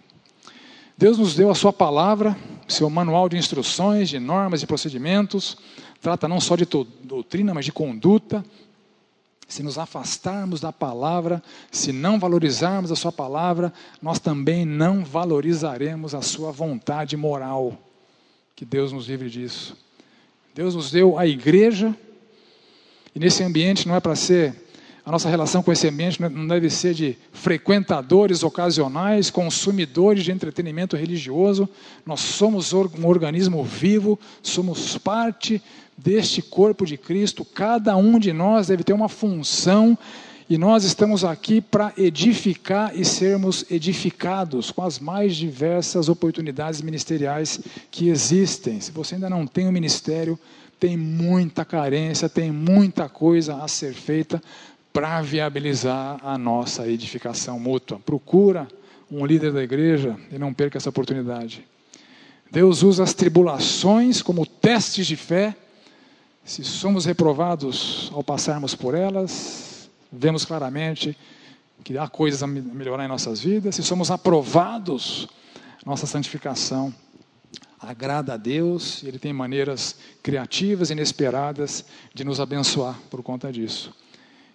Deus 0.98 1.20
nos 1.20 1.36
deu 1.36 1.52
a 1.52 1.56
Sua 1.56 1.72
palavra, 1.72 2.36
seu 2.68 2.90
manual 2.90 3.30
de 3.30 3.38
instruções, 3.38 4.10
de 4.10 4.18
normas 4.18 4.64
e 4.64 4.66
procedimentos, 4.66 5.56
trata 6.02 6.28
não 6.28 6.42
só 6.42 6.56
de 6.56 6.66
doutrina, 7.04 7.54
mas 7.54 7.66
de 7.66 7.72
conduta. 7.72 8.44
Se 9.48 9.62
nos 9.62 9.78
afastarmos 9.78 10.60
da 10.60 10.74
palavra, 10.74 11.44
se 11.72 11.92
não 11.92 12.18
valorizarmos 12.18 12.92
a 12.92 12.96
Sua 12.96 13.12
palavra, 13.12 13.72
nós 14.02 14.18
também 14.18 14.66
não 14.66 15.06
valorizaremos 15.06 16.16
a 16.16 16.24
Sua 16.24 16.52
vontade 16.52 17.16
moral. 17.16 17.78
Que 18.56 18.66
Deus 18.66 18.92
nos 18.92 19.08
livre 19.08 19.30
disso. 19.30 19.78
Deus 20.56 20.74
nos 20.74 20.90
deu 20.90 21.20
a 21.20 21.28
igreja, 21.28 21.96
e 23.14 23.20
nesse 23.20 23.44
ambiente 23.44 23.88
não 23.88 23.94
é 23.94 24.00
para 24.00 24.16
ser, 24.16 24.65
a 25.06 25.12
nossa 25.12 25.30
relação 25.30 25.62
com 25.62 25.72
esse 25.72 25.88
ambiente 25.88 26.20
não 26.20 26.48
deve 26.48 26.68
ser 26.68 26.96
de 26.96 27.16
frequentadores 27.32 28.42
ocasionais, 28.42 29.30
consumidores 29.30 30.24
de 30.24 30.32
entretenimento 30.32 30.98
religioso. 30.98 31.70
Nós 32.04 32.22
somos 32.22 32.74
um 32.74 33.06
organismo 33.06 33.64
vivo, 33.64 34.20
somos 34.42 34.98
parte 34.98 35.62
deste 35.96 36.42
corpo 36.42 36.88
de 36.88 36.98
Cristo. 36.98 37.46
Cada 37.46 37.96
um 37.96 38.18
de 38.18 38.34
nós 38.34 38.68
deve 38.68 38.84
ter 38.84 38.94
uma 38.94 39.08
função 39.08 39.96
e 40.50 40.58
nós 40.58 40.84
estamos 40.84 41.24
aqui 41.24 41.62
para 41.62 41.94
edificar 41.96 42.92
e 42.96 43.06
sermos 43.06 43.64
edificados 43.70 44.72
com 44.72 44.82
as 44.82 44.98
mais 44.98 45.36
diversas 45.36 46.10
oportunidades 46.10 46.82
ministeriais 46.82 47.60
que 47.92 48.10
existem. 48.10 48.80
Se 48.82 48.92
você 48.92 49.16
ainda 49.16 49.30
não 49.30 49.46
tem 49.46 49.68
um 49.68 49.72
ministério, 49.72 50.40
tem 50.80 50.98
muita 50.98 51.64
carência, 51.64 52.28
tem 52.28 52.52
muita 52.52 53.08
coisa 53.08 53.64
a 53.64 53.68
ser 53.68 53.94
feita 53.94 54.42
para 54.96 55.22
viabilizar 55.22 56.22
a 56.24 56.38
nossa 56.38 56.88
edificação 56.88 57.60
mútua. 57.60 58.00
Procura 58.00 58.66
um 59.12 59.26
líder 59.26 59.52
da 59.52 59.62
igreja 59.62 60.18
e 60.32 60.40
não 60.40 60.54
perca 60.54 60.78
essa 60.78 60.90
oportunidade. 60.90 61.68
Deus 62.50 62.82
usa 62.82 63.04
as 63.04 63.14
tribulações 63.14 64.22
como 64.22 64.46
testes 64.46 65.06
de 65.06 65.18
fé. 65.18 65.54
Se 66.46 66.64
somos 66.64 67.04
reprovados 67.04 68.10
ao 68.14 68.24
passarmos 68.24 68.74
por 68.74 68.96
elas, 68.96 69.90
vemos 70.10 70.46
claramente 70.46 71.18
que 71.84 71.98
há 71.98 72.08
coisas 72.08 72.42
a 72.42 72.48
melhorar 72.48 73.04
em 73.04 73.10
nossas 73.10 73.42
vidas, 73.42 73.76
se 73.76 73.84
somos 73.84 74.10
aprovados, 74.10 75.28
nossa 75.86 76.08
santificação 76.08 76.96
agrada 77.82 78.36
a 78.36 78.38
Deus, 78.38 79.04
Ele 79.04 79.20
tem 79.20 79.34
maneiras 79.34 79.98
criativas 80.24 80.90
e 80.90 80.94
inesperadas 80.94 81.84
de 82.14 82.24
nos 82.24 82.40
abençoar 82.40 82.98
por 83.10 83.22
conta 83.22 83.52
disso. 83.52 83.94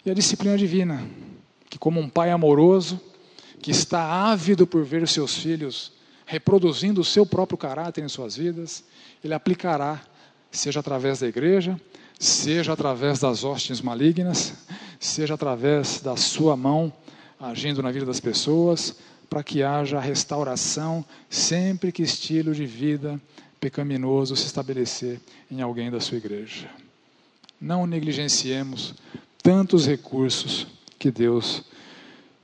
E 0.05 0.11
a 0.11 0.15
disciplina 0.15 0.57
divina, 0.57 1.07
que 1.69 1.79
como 1.79 2.01
um 2.01 2.09
pai 2.09 2.31
amoroso, 2.31 3.01
que 3.61 3.71
está 3.71 4.31
ávido 4.31 4.67
por 4.67 4.83
ver 4.83 5.03
os 5.03 5.11
seus 5.11 5.37
filhos 5.37 5.93
reproduzindo 6.25 7.01
o 7.01 7.05
seu 7.05 7.27
próprio 7.27 7.59
caráter 7.59 8.05
em 8.05 8.09
suas 8.09 8.37
vidas, 8.37 8.85
Ele 9.23 9.35
aplicará, 9.35 10.01
seja 10.51 10.81
através 10.81 11.19
da 11.19 11.27
igreja, 11.27 11.79
seja 12.19 12.73
através 12.73 13.19
das 13.19 13.43
hostes 13.43 13.81
malignas, 13.81 14.55
seja 14.99 15.35
através 15.35 16.01
da 16.01 16.17
sua 16.17 16.57
mão 16.57 16.93
agindo 17.39 17.83
na 17.83 17.91
vida 17.91 18.07
das 18.07 18.21
pessoas, 18.21 18.95
para 19.29 19.43
que 19.43 19.63
haja 19.63 19.99
restauração 19.99 21.05
sempre 21.29 21.91
que 21.91 22.03
estilo 22.03 22.55
de 22.55 22.65
vida 22.65 23.21
pecaminoso 23.61 24.37
se 24.37 24.47
estabelecer 24.47 25.21
em 25.51 25.61
alguém 25.61 25.91
da 25.91 26.01
sua 26.01 26.19
igreja. 26.19 26.69
não 27.61 27.87
negligenciemos 27.87 28.95
tantos 29.43 29.87
recursos 29.87 30.67
que 30.99 31.11
Deus 31.11 31.65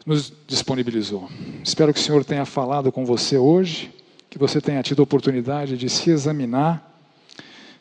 nos 0.04 0.32
disponibilizou. 0.46 1.28
Espero 1.64 1.92
que 1.92 2.00
o 2.00 2.02
Senhor 2.02 2.24
tenha 2.24 2.44
falado 2.44 2.92
com 2.92 3.04
você 3.04 3.36
hoje, 3.36 3.92
que 4.30 4.38
você 4.38 4.60
tenha 4.60 4.82
tido 4.82 5.00
a 5.00 5.02
oportunidade 5.02 5.76
de 5.76 5.88
se 5.88 6.10
examinar. 6.10 7.00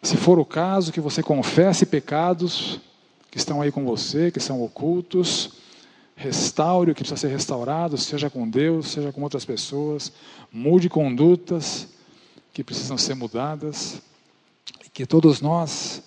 Se 0.02 0.18
for 0.18 0.40
o 0.40 0.46
caso, 0.46 0.92
que 0.92 1.00
você 1.00 1.22
confesse 1.22 1.86
pecados 1.86 2.80
que 3.30 3.38
estão 3.38 3.62
aí 3.62 3.72
com 3.72 3.86
você, 3.86 4.32
que 4.32 4.40
são 4.40 4.64
ocultos, 4.64 5.54
restaure 6.16 6.92
o 6.92 6.96
que 6.96 7.02
precisa 7.02 7.20
ser 7.20 7.28
restaurado, 7.28 7.98
seja 7.98 8.30
com 8.30 8.50
Deus, 8.50 8.88
seja 8.88 9.12
com 9.12 9.22
outras 9.22 9.44
pessoas, 9.44 10.12
mude 10.52 10.88
condutas 10.88 11.90
que 12.54 12.64
precisam 12.64 12.98
ser 12.98 13.16
mudadas, 13.16 14.02
e 14.86 14.90
que 14.90 15.06
todos 15.06 15.42
nós 15.42 16.02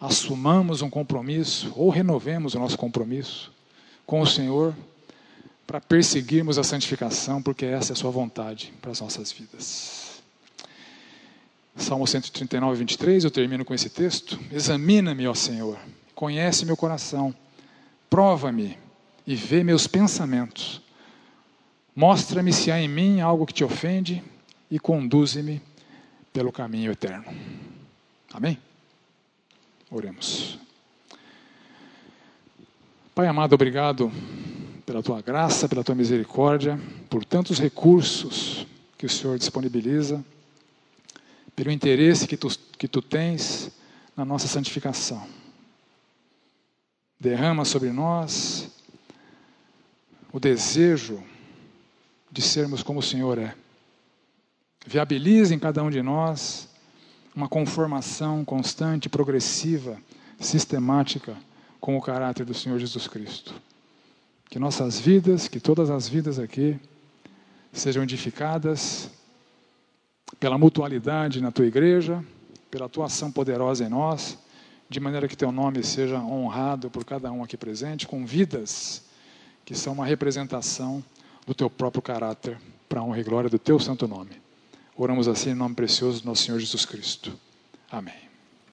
assumamos 0.00 0.82
um 0.82 0.90
compromisso 0.90 1.72
ou 1.76 1.90
renovemos 1.90 2.54
o 2.54 2.58
nosso 2.58 2.78
compromisso 2.78 3.52
com 4.06 4.20
o 4.20 4.26
Senhor 4.26 4.74
para 5.66 5.80
perseguirmos 5.80 6.58
a 6.58 6.64
santificação, 6.64 7.42
porque 7.42 7.66
essa 7.66 7.92
é 7.92 7.94
a 7.94 7.96
sua 7.96 8.10
vontade 8.10 8.72
para 8.80 8.90
as 8.90 9.00
nossas 9.00 9.30
vidas. 9.30 10.22
Salmo 11.76 12.06
139, 12.06 12.78
23, 12.78 13.24
eu 13.24 13.30
termino 13.30 13.64
com 13.64 13.74
esse 13.74 13.90
texto. 13.90 14.38
Examina-me, 14.50 15.28
ó 15.28 15.34
Senhor, 15.34 15.78
conhece 16.14 16.64
meu 16.64 16.76
coração, 16.76 17.34
prova-me 18.08 18.78
e 19.26 19.34
vê 19.34 19.62
meus 19.62 19.86
pensamentos. 19.86 20.80
Mostra-me 21.94 22.52
se 22.52 22.70
há 22.70 22.80
em 22.80 22.88
mim 22.88 23.20
algo 23.20 23.44
que 23.44 23.52
te 23.52 23.64
ofende 23.64 24.22
e 24.70 24.78
conduze-me 24.78 25.60
pelo 26.32 26.50
caminho 26.50 26.92
eterno. 26.92 27.26
Amém? 28.32 28.58
Oremos. 29.90 30.58
Pai 33.14 33.26
amado, 33.26 33.54
obrigado 33.54 34.12
pela 34.84 35.02
tua 35.02 35.22
graça, 35.22 35.66
pela 35.66 35.82
tua 35.82 35.94
misericórdia, 35.94 36.78
por 37.08 37.24
tantos 37.24 37.58
recursos 37.58 38.66
que 38.98 39.06
o 39.06 39.08
Senhor 39.08 39.38
disponibiliza, 39.38 40.22
pelo 41.56 41.72
interesse 41.72 42.28
que 42.28 42.36
tu, 42.36 42.48
que 42.76 42.86
tu 42.86 43.00
tens 43.00 43.70
na 44.14 44.26
nossa 44.26 44.46
santificação. 44.46 45.26
Derrama 47.18 47.64
sobre 47.64 47.90
nós 47.90 48.70
o 50.30 50.38
desejo 50.38 51.22
de 52.30 52.42
sermos 52.42 52.82
como 52.82 53.00
o 53.00 53.02
Senhor 53.02 53.38
é. 53.38 53.54
Viabilize 54.86 55.54
em 55.54 55.58
cada 55.58 55.82
um 55.82 55.90
de 55.90 56.02
nós 56.02 56.67
uma 57.38 57.48
conformação 57.48 58.44
constante, 58.44 59.08
progressiva, 59.08 59.96
sistemática 60.40 61.36
com 61.80 61.96
o 61.96 62.02
caráter 62.02 62.44
do 62.44 62.52
Senhor 62.52 62.80
Jesus 62.80 63.06
Cristo. 63.06 63.54
Que 64.50 64.58
nossas 64.58 64.98
vidas, 64.98 65.46
que 65.46 65.60
todas 65.60 65.88
as 65.88 66.08
vidas 66.08 66.40
aqui, 66.40 66.76
sejam 67.72 68.02
edificadas 68.02 69.08
pela 70.40 70.58
mutualidade 70.58 71.40
na 71.40 71.52
tua 71.52 71.64
igreja, 71.64 72.24
pela 72.72 72.88
tua 72.88 73.06
ação 73.06 73.30
poderosa 73.30 73.84
em 73.84 73.88
nós, 73.88 74.36
de 74.90 74.98
maneira 74.98 75.28
que 75.28 75.36
teu 75.36 75.52
nome 75.52 75.84
seja 75.84 76.18
honrado 76.18 76.90
por 76.90 77.04
cada 77.04 77.30
um 77.30 77.44
aqui 77.44 77.56
presente, 77.56 78.08
com 78.08 78.26
vidas 78.26 79.04
que 79.64 79.76
são 79.76 79.92
uma 79.92 80.04
representação 80.04 81.04
do 81.46 81.54
teu 81.54 81.70
próprio 81.70 82.02
caráter, 82.02 82.58
para 82.88 82.98
a 82.98 83.04
honra 83.04 83.20
e 83.20 83.22
glória 83.22 83.48
do 83.48 83.60
teu 83.60 83.78
santo 83.78 84.08
nome. 84.08 84.47
Oramos 85.00 85.28
assim 85.28 85.50
em 85.50 85.54
nome 85.54 85.76
precioso 85.76 86.22
do 86.22 86.26
nosso 86.26 86.42
Senhor 86.42 86.58
Jesus 86.58 86.84
Cristo. 86.84 87.32
Amém. 87.88 88.27